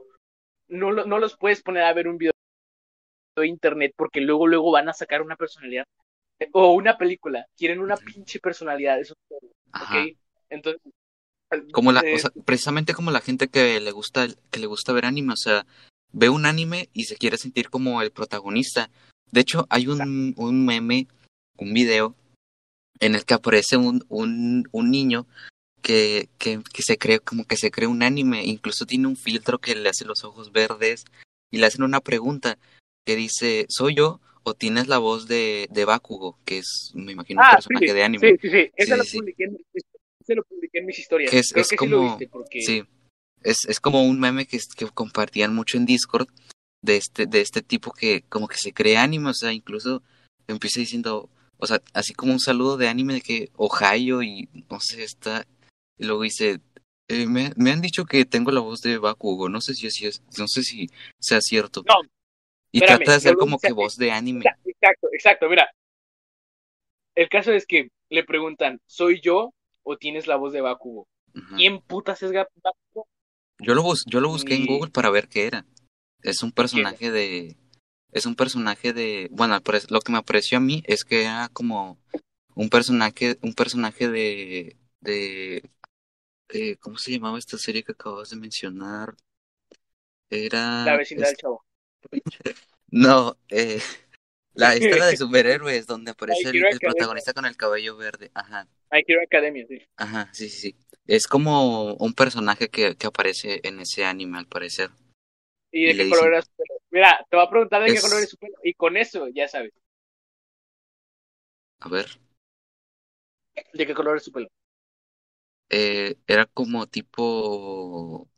no, 0.67 0.91
lo- 0.91 1.05
no 1.05 1.19
los 1.19 1.37
puedes 1.37 1.61
poner 1.61 1.83
a 1.83 1.93
ver 1.93 2.07
un 2.07 2.17
video 2.17 2.31
de 3.35 3.47
internet 3.47 3.93
porque 3.95 4.21
luego, 4.21 4.47
luego 4.47 4.71
van 4.71 4.89
a 4.89 4.93
sacar 4.93 5.21
una 5.21 5.35
personalidad 5.35 5.85
eh, 6.39 6.49
o 6.53 6.73
una 6.73 6.97
película. 6.97 7.45
Quieren 7.55 7.79
una 7.79 7.97
pinche 7.97 8.39
personalidad, 8.39 8.99
eso 8.99 9.13
es 9.13 9.27
todo, 9.29 9.51
Ajá. 9.71 10.01
¿ok? 10.01 10.17
Entonces, 10.49 10.81
Como 11.71 11.91
la, 11.91 12.01
eh, 12.01 12.15
o 12.15 12.19
sea, 12.19 12.31
precisamente 12.45 12.93
como 12.93 13.11
la 13.11 13.21
gente 13.21 13.47
que 13.47 13.79
le 13.79 13.91
gusta, 13.91 14.27
que 14.51 14.59
le 14.59 14.67
gusta 14.67 14.93
ver 14.93 15.05
anime, 15.05 15.33
o 15.33 15.37
sea, 15.37 15.65
ve 16.11 16.29
un 16.29 16.45
anime 16.45 16.89
y 16.93 17.05
se 17.05 17.15
quiere 17.15 17.37
sentir 17.37 17.69
como 17.69 18.01
el 18.01 18.11
protagonista. 18.11 18.89
De 19.31 19.41
hecho, 19.41 19.65
hay 19.69 19.87
un, 19.87 20.33
un 20.35 20.65
meme, 20.65 21.07
un 21.57 21.73
video, 21.73 22.15
en 22.99 23.15
el 23.15 23.25
que 23.25 23.33
aparece 23.33 23.77
un, 23.77 24.03
un, 24.09 24.67
un 24.71 24.91
niño 24.91 25.27
que, 25.81 26.29
que, 26.37 26.61
que 26.73 26.81
se 26.81 26.97
cree 26.97 27.19
como 27.19 27.45
que 27.45 27.57
se 27.57 27.71
cree 27.71 27.87
un 27.87 28.03
anime, 28.03 28.43
incluso 28.45 28.85
tiene 28.85 29.07
un 29.07 29.15
filtro 29.15 29.59
que 29.59 29.75
le 29.75 29.89
hace 29.89 30.05
los 30.05 30.23
ojos 30.23 30.51
verdes 30.51 31.05
y 31.51 31.57
le 31.57 31.65
hacen 31.65 31.83
una 31.83 32.01
pregunta 32.01 32.57
que 33.05 33.15
dice, 33.15 33.65
¿soy 33.69 33.95
yo 33.95 34.19
o 34.43 34.53
tienes 34.53 34.87
la 34.87 34.97
voz 34.97 35.27
de, 35.27 35.67
de 35.71 35.85
Bakugo, 35.85 36.37
que 36.45 36.59
es, 36.59 36.91
me 36.93 37.11
imagino, 37.11 37.41
un 37.41 37.47
ah, 37.47 37.51
personaje 37.53 37.87
sí, 37.87 37.93
de 37.93 38.03
anime? 38.03 38.37
sí, 38.41 38.49
sí, 38.49 38.71
sí, 38.77 39.17
publiqué 39.17 39.43
en, 39.45 39.57
ese 40.27 40.35
lo 40.35 40.43
publiqué 40.43 40.79
en 40.79 40.85
mis 40.85 40.99
historias. 40.99 41.31
Que 41.31 41.39
es, 41.39 41.51
Creo 41.51 41.61
es 41.61 41.69
que 41.69 41.77
sí 41.77 41.87
lo 41.87 41.97
como, 41.97 42.09
viste 42.09 42.27
porque 42.27 42.61
sí, 42.61 42.83
es, 43.43 43.65
es 43.67 43.79
como 43.79 44.03
un 44.03 44.19
meme 44.19 44.45
que, 44.45 44.59
que 44.75 44.87
compartían 44.87 45.55
mucho 45.55 45.77
en 45.77 45.85
Discord 45.85 46.27
de 46.81 46.97
este, 46.97 47.25
de 47.25 47.41
este 47.41 47.61
tipo 47.61 47.91
que 47.91 48.23
como 48.29 48.47
que 48.47 48.57
se 48.57 48.73
cree 48.73 48.97
anime, 48.97 49.29
o 49.29 49.33
sea, 49.33 49.53
incluso 49.53 50.03
empieza 50.47 50.79
diciendo, 50.79 51.29
o 51.57 51.67
sea, 51.67 51.81
así 51.93 52.13
como 52.13 52.33
un 52.33 52.39
saludo 52.39 52.77
de 52.77 52.87
anime 52.87 53.15
de 53.15 53.21
que 53.21 53.49
Ohio 53.55 54.21
y 54.21 54.49
no 54.69 54.79
sé, 54.79 55.03
está, 55.03 55.45
y 55.97 56.05
luego 56.05 56.23
dice, 56.23 56.59
eh, 57.07 57.25
me, 57.25 57.51
me 57.55 57.71
han 57.71 57.81
dicho 57.81 58.05
que 58.05 58.25
tengo 58.25 58.51
la 58.51 58.59
voz 58.59 58.81
de 58.81 58.97
Bakugo, 58.97 59.49
no 59.49 59.61
sé 59.61 59.73
si 59.73 59.87
así 59.87 60.05
es, 60.05 60.21
no 60.37 60.47
sé 60.47 60.63
si 60.63 60.89
sea 61.19 61.41
cierto. 61.41 61.83
No, 61.87 61.95
y 62.71 62.79
espérame, 62.79 62.97
trata 62.97 63.11
de 63.11 63.17
hacer 63.17 63.35
como 63.35 63.59
que 63.59 63.71
voz 63.71 63.95
de 63.95 64.11
anime. 64.11 64.45
Exacto, 64.65 65.07
exacto, 65.11 65.49
mira. 65.49 65.69
El 67.15 67.29
caso 67.29 67.51
es 67.51 67.65
que 67.65 67.89
le 68.09 68.23
preguntan, 68.23 68.79
¿soy 68.85 69.19
yo 69.21 69.53
o 69.89 69.97
tienes 69.97 70.27
la 70.27 70.35
voz 70.35 70.51
de 70.53 70.61
Bakugo? 70.61 71.07
Ujú. 71.35 71.55
¿Quién 71.55 71.79
putas 71.81 72.21
es 72.23 72.31
Bakugo? 72.33 73.07
Yo 73.59 73.73
lo, 73.73 73.83
bus 73.83 74.03
yo 74.05 74.19
lo 74.21 74.29
busqué 74.29 74.55
en 74.55 74.65
Google 74.67 74.91
para 74.91 75.09
ver 75.09 75.27
qué 75.27 75.47
era. 75.47 75.65
Es 76.21 76.43
un 76.43 76.51
personaje 76.51 77.11
de... 77.11 77.57
Es 78.11 78.25
un 78.25 78.35
personaje 78.35 78.93
de... 78.93 79.29
Bueno, 79.31 79.59
lo 79.89 80.01
que 80.01 80.11
me 80.11 80.23
pareció 80.23 80.57
a 80.57 80.61
mí 80.61 80.83
es 80.85 81.03
que 81.03 81.23
era 81.23 81.49
como 81.53 81.97
un 82.55 82.69
personaje, 82.69 83.37
un 83.41 83.53
personaje 83.53 84.09
de... 84.09 84.77
de 85.01 85.63
eh, 86.49 86.77
¿Cómo 86.77 86.97
se 86.97 87.11
llamaba 87.11 87.39
esta 87.39 87.57
serie 87.57 87.83
que 87.83 87.93
acabas 87.93 88.29
de 88.31 88.37
mencionar? 88.37 89.15
Era... 90.29 90.85
La 90.85 90.95
vecindad 90.95 91.27
es- 91.27 91.33
del 91.33 91.37
chavo. 91.37 91.63
No, 92.91 93.37
eh, 93.49 93.81
la, 94.57 94.73
era 94.75 95.05
de 95.07 95.15
superhéroes, 95.17 95.87
donde 95.87 96.11
aparece 96.11 96.49
el, 96.49 96.79
protagonista 96.81 97.33
con 97.33 97.45
el 97.45 97.55
cabello 97.57 97.95
verde. 97.97 98.31
Ajá, 98.33 98.67
My 98.91 99.01
Hero 99.07 99.21
Academia, 99.23 99.65
sí. 99.67 99.79
ajá, 99.97 100.29
sí, 100.33 100.49
sí, 100.49 100.59
sí. 100.71 100.75
Es 101.07 101.27
como 101.27 101.93
un 101.95 102.13
personaje 102.13 102.69
que, 102.69 102.95
que 102.97 103.07
aparece 103.07 103.61
en 103.63 103.79
ese 103.79 104.05
anime, 104.05 104.37
al 104.39 104.47
parecer. 104.47 104.89
¿Y 105.71 105.85
de 105.85 105.93
Y 105.93 105.97
qué 105.97 106.09
color 106.09 106.27
era 106.33 106.41
su 106.41 106.49
pelo? 106.55 106.79
Mira, 106.91 107.25
te 107.29 107.37
va 107.37 107.43
a 107.43 107.49
preguntar 107.49 107.83
de 107.83 107.91
qué 107.93 108.01
color 108.01 108.23
es 108.23 108.29
su 108.29 108.37
pelo. 108.37 108.55
Y 108.63 108.73
con 108.73 108.97
eso, 108.97 109.27
ya 109.29 109.47
sabes. 109.47 109.73
A 111.81 111.89
ver. 111.89 112.19
¿De 113.73 113.85
qué 113.87 113.93
color 113.93 114.17
es 114.17 114.23
su 114.25 114.31
pelo? 114.33 114.49
eh, 115.69 116.17
era 116.27 116.45
como 116.45 116.87
tipo 116.87 118.29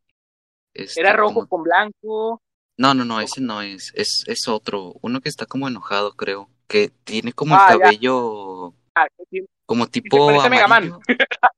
este, 0.73 0.99
¿Era 0.99 1.13
rojo 1.13 1.34
como- 1.36 1.47
con 1.47 1.63
blanco? 1.63 2.41
No 2.79 2.93
no 2.93 3.03
no 3.05 3.19
ese 3.21 3.41
no 3.41 3.61
es 3.61 3.91
es 3.95 4.23
es 4.27 4.47
otro 4.47 4.95
uno 5.01 5.19
que 5.21 5.29
está 5.29 5.45
como 5.45 5.67
enojado 5.67 6.13
creo 6.15 6.49
que 6.67 6.89
tiene 7.03 7.33
como 7.33 7.55
Ah, 7.55 7.67
el 7.73 7.77
ya. 7.77 7.83
cabello 7.83 8.73
Ah, 8.95 9.07
que 9.17 9.23
sí, 9.29 9.45
como 9.65 9.87
tipo 9.87 10.27
parece 10.27 10.47
a 10.47 10.49
Mega 10.49 10.67
Man. 10.67 10.84
amarillo 10.84 10.99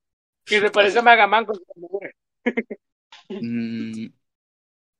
que 0.45 0.59
se 0.59 0.69
parece 0.71 0.99
a 0.99 1.01
Mega 1.03 1.27
Man 1.27 1.45
con 1.45 1.57
Mm, 3.29 4.07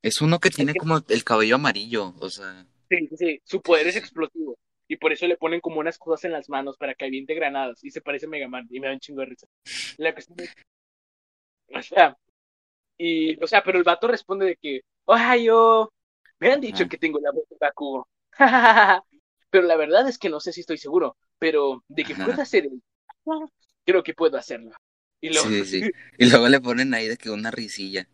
es 0.02 0.20
uno 0.20 0.38
que 0.38 0.50
tiene 0.50 0.72
que- 0.72 0.78
como 0.78 0.98
el 1.06 1.24
cabello 1.24 1.56
amarillo 1.56 2.14
o 2.20 2.30
sea 2.30 2.64
Sí, 2.88 3.06
sí, 3.10 3.16
sí. 3.16 3.40
Su 3.44 3.62
poder 3.62 3.86
es 3.86 3.96
explosivo. 3.96 4.58
Y 4.86 4.96
por 4.98 5.12
eso 5.12 5.26
le 5.26 5.38
ponen 5.38 5.60
como 5.60 5.80
unas 5.80 5.96
cosas 5.96 6.24
en 6.26 6.32
las 6.32 6.50
manos 6.50 6.76
para 6.76 6.94
que 6.94 7.06
aviente 7.06 7.34
granadas. 7.34 7.82
Y 7.82 7.90
se 7.90 8.02
parece 8.02 8.26
a 8.26 8.28
Mega 8.28 8.48
Man. 8.48 8.66
Y 8.70 8.80
me 8.80 8.86
da 8.88 8.92
un 8.92 9.00
chingo 9.00 9.20
de 9.20 9.26
risa. 9.28 9.46
La 9.96 10.12
cuestión 10.12 10.38
es- 10.40 10.54
O 11.74 11.80
sea. 11.82 12.14
Y, 12.98 13.42
o 13.42 13.46
sea, 13.46 13.62
pero 13.64 13.78
el 13.78 13.84
vato 13.84 14.08
responde 14.08 14.44
de 14.44 14.56
que, 14.56 14.80
Ohio, 15.06 15.90
me 16.42 16.52
han 16.52 16.60
dicho 16.60 16.84
Ah. 16.84 16.88
que 16.88 16.98
tengo 16.98 17.20
la 17.20 17.30
voz 17.30 17.48
de 17.48 17.56
Bakugo. 17.60 18.08
pero 19.50 19.66
la 19.66 19.76
verdad 19.76 20.08
es 20.08 20.18
que 20.18 20.28
no 20.28 20.40
sé 20.40 20.52
si 20.52 20.60
estoy 20.60 20.78
seguro. 20.78 21.16
Pero 21.38 21.82
de 21.88 22.04
que 22.04 22.14
Ajá. 22.14 22.24
pueda 22.26 22.42
hacer. 22.42 22.68
Creo 23.84 24.02
que 24.02 24.14
puedo 24.14 24.36
hacerlo. 24.36 24.72
Y 25.20 25.30
luego 25.32 25.48
sí 25.48 25.64
sí 25.64 25.82
y 26.18 26.28
luego 26.30 26.48
le 26.48 26.60
ponen 26.60 26.94
ahí 26.94 27.06
de 27.06 27.16
que 27.16 27.30
una 27.30 27.50
risilla 27.52 28.08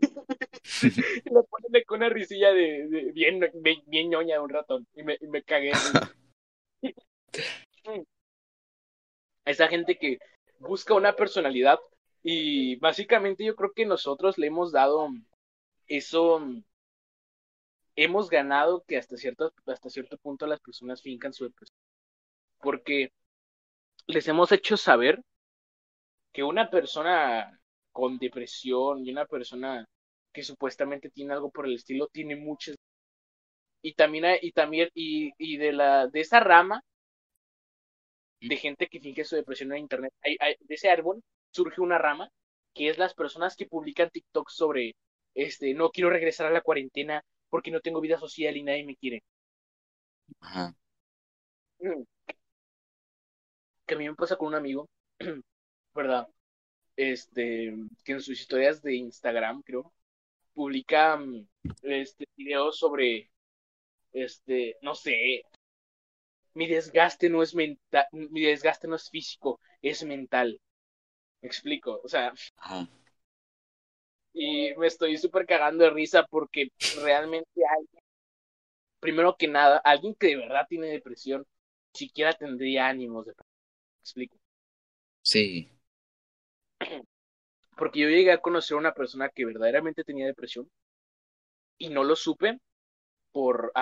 le 0.00 1.42
ponen 1.48 1.70
de 1.70 1.84
que 1.84 1.94
una 1.94 2.08
risilla 2.08 2.52
de, 2.52 2.88
de- 2.88 3.12
bien, 3.12 3.38
bien, 3.54 3.82
bien 3.86 4.10
ñoña 4.10 4.34
de 4.36 4.40
un 4.40 4.50
ratón. 4.50 4.86
Y 4.94 5.02
me, 5.04 5.16
y 5.20 5.26
me 5.28 5.42
cagué. 5.42 5.72
Esa 9.44 9.68
gente 9.68 9.96
que 9.98 10.18
busca 10.58 10.94
una 10.94 11.14
personalidad 11.14 11.78
y 12.22 12.76
básicamente 12.76 13.44
yo 13.44 13.54
creo 13.56 13.72
que 13.72 13.86
nosotros 13.86 14.38
le 14.38 14.46
hemos 14.48 14.72
dado 14.72 15.08
eso, 15.86 16.40
hemos 17.96 18.30
ganado 18.30 18.84
que 18.86 18.96
hasta 18.98 19.16
cierto, 19.16 19.52
hasta 19.66 19.90
cierto 19.90 20.18
punto 20.18 20.46
las 20.46 20.60
personas 20.60 21.02
fincan 21.02 21.32
su 21.32 21.44
depresión. 21.44 21.78
Porque 22.60 23.12
les 24.06 24.28
hemos 24.28 24.52
hecho 24.52 24.76
saber 24.76 25.22
que 26.32 26.42
una 26.42 26.70
persona 26.70 27.60
con 27.92 28.18
depresión 28.18 29.04
y 29.04 29.10
una 29.10 29.26
persona 29.26 29.86
que 30.32 30.42
supuestamente 30.42 31.10
tiene 31.10 31.32
algo 31.34 31.50
por 31.50 31.66
el 31.66 31.74
estilo 31.74 32.08
tiene 32.08 32.36
muchas 32.36 32.76
y 33.82 33.94
también 33.94 34.24
y 34.42 34.52
también 34.52 34.88
y, 34.94 35.32
y 35.38 35.56
de 35.56 35.72
la 35.72 36.06
de 36.06 36.20
esa 36.20 36.40
rama 36.40 36.82
de 38.40 38.56
gente 38.56 38.86
que 38.88 39.00
finge 39.00 39.24
su 39.24 39.36
depresión 39.36 39.72
en 39.72 39.78
internet 39.78 40.12
de 40.22 40.74
ese 40.74 40.90
árbol 40.90 41.22
surge 41.50 41.80
una 41.80 41.98
rama 41.98 42.30
que 42.74 42.88
es 42.88 42.98
las 42.98 43.14
personas 43.14 43.56
que 43.56 43.66
publican 43.66 44.10
TikTok 44.10 44.48
sobre 44.50 44.94
este 45.34 45.74
no 45.74 45.90
quiero 45.90 46.10
regresar 46.10 46.46
a 46.46 46.50
la 46.50 46.60
cuarentena 46.62 47.22
porque 47.50 47.70
no 47.70 47.80
tengo 47.80 48.00
vida 48.00 48.18
social 48.18 48.56
y 48.56 48.62
nadie 48.62 48.84
me 48.84 48.96
quiere 48.96 49.22
Ajá. 50.40 50.74
Mm. 51.80 52.02
que 53.86 53.94
a 53.94 53.98
mí 53.98 54.08
me 54.08 54.14
pasa 54.14 54.36
con 54.36 54.48
un 54.48 54.54
amigo 54.54 54.88
verdad 55.94 56.28
este 56.96 57.74
que 58.04 58.12
en 58.12 58.20
sus 58.20 58.40
historias 58.40 58.82
de 58.82 58.94
Instagram 58.96 59.62
creo 59.62 59.92
publica 60.54 61.16
mm, 61.16 61.46
este 61.82 62.26
videos 62.36 62.78
sobre 62.78 63.30
este 64.12 64.76
no 64.82 64.94
sé 64.94 65.42
mi 66.54 66.66
desgaste 66.66 67.30
no 67.30 67.42
es 67.42 67.54
mental, 67.54 68.06
mi 68.12 68.42
desgaste 68.42 68.88
no 68.88 68.96
es 68.96 69.08
físico, 69.08 69.60
es 69.82 70.04
mental. 70.04 70.60
Me 71.42 71.48
explico, 71.48 72.00
o 72.02 72.08
sea. 72.08 72.32
Y 74.32 74.74
me 74.76 74.86
estoy 74.86 75.16
súper 75.18 75.46
cagando 75.46 75.84
de 75.84 75.90
risa 75.90 76.24
porque 76.26 76.68
realmente 77.02 77.48
alguien, 77.68 78.02
primero 79.00 79.36
que 79.36 79.48
nada, 79.48 79.78
alguien 79.78 80.14
que 80.14 80.28
de 80.28 80.36
verdad 80.36 80.66
tiene 80.68 80.88
depresión, 80.88 81.44
siquiera 81.92 82.32
tendría 82.32 82.86
ánimos 82.88 83.26
de. 83.26 83.32
¿Me 83.36 84.00
explico? 84.00 84.36
Sí. 85.22 85.70
Porque 87.76 88.00
yo 88.00 88.08
llegué 88.08 88.32
a 88.32 88.40
conocer 88.42 88.74
a 88.74 88.78
una 88.78 88.94
persona 88.94 89.30
que 89.30 89.44
verdaderamente 89.46 90.04
tenía 90.04 90.26
depresión 90.26 90.68
y 91.78 91.88
no 91.88 92.04
lo 92.04 92.14
supe 92.14 92.58
por 93.32 93.72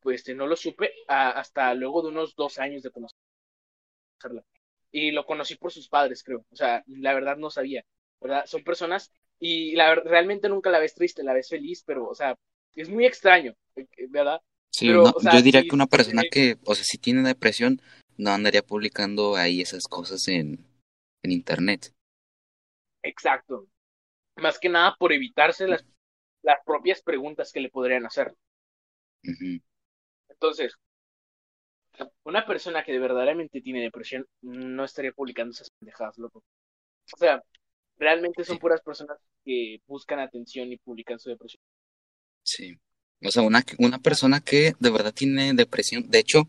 pues 0.00 0.28
no 0.34 0.46
lo 0.46 0.56
supe 0.56 0.92
hasta 1.08 1.74
luego 1.74 2.02
de 2.02 2.08
unos 2.08 2.34
dos 2.36 2.58
años 2.58 2.82
de 2.82 2.90
conocerla. 2.90 4.44
Y 4.92 5.10
lo 5.12 5.24
conocí 5.26 5.56
por 5.56 5.72
sus 5.72 5.88
padres, 5.88 6.22
creo. 6.22 6.44
O 6.50 6.56
sea, 6.56 6.82
la 6.86 7.14
verdad 7.14 7.36
no 7.36 7.50
sabía, 7.50 7.84
¿verdad? 8.20 8.46
Son 8.46 8.62
personas 8.64 9.12
y 9.40 9.74
la, 9.74 9.94
realmente 9.94 10.48
nunca 10.48 10.70
la 10.70 10.78
ves 10.78 10.94
triste, 10.94 11.24
la 11.24 11.32
ves 11.32 11.48
feliz, 11.48 11.82
pero, 11.84 12.06
o 12.06 12.14
sea, 12.14 12.38
es 12.76 12.88
muy 12.88 13.06
extraño, 13.06 13.54
eh, 13.74 13.86
eh, 13.96 14.06
¿verdad? 14.08 14.40
Yo 14.78 15.42
diría 15.42 15.62
que 15.62 15.74
una 15.74 15.86
persona 15.86 16.22
que, 16.30 16.56
o 16.64 16.74
sea, 16.74 16.84
si 16.84 16.98
tiene 16.98 17.22
depresión, 17.22 17.82
no 18.16 18.30
andaría 18.30 18.62
publicando 18.62 19.34
ahí 19.34 19.60
esas 19.60 19.84
cosas 19.88 20.28
en, 20.28 20.64
en 21.22 21.32
internet. 21.32 21.92
Exacto. 23.02 23.66
Más 24.36 24.58
que 24.58 24.68
nada 24.68 24.94
por 24.98 25.12
evitarse 25.12 25.66
las, 25.66 25.84
las 26.42 26.58
propias 26.64 27.02
preguntas 27.02 27.50
que 27.52 27.60
le 27.60 27.70
podrían 27.70 28.06
hacer. 28.06 28.34
Entonces, 30.28 30.76
una 32.24 32.46
persona 32.46 32.84
que 32.84 32.92
de 32.92 32.98
verdaderamente 32.98 33.60
tiene 33.60 33.82
depresión 33.82 34.26
no 34.42 34.84
estaría 34.84 35.12
publicando 35.12 35.52
esas 35.52 35.70
pendejadas, 35.70 36.16
loco. 36.18 36.42
O 37.12 37.16
sea, 37.16 37.42
realmente 38.00 38.44
son 38.44 38.58
puras 38.58 38.80
personas 38.80 39.18
que 39.44 39.80
buscan 39.86 40.18
atención 40.18 40.72
y 40.72 40.78
publican 40.78 41.20
su 41.20 41.28
depresión. 41.28 41.62
Sí. 42.42 42.76
O 43.22 43.30
sea, 43.30 43.42
una, 43.42 43.62
una 43.78 43.98
persona 43.98 44.40
que 44.40 44.72
de 44.80 44.90
verdad 44.90 45.12
tiene 45.12 45.52
depresión, 45.52 46.10
de 46.10 46.20
hecho, 46.20 46.48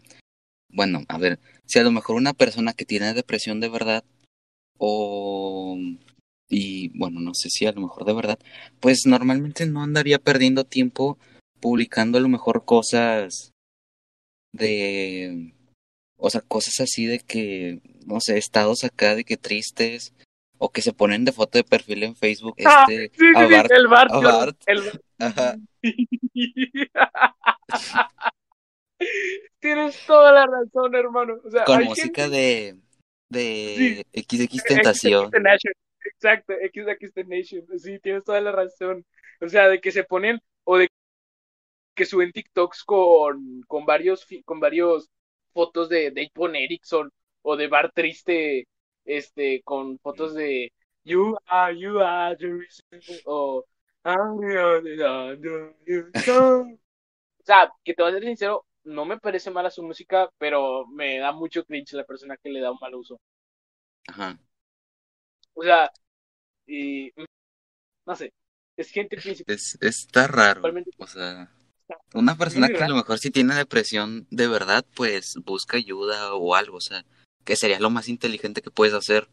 bueno, 0.69 1.03
a 1.09 1.17
ver, 1.17 1.37
si 1.65 1.79
a 1.79 1.83
lo 1.83 1.91
mejor 1.91 2.15
una 2.15 2.33
persona 2.33 2.73
que 2.73 2.85
tiene 2.85 3.13
depresión 3.13 3.59
de 3.59 3.67
verdad, 3.67 4.05
o, 4.77 5.77
y 6.47 6.97
bueno, 6.97 7.19
no 7.19 7.33
sé 7.33 7.49
si 7.49 7.65
a 7.65 7.73
lo 7.73 7.81
mejor 7.81 8.05
de 8.05 8.13
verdad, 8.13 8.39
pues 8.79 9.05
normalmente 9.05 9.65
no 9.65 9.83
andaría 9.83 10.17
perdiendo 10.17 10.63
tiempo 10.63 11.19
publicando 11.59 12.17
a 12.17 12.21
lo 12.21 12.29
mejor 12.29 12.63
cosas 12.63 13.51
de, 14.53 15.53
o 16.15 16.29
sea, 16.29 16.39
cosas 16.39 16.79
así 16.79 17.05
de 17.05 17.19
que, 17.19 17.81
no 18.05 18.21
sé, 18.21 18.37
estados 18.37 18.85
acá 18.85 19.15
de 19.15 19.25
que 19.25 19.35
tristes, 19.35 20.13
o 20.63 20.71
que 20.71 20.83
se 20.83 20.93
ponen 20.93 21.25
de 21.25 21.31
foto 21.31 21.57
de 21.57 21.63
perfil 21.63 22.03
en 22.03 22.15
Facebook, 22.15 22.55
ah, 22.63 22.85
este, 22.87 23.11
a 23.35 23.47
Bart, 23.47 23.71
el 23.71 23.87
Bart, 23.87 24.11
Ajá. 25.17 25.55
Tienes 29.59 30.05
toda 30.05 30.31
la 30.31 30.45
razón, 30.45 30.93
hermano. 30.93 31.37
O 31.43 31.49
sea, 31.49 31.63
Con 31.63 31.83
música 31.85 32.29
de, 32.29 32.77
de 33.29 34.05
XX 34.13 34.63
Tentación. 34.63 35.31
Exacto, 36.05 36.53
XX 36.53 37.27
Nation. 37.27 37.65
Sí, 37.79 37.97
tienes 37.97 38.23
toda 38.23 38.39
la 38.39 38.51
razón. 38.51 39.03
O 39.39 39.49
sea, 39.49 39.67
de 39.67 39.81
que 39.81 39.91
se 39.91 40.03
ponen, 40.03 40.39
o 40.63 40.77
de 40.77 40.87
que 41.95 42.05
suben 42.05 42.31
TikToks 42.31 42.83
con, 42.83 43.63
con 43.67 43.87
varios 43.87 44.27
con 44.45 44.59
varios 44.59 45.09
fotos 45.53 45.89
de 45.89 46.11
Dave 46.11 46.29
Erickson 46.63 47.11
o 47.41 47.57
de 47.57 47.67
Bar 47.67 47.91
Triste 47.93 48.67
este 49.05 49.61
con 49.63 49.99
fotos 49.99 50.33
de 50.33 50.71
You 51.03 51.35
are 51.47 51.77
you 51.77 51.99
are 51.99 52.35
the 52.37 52.47
reason 52.47 53.21
o 53.25 53.65
o 54.03 54.13
sea, 57.43 57.71
que 57.83 57.93
te 57.93 58.01
voy 58.01 58.11
a 58.11 58.15
ser 58.15 58.23
sincero, 58.23 58.65
no 58.83 59.05
me 59.05 59.19
parece 59.19 59.51
mala 59.51 59.69
su 59.69 59.83
música, 59.83 60.29
pero 60.37 60.87
me 60.87 61.19
da 61.19 61.31
mucho 61.31 61.63
cringe 61.65 61.93
la 61.93 62.03
persona 62.03 62.37
que 62.37 62.49
le 62.49 62.61
da 62.61 62.71
un 62.71 62.79
mal 62.81 62.95
uso. 62.95 63.19
Ajá. 64.07 64.39
O 65.53 65.63
sea, 65.63 65.91
y 66.65 67.11
no 68.05 68.15
sé, 68.15 68.33
es 68.77 68.89
gente 68.89 69.17
principal. 69.17 69.53
Es, 69.53 69.77
está 69.81 70.27
raro. 70.27 70.61
O 70.97 71.07
sea, 71.07 71.51
una 72.13 72.35
persona 72.35 72.69
que 72.69 72.83
a 72.83 72.89
lo 72.89 72.95
mejor 72.95 73.19
si 73.19 73.29
tiene 73.31 73.53
depresión 73.55 74.27
de 74.31 74.47
verdad, 74.47 74.85
pues 74.95 75.35
busca 75.43 75.77
ayuda 75.77 76.33
o 76.33 76.55
algo, 76.55 76.77
o 76.77 76.81
sea, 76.81 77.05
que 77.43 77.55
sería 77.55 77.79
lo 77.79 77.89
más 77.89 78.07
inteligente 78.07 78.61
que 78.61 78.71
puedes 78.71 78.93
hacer. 78.93 79.27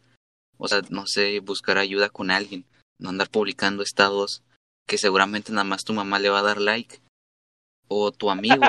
O 0.57 0.69
sea, 0.69 0.83
no 0.91 1.07
sé, 1.07 1.41
buscar 1.41 1.79
ayuda 1.79 2.09
con 2.11 2.31
alguien, 2.31 2.65
no 2.99 3.11
andar 3.11 3.31
publicando 3.31 3.83
estados 3.83 4.43
que 4.87 4.99
seguramente 4.99 5.53
nada 5.53 5.65
más 5.65 5.85
tu 5.85 5.93
mamá 5.93 6.19
le 6.19 6.31
va 6.31 6.39
a 6.41 6.43
dar 6.43 6.61
like 6.61 7.01
o 7.89 8.11
tu 8.11 8.31
amigo. 8.31 8.63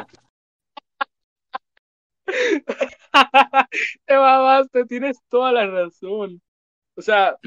Te 4.06 4.16
mamaste, 4.16 4.86
tienes 4.86 5.18
toda 5.30 5.52
la 5.52 5.66
razón. 5.66 6.42
O 6.96 7.02
sea, 7.02 7.38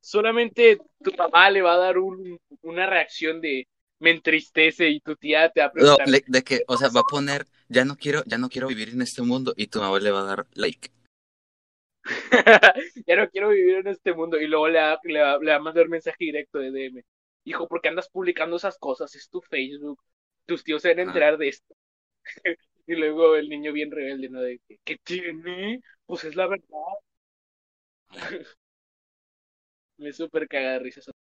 solamente 0.00 0.78
tu 1.02 1.12
mamá 1.16 1.50
le 1.50 1.60
va 1.60 1.74
a 1.74 1.78
dar 1.78 1.98
un, 1.98 2.38
una 2.62 2.86
reacción 2.86 3.40
de 3.40 3.66
me 3.98 4.12
entristece 4.12 4.88
y 4.88 5.00
tu 5.00 5.14
tía 5.16 5.50
te 5.50 5.60
va 5.60 5.66
a 5.66 5.72
preguntar. 5.72 6.08
No, 6.08 6.18
de 6.26 6.42
que, 6.42 6.62
o 6.66 6.76
sea, 6.76 6.88
va 6.88 7.00
a 7.00 7.10
poner, 7.10 7.46
ya 7.70 7.84
no 7.84 7.96
quiero, 7.96 8.22
ya 8.26 8.36
no 8.36 8.48
quiero 8.48 8.68
vivir 8.68 8.90
en 8.90 9.02
este 9.02 9.22
mundo 9.22 9.54
y 9.56 9.68
tu 9.68 9.80
mamá 9.80 9.98
le 10.00 10.10
va 10.10 10.20
a 10.20 10.24
dar 10.24 10.46
like. 10.54 10.90
ya 13.06 13.16
no 13.16 13.28
quiero 13.30 13.50
vivir 13.50 13.76
en 13.76 13.88
este 13.88 14.12
mundo 14.12 14.38
y 14.40 14.46
luego 14.46 14.68
le 14.68 14.80
va, 14.80 14.98
le, 15.04 15.20
va, 15.20 15.54
a 15.54 15.60
mandar 15.60 15.88
mensaje 15.88 16.16
directo 16.18 16.58
de 16.58 16.70
DM. 16.70 17.02
Hijo, 17.44 17.68
¿por 17.68 17.80
qué 17.80 17.88
andas 17.88 18.08
publicando 18.10 18.56
esas 18.56 18.76
cosas? 18.78 19.14
Es 19.14 19.28
tu 19.30 19.40
Facebook. 19.40 20.02
Tus 20.46 20.64
tíos 20.64 20.82
se 20.82 20.88
van 20.88 20.98
a 21.00 21.02
enterar 21.02 21.38
de 21.38 21.48
esto. 21.48 21.74
y 22.86 22.94
luego 22.96 23.36
el 23.36 23.48
niño 23.48 23.72
bien 23.72 23.90
rebelde, 23.90 24.28
¿no? 24.30 24.40
De 24.40 24.60
¿qué 24.84 24.98
tiene? 25.04 25.80
Pues 26.06 26.24
es 26.24 26.36
la 26.36 26.48
verdad. 26.48 26.66
Me 29.98 30.12
súper 30.12 30.48
caga 30.48 30.72
de 30.72 30.78
risa 30.80 31.00
eso. 31.00 31.12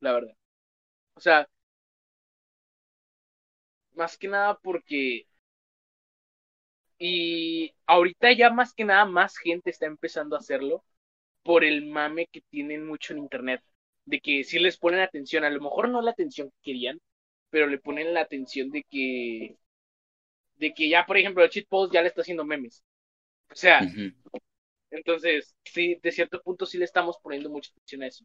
La 0.00 0.12
verdad. 0.12 0.34
O 1.14 1.20
sea, 1.20 1.48
más 3.96 4.18
que 4.18 4.28
nada 4.28 4.58
porque... 4.62 5.26
Y 6.98 7.74
ahorita 7.86 8.32
ya 8.32 8.50
más 8.50 8.72
que 8.74 8.84
nada 8.84 9.04
más 9.04 9.36
gente 9.38 9.70
está 9.70 9.86
empezando 9.86 10.36
a 10.36 10.38
hacerlo 10.38 10.84
por 11.44 11.64
el 11.64 11.86
mame 11.86 12.28
que 12.32 12.42
tienen 12.42 12.86
mucho 12.86 13.14
en 13.14 13.20
internet. 13.20 13.62
De 14.06 14.20
que 14.20 14.44
si 14.44 14.58
les 14.58 14.78
ponen 14.78 15.00
atención, 15.00 15.44
a 15.44 15.50
lo 15.50 15.60
mejor 15.62 15.88
no 15.88 16.02
la 16.02 16.12
atención 16.12 16.50
que 16.50 16.72
querían, 16.72 17.00
pero 17.50 17.66
le 17.68 17.78
ponen 17.78 18.14
la 18.14 18.22
atención 18.22 18.70
de 18.70 18.84
que 18.90 19.56
de 20.56 20.72
que 20.74 20.88
ya, 20.88 21.06
por 21.06 21.16
ejemplo, 21.16 21.44
el 21.44 21.66
post 21.66 21.92
ya 21.92 22.02
le 22.02 22.08
está 22.08 22.22
haciendo 22.22 22.44
memes. 22.44 22.82
O 23.50 23.56
sea, 23.56 23.80
entonces, 24.90 25.54
sí, 25.64 25.98
de 26.02 26.12
cierto 26.12 26.40
punto 26.42 26.66
sí 26.66 26.78
le 26.78 26.84
estamos 26.86 27.18
poniendo 27.22 27.50
mucha 27.50 27.70
atención 27.72 28.02
a 28.02 28.06
eso. 28.08 28.24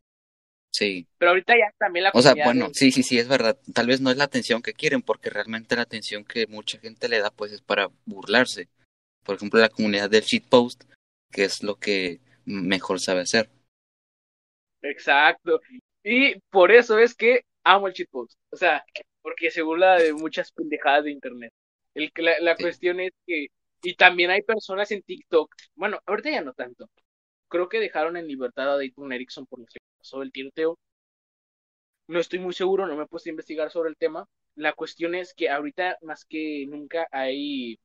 Sí. 0.71 1.07
Pero 1.17 1.31
ahorita 1.31 1.57
ya 1.57 1.73
también 1.77 2.03
la 2.03 2.11
O 2.13 2.21
sea, 2.21 2.35
bueno, 2.43 2.69
sí, 2.73 2.91
sí, 2.91 3.03
sí, 3.03 3.17
es 3.17 3.27
verdad. 3.27 3.59
Tal 3.73 3.87
vez 3.87 4.01
no 4.01 4.11
es 4.11 4.17
la 4.17 4.25
atención 4.25 4.61
que 4.61 4.73
quieren, 4.73 5.01
porque 5.01 5.29
realmente 5.29 5.75
la 5.75 5.81
atención 5.81 6.23
que 6.23 6.47
mucha 6.47 6.77
gente 6.79 7.09
le 7.09 7.19
da, 7.19 7.31
pues 7.31 7.51
es 7.51 7.61
para 7.61 7.89
burlarse. 8.05 8.69
Por 9.23 9.35
ejemplo, 9.35 9.59
la 9.59 9.69
comunidad 9.69 10.09
del 10.09 10.23
shitpost, 10.23 10.83
qué 11.31 11.43
es 11.43 11.63
lo 11.63 11.75
que 11.75 12.19
mejor 12.45 12.99
sabe 12.99 13.21
hacer. 13.21 13.49
Exacto. 14.81 15.59
Y 16.03 16.39
por 16.49 16.71
eso 16.71 16.99
es 16.99 17.15
que 17.15 17.41
amo 17.63 17.87
el 17.87 17.93
shitpost. 17.93 18.37
O 18.51 18.55
sea, 18.55 18.83
porque 19.21 19.51
se 19.51 19.61
burla 19.61 19.97
de 19.97 20.13
muchas 20.13 20.51
pendejadas 20.51 21.03
de 21.03 21.11
internet. 21.11 21.51
El, 21.93 22.11
la, 22.15 22.39
la 22.39 22.55
cuestión 22.55 22.99
es 22.99 23.11
que, 23.25 23.47
y 23.83 23.95
también 23.95 24.29
hay 24.31 24.41
personas 24.43 24.91
en 24.91 25.01
TikTok, 25.01 25.53
bueno, 25.75 25.99
ahorita 26.05 26.29
ya 26.31 26.41
no 26.41 26.53
tanto. 26.53 26.89
Creo 27.49 27.67
que 27.69 27.79
dejaron 27.79 28.17
en 28.17 28.27
libertad 28.27 28.73
a 28.73 28.77
Dayton 28.77 29.11
Erickson 29.11 29.45
por 29.45 29.59
lo 29.59 29.65
que 29.65 29.79
pasó 29.97 30.21
el 30.21 30.31
tiroteo. 30.31 30.77
No 32.07 32.19
estoy 32.19 32.39
muy 32.39 32.53
seguro, 32.53 32.87
no 32.87 32.95
me 32.95 33.03
he 33.03 33.07
puesto 33.07 33.29
a 33.29 33.31
investigar 33.31 33.71
sobre 33.71 33.89
el 33.89 33.97
tema. 33.97 34.25
La 34.55 34.73
cuestión 34.73 35.15
es 35.15 35.33
que 35.33 35.49
ahorita 35.49 35.97
más 36.01 36.25
que 36.25 36.65
nunca 36.67 37.07
hay 37.11 37.79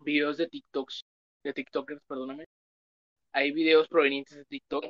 videos 0.00 0.36
de 0.36 0.48
TikToks, 0.48 1.04
de 1.44 1.52
TikTokers, 1.52 2.02
perdóname. 2.06 2.46
Hay 3.32 3.52
videos 3.52 3.88
provenientes 3.88 4.36
de 4.36 4.44
TikTok 4.44 4.84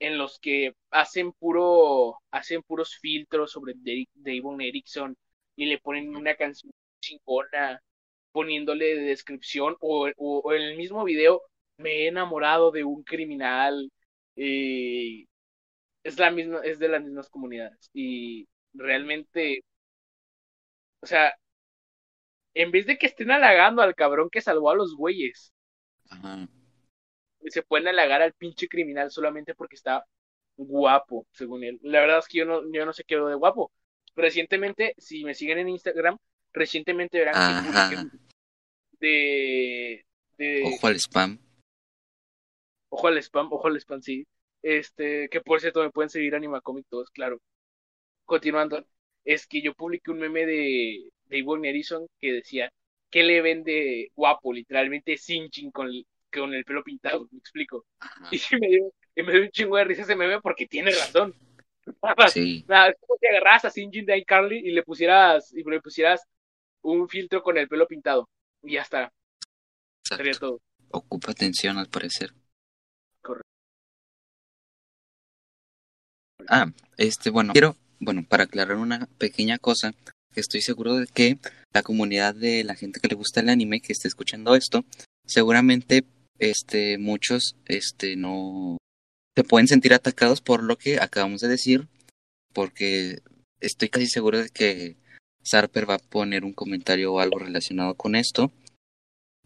en 0.00 0.18
los 0.18 0.38
que 0.38 0.74
hacen 0.90 1.32
puro, 1.32 2.18
hacen 2.30 2.62
puros 2.62 2.96
filtros 2.96 3.52
sobre 3.52 3.74
Davon 4.14 4.60
Erickson 4.60 5.16
y 5.56 5.66
le 5.66 5.78
ponen 5.78 6.16
una 6.16 6.34
canción 6.36 6.72
chingona, 7.00 7.80
poniéndole 8.32 8.96
de 8.96 9.02
descripción, 9.02 9.76
o, 9.80 10.10
o, 10.16 10.52
en 10.54 10.62
el 10.62 10.76
mismo 10.76 11.04
video 11.04 11.42
me 11.80 12.04
he 12.04 12.08
enamorado 12.08 12.70
de 12.70 12.84
un 12.84 13.02
criminal. 13.02 13.90
Eh, 14.36 15.26
es 16.02 16.18
la 16.18 16.30
misma, 16.30 16.60
es 16.64 16.78
de 16.78 16.88
las 16.88 17.02
mismas 17.02 17.28
comunidades. 17.28 17.90
Y 17.92 18.48
realmente, 18.72 19.64
o 21.00 21.06
sea, 21.06 21.34
en 22.54 22.70
vez 22.70 22.86
de 22.86 22.98
que 22.98 23.06
estén 23.06 23.30
halagando 23.30 23.82
al 23.82 23.94
cabrón 23.94 24.28
que 24.30 24.40
salvó 24.40 24.70
a 24.70 24.76
los 24.76 24.94
güeyes, 24.96 25.52
se 27.46 27.62
pueden 27.62 27.88
halagar 27.88 28.22
al 28.22 28.32
pinche 28.34 28.68
criminal 28.68 29.10
solamente 29.10 29.54
porque 29.54 29.76
está 29.76 30.04
guapo, 30.56 31.26
según 31.32 31.64
él. 31.64 31.78
La 31.82 32.00
verdad 32.00 32.18
es 32.18 32.28
que 32.28 32.38
yo 32.38 32.44
no, 32.44 32.62
yo 32.72 32.84
no 32.84 32.92
sé 32.92 33.04
qué 33.04 33.16
de 33.16 33.34
guapo. 33.34 33.72
Recientemente, 34.14 34.94
si 34.98 35.24
me 35.24 35.34
siguen 35.34 35.58
en 35.58 35.68
Instagram, 35.68 36.18
recientemente 36.52 37.18
verán 37.18 37.90
que 37.90 38.18
de, 38.98 40.04
de... 40.36 40.62
Ojo 40.64 40.86
al 40.86 40.96
spam. 40.96 41.38
Ojo 42.90 43.08
al 43.08 43.18
spam, 43.18 43.52
ojo 43.52 43.68
al 43.68 43.76
spam, 43.80 44.02
sí. 44.02 44.26
Este, 44.62 45.28
que 45.30 45.40
por 45.40 45.60
cierto 45.60 45.82
me 45.82 45.90
pueden 45.90 46.10
seguir 46.10 46.34
Anima 46.34 46.60
Comic 46.60 46.86
todos, 46.88 47.10
claro. 47.10 47.40
Continuando, 48.24 48.84
es 49.24 49.46
que 49.46 49.62
yo 49.62 49.74
publiqué 49.74 50.10
un 50.10 50.18
meme 50.18 50.44
de, 50.46 51.10
de 51.26 51.38
Ivonne 51.38 51.70
Edison 51.70 52.06
que 52.20 52.32
decía, 52.32 52.70
¿qué 53.10 53.22
le 53.22 53.40
vende 53.40 54.10
guapo? 54.14 54.52
Literalmente 54.52 55.16
Sinchin 55.16 55.70
con, 55.70 55.90
con 56.32 56.54
el 56.54 56.64
pelo 56.64 56.82
pintado, 56.82 57.28
me 57.30 57.38
explico. 57.38 57.86
Y 58.32 58.40
me 58.60 58.68
dio, 58.68 58.92
me 59.16 59.32
dio 59.32 59.42
un 59.42 59.50
chingo 59.50 59.76
de 59.76 59.84
risa 59.84 60.02
ese 60.02 60.16
meme 60.16 60.40
porque 60.40 60.66
tiene 60.66 60.90
razón. 60.90 61.34
Sí. 62.32 62.64
Nada, 62.68 62.90
es 62.90 62.96
como 63.00 63.18
si 63.18 63.26
agarras 63.26 63.64
a 63.64 63.70
Sinjin 63.70 64.06
de 64.06 64.18
iCarly 64.18 64.58
y 64.58 64.70
le 64.70 64.84
pusieras, 64.84 65.52
y 65.52 65.64
le 65.64 65.80
pusieras 65.80 66.24
un 66.82 67.08
filtro 67.08 67.42
con 67.42 67.58
el 67.58 67.66
pelo 67.68 67.88
pintado. 67.88 68.28
Y 68.62 68.74
ya 68.74 68.82
está. 68.82 69.12
Sería 70.04 70.34
todo. 70.34 70.60
Ocupa 70.90 71.32
atención 71.32 71.78
al 71.78 71.88
parecer. 71.88 72.32
Ah, 76.52 76.72
este, 76.96 77.30
bueno, 77.30 77.52
quiero, 77.52 77.76
bueno, 78.00 78.24
para 78.28 78.42
aclarar 78.42 78.76
una 78.76 79.06
pequeña 79.18 79.58
cosa, 79.58 79.94
estoy 80.34 80.62
seguro 80.62 80.96
de 80.96 81.06
que 81.06 81.38
la 81.72 81.84
comunidad 81.84 82.34
de 82.34 82.64
la 82.64 82.74
gente 82.74 82.98
que 82.98 83.06
le 83.06 83.14
gusta 83.14 83.38
el 83.38 83.50
anime, 83.50 83.80
que 83.80 83.92
esté 83.92 84.08
escuchando 84.08 84.56
esto, 84.56 84.84
seguramente, 85.24 86.04
este, 86.40 86.98
muchos, 86.98 87.54
este, 87.66 88.16
no, 88.16 88.78
se 89.36 89.44
pueden 89.44 89.68
sentir 89.68 89.94
atacados 89.94 90.40
por 90.40 90.64
lo 90.64 90.76
que 90.76 90.98
acabamos 90.98 91.40
de 91.40 91.46
decir, 91.46 91.86
porque 92.52 93.22
estoy 93.60 93.88
casi 93.88 94.08
seguro 94.08 94.38
de 94.38 94.48
que 94.48 94.96
Sarper 95.44 95.88
va 95.88 95.94
a 95.94 95.98
poner 95.98 96.44
un 96.44 96.52
comentario 96.52 97.12
o 97.12 97.20
algo 97.20 97.38
relacionado 97.38 97.94
con 97.94 98.16
esto. 98.16 98.50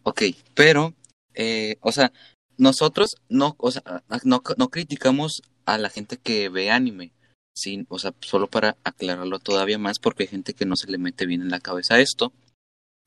Ok, 0.05 0.23
pero, 0.55 0.95
eh, 1.35 1.77
o 1.83 1.93
sea, 1.93 2.13
nosotros 2.57 3.17
no, 3.29 3.57
o 3.59 3.71
sea, 3.71 3.83
no, 4.25 4.43
no 4.57 4.69
criticamos 4.71 5.43
a 5.67 5.79
la 5.79 5.91
gente 5.91 6.17
que 6.17 6.49
ve 6.49 6.71
anime. 6.71 7.12
Sí, 7.57 7.87
o 7.89 7.99
sea, 7.99 8.12
solo 8.21 8.49
para 8.49 8.77
aclararlo 8.83 9.39
todavía 9.39 9.79
más, 9.79 9.99
porque 9.99 10.25
hay 10.25 10.29
gente 10.29 10.55
que 10.55 10.67
no 10.67 10.77
se 10.77 10.91
le 10.91 10.99
mete 10.99 11.27
bien 11.27 11.41
en 11.43 11.51
la 11.51 11.61
cabeza 11.61 12.01
esto. 12.01 12.33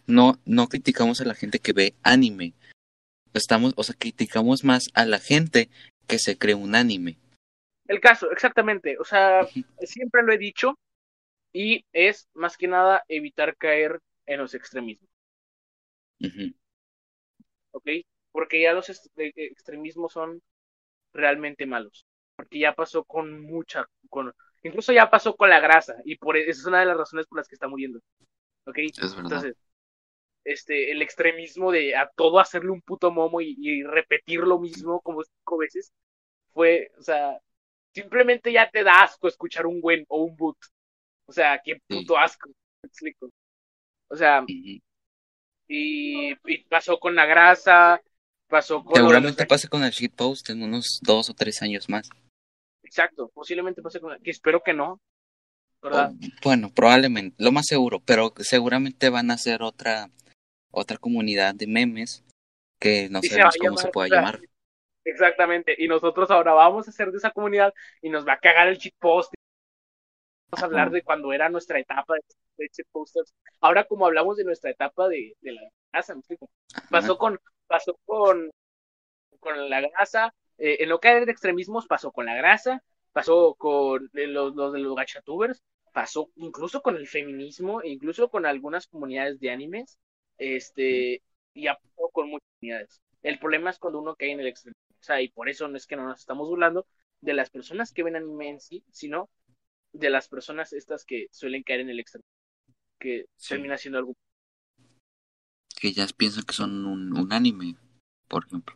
No, 0.05 0.39
no 0.45 0.68
criticamos 0.68 1.20
a 1.20 1.26
la 1.26 1.36
gente 1.36 1.60
que 1.60 1.74
ve 1.74 1.95
anime. 2.01 2.53
Estamos, 3.34 3.74
o 3.76 3.84
sea, 3.84 3.95
criticamos 3.97 4.64
más 4.64 4.89
a 4.93 5.05
la 5.05 5.20
gente 5.20 5.70
que 6.08 6.18
se 6.18 6.38
cree 6.38 6.55
un 6.55 6.76
anime. 6.76 7.18
El 7.88 7.99
caso, 7.99 8.32
exactamente. 8.32 8.97
O 8.99 9.03
sea, 9.03 9.45
siempre 9.82 10.24
lo 10.24 10.34
he 10.34 10.38
dicho 10.38 10.78
y 11.53 11.86
es 11.91 12.28
más 12.34 12.58
que 12.58 12.68
nada 12.68 13.03
evitar 13.08 13.58
caer 13.58 13.99
en 14.26 14.39
los 14.39 14.53
extremismos. 14.53 15.10
¿Ok? 17.72 17.89
Porque 18.32 18.62
ya 18.62 18.74
los 18.74 18.89
extremismos 19.16 20.14
son 20.14 20.41
realmente 21.14 21.66
malos. 21.66 22.05
Porque 22.38 22.59
ya 22.59 22.73
pasó 22.73 23.03
con 23.03 23.41
mucha, 23.41 23.85
con, 24.09 24.33
incluso 24.63 24.93
ya 24.93 25.09
pasó 25.09 25.35
con 25.35 25.49
la 25.49 25.59
grasa 25.59 25.95
y 26.05 26.15
por 26.17 26.38
e, 26.38 26.49
esa 26.49 26.61
es 26.61 26.65
una 26.65 26.79
de 26.79 26.85
las 26.85 26.97
razones 26.97 27.25
por 27.27 27.39
las 27.39 27.47
que 27.47 27.55
está 27.55 27.67
muriendo. 27.67 27.99
¿Ok? 28.65 28.77
Entonces, 28.77 29.55
este, 30.47 30.91
el 30.91 31.01
extremismo 31.01 31.71
de 31.71 31.95
a 31.95 32.09
todo 32.15 32.39
hacerle 32.39 32.71
un 32.71 32.81
puto 32.81 33.11
momo 33.11 33.41
y, 33.41 33.83
repetir 33.83 34.39
lo 34.39 34.59
mismo 34.59 35.01
como 35.01 35.23
cinco 35.23 35.57
veces, 35.57 35.91
fue, 36.53 36.91
o 36.97 37.01
sea, 37.01 37.38
simplemente 37.93 38.51
ya 38.51 38.69
te 38.69 38.83
da 38.83 39.03
asco 39.03 39.27
escuchar 39.27 39.65
un 39.65 39.81
buen 39.81 40.05
o 40.07 40.23
un 40.23 40.38
boot. 40.38 40.57
O 41.25 41.33
sea, 41.33 41.59
qué 41.63 41.81
puto 41.85 42.17
asco, 42.17 42.49
me 42.49 42.88
explico. 42.88 43.29
O 44.07 44.15
sea, 44.15 44.45
y, 45.67 46.35
pasó 46.69 46.97
con 46.97 47.13
la 47.13 47.25
grasa, 47.25 48.01
pasó 48.47 48.83
con... 48.83 48.95
Seguramente 48.95 49.45
pase 49.45 49.67
con 49.67 49.83
el 49.83 49.91
shitpost 49.91 50.49
en 50.49 50.63
unos 50.63 50.99
dos 51.03 51.29
o 51.29 51.33
tres 51.33 51.61
años 51.61 51.89
más. 51.89 52.09
Exacto, 52.88 53.29
posiblemente 53.33 53.81
pase 53.81 53.99
con... 53.99 54.17
Que 54.21 54.31
espero 54.31 54.63
que 54.63 54.73
no, 54.73 55.01
¿verdad? 55.81 56.13
bueno, 56.41 56.71
probablemente, 56.73 57.35
lo 57.38 57.51
más 57.51 57.65
seguro, 57.67 57.99
pero 57.99 58.33
seguramente 58.39 59.09
van 59.09 59.29
a 59.29 59.33
hacer 59.33 59.61
otra 59.61 60.09
otra 60.71 60.97
comunidad 60.97 61.53
de 61.53 61.67
memes 61.67 62.23
que 62.79 63.09
no 63.09 63.21
sabemos 63.21 63.57
cómo 63.59 63.77
se 63.77 63.89
puede 63.89 64.09
llamar. 64.09 64.39
Exactamente, 65.03 65.75
y 65.77 65.88
nosotros 65.88 66.31
ahora 66.31 66.53
vamos 66.53 66.88
a 66.88 66.91
hacer 66.91 67.11
de 67.11 67.17
esa 67.17 67.31
comunidad 67.31 67.73
y 68.01 68.09
nos 68.09 68.25
va 68.25 68.33
a 68.33 68.39
cagar 68.39 68.67
el 68.69 68.77
shitpost. 68.77 69.33
Vamos 70.49 70.63
a 70.63 70.65
hablar 70.65 70.91
de 70.91 71.01
cuando 71.01 71.33
era 71.33 71.49
nuestra 71.49 71.79
etapa 71.79 72.13
de, 72.15 72.69
de 72.69 72.83
posters. 72.91 73.33
Ahora 73.59 73.83
como 73.83 74.05
hablamos 74.05 74.38
de 74.38 74.45
nuestra 74.45 74.71
etapa 74.71 75.09
de, 75.09 75.35
de 75.41 75.51
la 75.51 75.61
grasa, 75.91 76.15
pasó 76.89 77.17
con 77.17 77.38
pasó 77.67 77.99
con 78.05 78.49
con 79.39 79.69
la 79.69 79.81
grasa, 79.81 80.33
eh, 80.58 80.78
en 80.80 80.89
lo 80.89 80.99
que 80.99 81.10
hay 81.10 81.26
de 81.26 81.32
extremismos 81.32 81.88
pasó 81.88 82.12
con 82.12 82.26
la 82.26 82.36
grasa, 82.36 82.84
pasó 83.14 83.55
con 83.55 84.10
los, 84.14 84.55
los 84.55 84.74
de 84.74 84.80
los 84.80 84.95
gachatubers, 84.95 85.64
pasó 85.93 86.30
incluso 86.36 86.82
con 86.82 86.95
el 86.95 87.08
feminismo, 87.08 87.82
incluso 87.84 88.30
con 88.30 88.45
algunas 88.45 88.88
comunidades 88.88 89.39
de 89.39 89.51
animes, 89.51 89.97
este, 90.38 91.24
y 91.53 91.68
a 91.68 91.80
con 92.12 92.30
muchas 92.30 92.49
unidades. 92.62 93.01
El 93.24 93.39
problema 93.39 93.70
es 93.70 93.80
cuando 93.80 93.99
uno 93.99 94.16
cae 94.16 94.32
en 94.32 94.39
el 94.39 94.47
extremo. 94.47 94.76
O 94.99 95.03
sea, 95.03 95.22
y 95.22 95.30
por 95.30 95.49
eso 95.49 95.68
no 95.68 95.78
es 95.78 95.88
que 95.88 95.95
no 95.95 96.08
nos 96.08 96.20
estamos 96.20 96.47
burlando 96.47 96.88
de 97.22 97.34
las 97.34 97.49
personas 97.49 97.91
que 97.91 98.03
ven 98.03 98.16
anime 98.16 98.49
en 98.49 98.60
sí, 98.60 98.84
sino 98.91 99.30
de 99.93 100.10
las 100.10 100.28
personas 100.28 100.74
estas 100.74 101.05
que 101.05 101.28
suelen 101.32 101.64
caer 101.64 101.82
en 101.82 101.89
el 101.89 101.99
extremo, 101.99 102.26
que 102.99 103.26
termina 103.47 103.78
siendo 103.78 103.99
algo. 103.99 104.14
Que 105.80 105.91
ya 105.91 106.05
piensan 106.16 106.43
que 106.43 106.53
son 106.53 106.86
un, 106.86 107.32
anime, 107.32 107.76
por 108.28 108.45
ejemplo. 108.45 108.76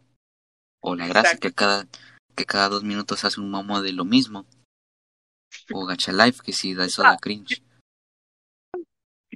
O 0.81 0.95
la 0.95 1.07
gracia 1.07 1.37
que 1.37 1.51
cada, 1.51 1.87
que 2.35 2.45
cada 2.45 2.69
dos 2.69 2.83
minutos 2.83 3.23
hace 3.23 3.39
un 3.39 3.49
momo 3.49 3.81
de 3.81 3.93
lo 3.93 4.05
mismo. 4.05 4.45
O 5.73 5.85
Gacha 5.85 6.11
Life, 6.11 6.41
que 6.43 6.53
sí 6.53 6.73
da 6.73 6.85
eso 6.85 7.03
da 7.03 7.17
cringe 7.17 7.61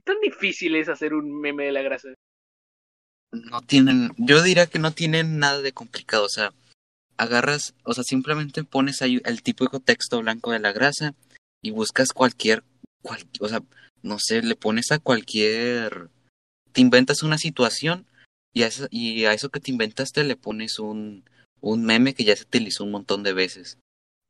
tan 0.05 0.21
difícil 0.21 0.75
es 0.75 0.87
hacer 0.87 1.13
un 1.13 1.41
meme 1.41 1.65
de 1.65 1.71
la 1.73 1.81
grasa? 1.81 2.09
No 3.31 3.61
tienen, 3.61 4.11
yo 4.17 4.41
diría 4.41 4.67
que 4.67 4.79
no 4.79 4.91
tienen 4.91 5.39
nada 5.39 5.61
de 5.61 5.73
complicado, 5.73 6.25
o 6.25 6.29
sea, 6.29 6.53
agarras, 7.17 7.73
o 7.83 7.93
sea, 7.93 8.03
simplemente 8.03 8.63
pones 8.63 9.01
ahí 9.01 9.21
el 9.25 9.41
típico 9.41 9.81
texto 9.81 10.21
blanco 10.21 10.51
de 10.51 10.59
la 10.59 10.71
grasa 10.71 11.15
y 11.61 11.71
buscas 11.71 12.13
cualquier, 12.13 12.63
o 13.41 13.49
sea, 13.49 13.61
no 14.03 14.17
sé, 14.19 14.41
le 14.41 14.55
pones 14.55 14.91
a 14.91 14.99
cualquier, 14.99 16.09
te 16.71 16.81
inventas 16.81 17.23
una 17.23 17.37
situación 17.37 18.05
y 18.53 18.63
a 18.63 18.67
eso, 18.67 18.87
y 18.89 19.25
a 19.25 19.33
eso 19.33 19.49
que 19.49 19.59
te 19.59 19.71
inventaste 19.71 20.23
le 20.23 20.37
pones 20.37 20.79
un, 20.79 21.25
un 21.65 21.83
meme 21.83 22.13
que 22.13 22.23
ya 22.23 22.35
se 22.35 22.43
utilizó 22.43 22.83
un 22.83 22.91
montón 22.91 23.23
de 23.23 23.33
veces. 23.33 23.79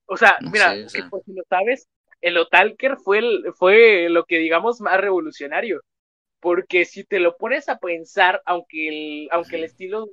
O 0.06 0.18
sea, 0.18 0.38
mira, 0.42 0.74
por 1.10 1.24
si 1.24 1.34
lo 1.34 1.44
sabes, 1.50 1.88
el 2.22 2.38
Otalker 2.38 2.98
fue, 2.98 3.20
el, 3.20 3.54
fue 3.54 4.08
lo 4.10 4.26
que 4.26 4.38
digamos 4.38 4.80
más 4.82 5.00
revolucionario. 5.00 5.82
Porque 6.40 6.86
si 6.86 7.04
te 7.04 7.20
lo 7.20 7.38
pones 7.38 7.70
a 7.70 7.78
pensar, 7.78 8.42
aunque 8.46 8.88
el, 8.88 9.30
aunque 9.32 9.58
el 9.58 9.64
estilo 9.66 10.08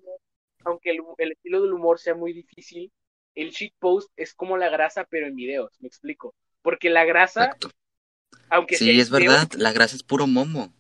aunque 0.65 0.91
el, 0.91 1.01
el 1.19 1.33
estilo 1.33 1.61
del 1.63 1.73
humor 1.73 1.99
sea 1.99 2.15
muy 2.15 2.33
difícil, 2.33 2.93
el 3.35 3.51
shitpost 3.51 4.11
es 4.17 4.33
como 4.35 4.57
la 4.57 4.69
grasa, 4.69 5.05
pero 5.09 5.27
en 5.27 5.35
videos, 5.35 5.77
me 5.81 5.89
explico. 5.89 6.35
Porque 6.63 6.91
la 6.91 7.05
grasa, 7.05 7.45
Exacto. 7.47 7.71
aunque 8.49 8.77
Sí, 8.77 8.91
sea 8.91 9.03
es 9.03 9.11
video, 9.11 9.33
verdad, 9.33 9.49
la 9.59 9.73
grasa 9.73 9.97
es 9.97 10.03
puro 10.03 10.27
momo. 10.27 10.73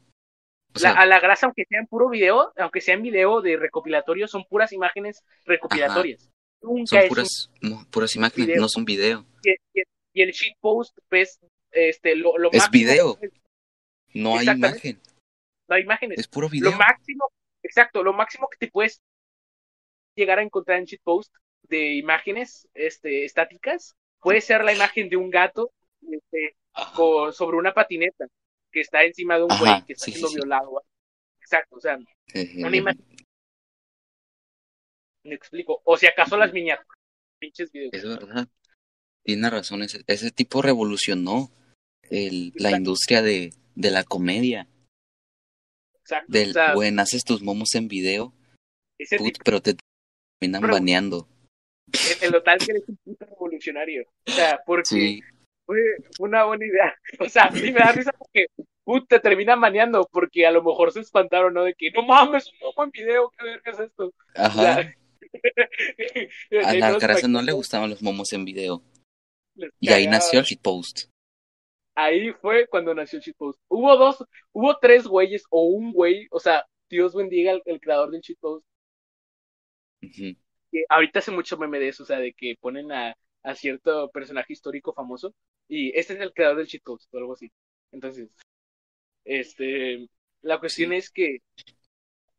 O 0.74 0.78
la- 0.78 0.92
a 0.92 1.06
la 1.06 1.20
grasa, 1.20 1.46
aunque 1.46 1.64
sea 1.66 1.80
en 1.80 1.86
puro 1.86 2.08
video, 2.08 2.52
aunque 2.56 2.80
sea 2.80 2.94
en 2.94 3.02
video 3.02 3.42
de 3.42 3.56
recopilatorio, 3.56 4.26
son 4.26 4.44
puras 4.44 4.72
imágenes 4.72 5.22
recopilatorias. 5.44 6.31
Nunca 6.62 6.86
son 6.86 7.02
un 7.02 7.08
puras, 7.08 7.50
puras 7.90 8.16
imágenes, 8.16 8.46
video. 8.46 8.60
no 8.60 8.68
son 8.68 8.84
video. 8.84 9.26
y, 9.44 9.50
y- 9.80 9.82
y 10.14 10.22
el 10.22 10.30
shitpost, 10.32 10.96
pues, 11.08 11.38
este, 11.70 12.14
lo, 12.16 12.36
lo 12.38 12.50
Es 12.52 12.58
máximo- 12.64 12.70
video. 12.72 13.18
No 14.14 14.36
hay 14.36 14.48
imagen, 14.48 15.00
No 15.68 15.74
hay 15.76 15.82
imágenes. 15.82 16.18
es 16.18 16.28
puro 16.28 16.48
video. 16.50 16.70
Lo 16.70 16.76
máximo, 16.76 17.24
exacto, 17.62 18.02
lo 18.02 18.12
máximo 18.12 18.46
que 18.50 18.58
te 18.66 18.70
puedes 18.70 19.00
llegar 20.14 20.38
a 20.38 20.42
encontrar 20.42 20.78
en 20.78 20.84
shitpost 20.84 21.32
de 21.62 21.94
imágenes 21.94 22.68
este, 22.74 23.24
estáticas 23.24 23.94
puede 24.20 24.40
ser 24.42 24.62
la 24.64 24.74
imagen 24.74 25.08
de 25.08 25.16
un 25.16 25.30
gato 25.30 25.72
este, 26.02 26.56
Ajá. 26.74 26.92
co- 26.94 27.32
sobre 27.32 27.56
una 27.56 27.72
patineta 27.72 28.26
que 28.70 28.80
está 28.80 29.02
encima 29.04 29.36
de 29.38 29.44
un 29.44 29.52
Ajá, 29.52 29.60
güey 29.64 29.84
que 29.86 29.92
está 29.94 30.04
sí, 30.04 30.12
sí, 30.12 30.18
siendo 30.18 30.28
sí. 30.28 30.34
violado. 30.36 30.82
Exacto, 31.40 31.76
o 31.76 31.80
sea, 31.80 31.98
Eh, 32.34 32.52
una 32.64 32.76
imagen. 32.76 33.04
Me 35.24 35.34
explico. 35.34 35.80
O 35.84 35.96
si 35.96 36.06
acaso 36.06 36.36
las 36.36 36.52
miniaturas, 36.52 36.86
pinches 37.38 37.70
videos. 37.72 37.92
Es 37.92 38.04
verdad. 38.04 38.48
Tiene 39.24 39.50
razón, 39.50 39.82
ese, 39.82 40.02
ese 40.06 40.30
tipo 40.32 40.62
revolucionó 40.62 41.50
el, 42.10 42.52
la 42.56 42.72
industria 42.72 43.22
de, 43.22 43.52
de 43.76 43.90
la 43.90 44.02
comedia. 44.04 44.66
Exacto. 46.00 46.32
Del, 46.32 46.50
o 46.50 46.52
sea, 46.52 46.74
güey, 46.74 46.98
haces 46.98 47.24
tus 47.24 47.42
momos 47.42 47.74
en 47.74 47.88
video, 47.88 48.34
ese 48.98 49.18
put, 49.18 49.26
tipo, 49.34 49.44
pero 49.44 49.62
te 49.62 49.76
terminan 50.40 50.60
Pero- 50.62 50.72
baneando. 50.74 51.28
en, 52.20 52.26
en 52.26 52.32
lo 52.32 52.42
tal 52.42 52.58
que 52.58 52.72
eres 52.72 52.82
un 52.88 52.96
puto 53.04 53.24
revolucionario. 53.26 54.04
O 54.26 54.30
sea, 54.32 54.60
porque 54.66 54.88
Sí, 54.88 55.20
fue 55.64 55.78
una 56.18 56.44
buena 56.44 56.66
idea. 56.66 56.94
O 57.20 57.28
sea, 57.28 57.50
sí 57.52 57.70
me 57.72 57.78
da 57.78 57.92
risa 57.92 58.10
porque 58.18 58.46
put, 58.84 59.06
te 59.08 59.20
terminan 59.20 59.60
maneando 59.60 60.08
porque 60.10 60.44
a 60.46 60.50
lo 60.50 60.64
mejor 60.64 60.90
se 60.92 61.00
espantaron, 61.00 61.54
¿no? 61.54 61.62
De 61.62 61.74
que 61.74 61.92
no 61.92 62.02
mames, 62.02 62.48
un 62.48 62.58
momo 62.60 62.84
en 62.84 62.90
video, 62.90 63.30
¿qué 63.38 63.44
verga 63.44 63.70
es 63.70 63.78
esto? 63.78 64.12
ajá. 64.34 64.60
O 64.60 64.62
sea, 64.64 64.94
A 66.64 66.98
grasa 66.98 67.28
no 67.28 67.42
le 67.42 67.52
gustaban 67.52 67.90
los 67.90 68.02
momos 68.02 68.32
en 68.32 68.44
video. 68.44 68.82
Y 69.80 69.90
ahí 69.90 70.06
nació 70.06 70.40
el 70.40 70.44
shitpost. 70.44 71.10
Ahí 71.94 72.32
fue 72.40 72.66
cuando 72.68 72.94
nació 72.94 73.18
el 73.18 73.24
shitpost. 73.24 73.60
Hubo 73.68 73.96
dos, 73.96 74.24
hubo 74.52 74.78
tres 74.78 75.06
güeyes 75.06 75.44
o 75.50 75.64
un 75.64 75.92
güey, 75.92 76.26
o 76.30 76.40
sea, 76.40 76.64
Dios 76.88 77.14
bendiga 77.14 77.52
al 77.52 77.62
el 77.66 77.80
creador 77.80 78.10
del 78.10 78.22
shitpost. 78.22 78.64
Ujú. 80.02 80.36
Que 80.70 80.84
ahorita 80.88 81.18
hace 81.18 81.30
mucho 81.30 81.56
meme 81.58 81.78
de 81.78 81.88
eso, 81.88 82.02
o 82.02 82.06
sea, 82.06 82.18
de 82.18 82.32
que 82.32 82.56
ponen 82.60 82.90
a, 82.92 83.14
a 83.42 83.54
cierto 83.54 84.10
personaje 84.10 84.52
histórico 84.52 84.94
famoso 84.94 85.34
y 85.68 85.96
este 85.98 86.14
es 86.14 86.20
el 86.20 86.32
creador 86.32 86.58
del 86.58 86.66
shitpost 86.66 87.12
o 87.12 87.18
algo 87.18 87.34
así. 87.34 87.50
Entonces, 87.92 88.30
este, 89.24 90.08
la 90.40 90.58
cuestión 90.58 90.92
es 90.92 91.10
que 91.10 91.38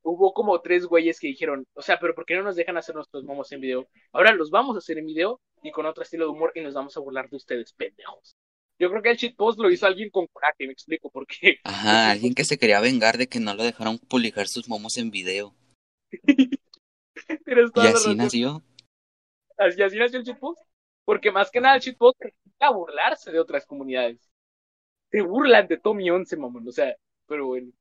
hubo 0.04 0.34
como 0.34 0.62
tres 0.62 0.86
güeyes 0.86 1.20
que 1.20 1.28
dijeron, 1.28 1.66
o 1.74 1.82
sea, 1.82 2.00
pero 2.00 2.14
¿por 2.14 2.26
qué 2.26 2.36
no 2.36 2.44
nos 2.44 2.56
dejan 2.56 2.78
hacer 2.78 2.96
nuestros 2.96 3.24
momos 3.24 3.52
en 3.52 3.62
video? 3.62 3.88
Ahora 4.12 4.34
los 4.34 4.50
vamos 4.52 4.76
a 4.76 4.80
hacer 4.80 4.98
en 4.98 5.06
video 5.06 5.42
y 5.64 5.72
con 5.72 5.86
otro 5.86 6.04
estilo 6.04 6.26
de 6.26 6.32
humor 6.32 6.52
y 6.56 6.62
nos 6.62 6.74
vamos 6.74 6.96
a 6.96 7.00
burlar 7.00 7.30
de 7.30 7.38
ustedes, 7.38 7.74
pendejos. 7.74 8.36
Yo 8.80 8.90
creo 8.90 9.02
que 9.02 9.12
el 9.12 9.18
shitpost 9.18 9.60
lo 9.60 9.72
hizo 9.72 9.86
alguien 9.86 10.10
con 10.10 10.28
coraje, 10.28 10.66
me 10.68 10.74
explico, 10.74 11.10
porque 11.10 11.58
Ajá, 11.64 12.12
alguien 12.12 12.34
que 12.34 12.44
se 12.44 12.58
quería 12.58 12.82
vengar 12.82 13.18
de 13.18 13.28
que 13.28 13.40
no 13.40 13.54
lo 13.56 13.64
dejaron 13.64 13.98
publicar 13.98 14.48
sus 14.48 14.68
momos 14.68 14.98
en 14.98 15.12
video. 15.12 15.56
Y 17.26 17.88
así 17.88 18.16
nació. 18.16 18.64
Así, 19.58 19.82
así 19.82 19.98
nació 19.98 20.20
el 20.20 20.26
shitpost. 20.26 20.62
Porque 21.06 21.32
más 21.32 21.52
que 21.52 21.62
nada 21.62 21.76
el 21.76 21.82
shitpost 21.82 22.20
a 22.60 22.72
burlarse 22.72 23.32
de 23.32 23.40
otras 23.40 23.66
comunidades. 23.66 24.30
Se 25.12 25.22
burlan 25.22 25.68
de 25.68 25.78
Tommy 25.78 26.10
11, 26.10 26.38
mamón. 26.38 26.68
O 26.68 26.72
sea, 26.72 26.96
pero 27.28 27.48
bueno. 27.48 27.72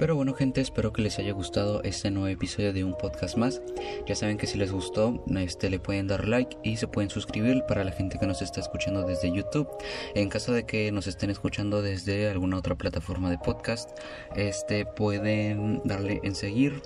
Pero 0.00 0.16
bueno 0.16 0.32
gente, 0.32 0.62
espero 0.62 0.94
que 0.94 1.02
les 1.02 1.18
haya 1.18 1.34
gustado 1.34 1.82
este 1.82 2.10
nuevo 2.10 2.26
episodio 2.28 2.72
de 2.72 2.84
un 2.84 2.96
podcast 2.96 3.36
más. 3.36 3.60
Ya 4.06 4.14
saben 4.14 4.38
que 4.38 4.46
si 4.46 4.56
les 4.56 4.72
gustó, 4.72 5.22
este 5.36 5.68
le 5.68 5.78
pueden 5.78 6.06
dar 6.06 6.26
like 6.26 6.56
y 6.64 6.78
se 6.78 6.88
pueden 6.88 7.10
suscribir 7.10 7.64
para 7.68 7.84
la 7.84 7.92
gente 7.92 8.18
que 8.18 8.26
nos 8.26 8.40
está 8.40 8.60
escuchando 8.60 9.02
desde 9.02 9.30
YouTube. 9.30 9.68
En 10.14 10.30
caso 10.30 10.54
de 10.54 10.64
que 10.64 10.90
nos 10.90 11.06
estén 11.06 11.28
escuchando 11.28 11.82
desde 11.82 12.30
alguna 12.30 12.56
otra 12.56 12.76
plataforma 12.76 13.28
de 13.28 13.36
podcast, 13.36 13.90
este 14.36 14.86
pueden 14.86 15.82
darle 15.84 16.20
en 16.22 16.34
seguir. 16.34 16.80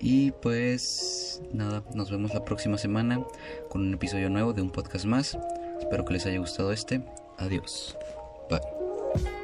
Y 0.00 0.32
pues 0.32 1.40
nada, 1.52 1.84
nos 1.94 2.10
vemos 2.10 2.34
la 2.34 2.44
próxima 2.44 2.78
semana 2.78 3.24
con 3.70 3.82
un 3.82 3.94
episodio 3.94 4.28
nuevo 4.28 4.52
de 4.52 4.60
un 4.60 4.70
podcast 4.70 5.04
más. 5.04 5.38
Espero 5.78 6.04
que 6.04 6.14
les 6.14 6.26
haya 6.26 6.40
gustado 6.40 6.72
este. 6.72 7.00
Adiós. 7.38 7.96
Bye. 8.50 9.43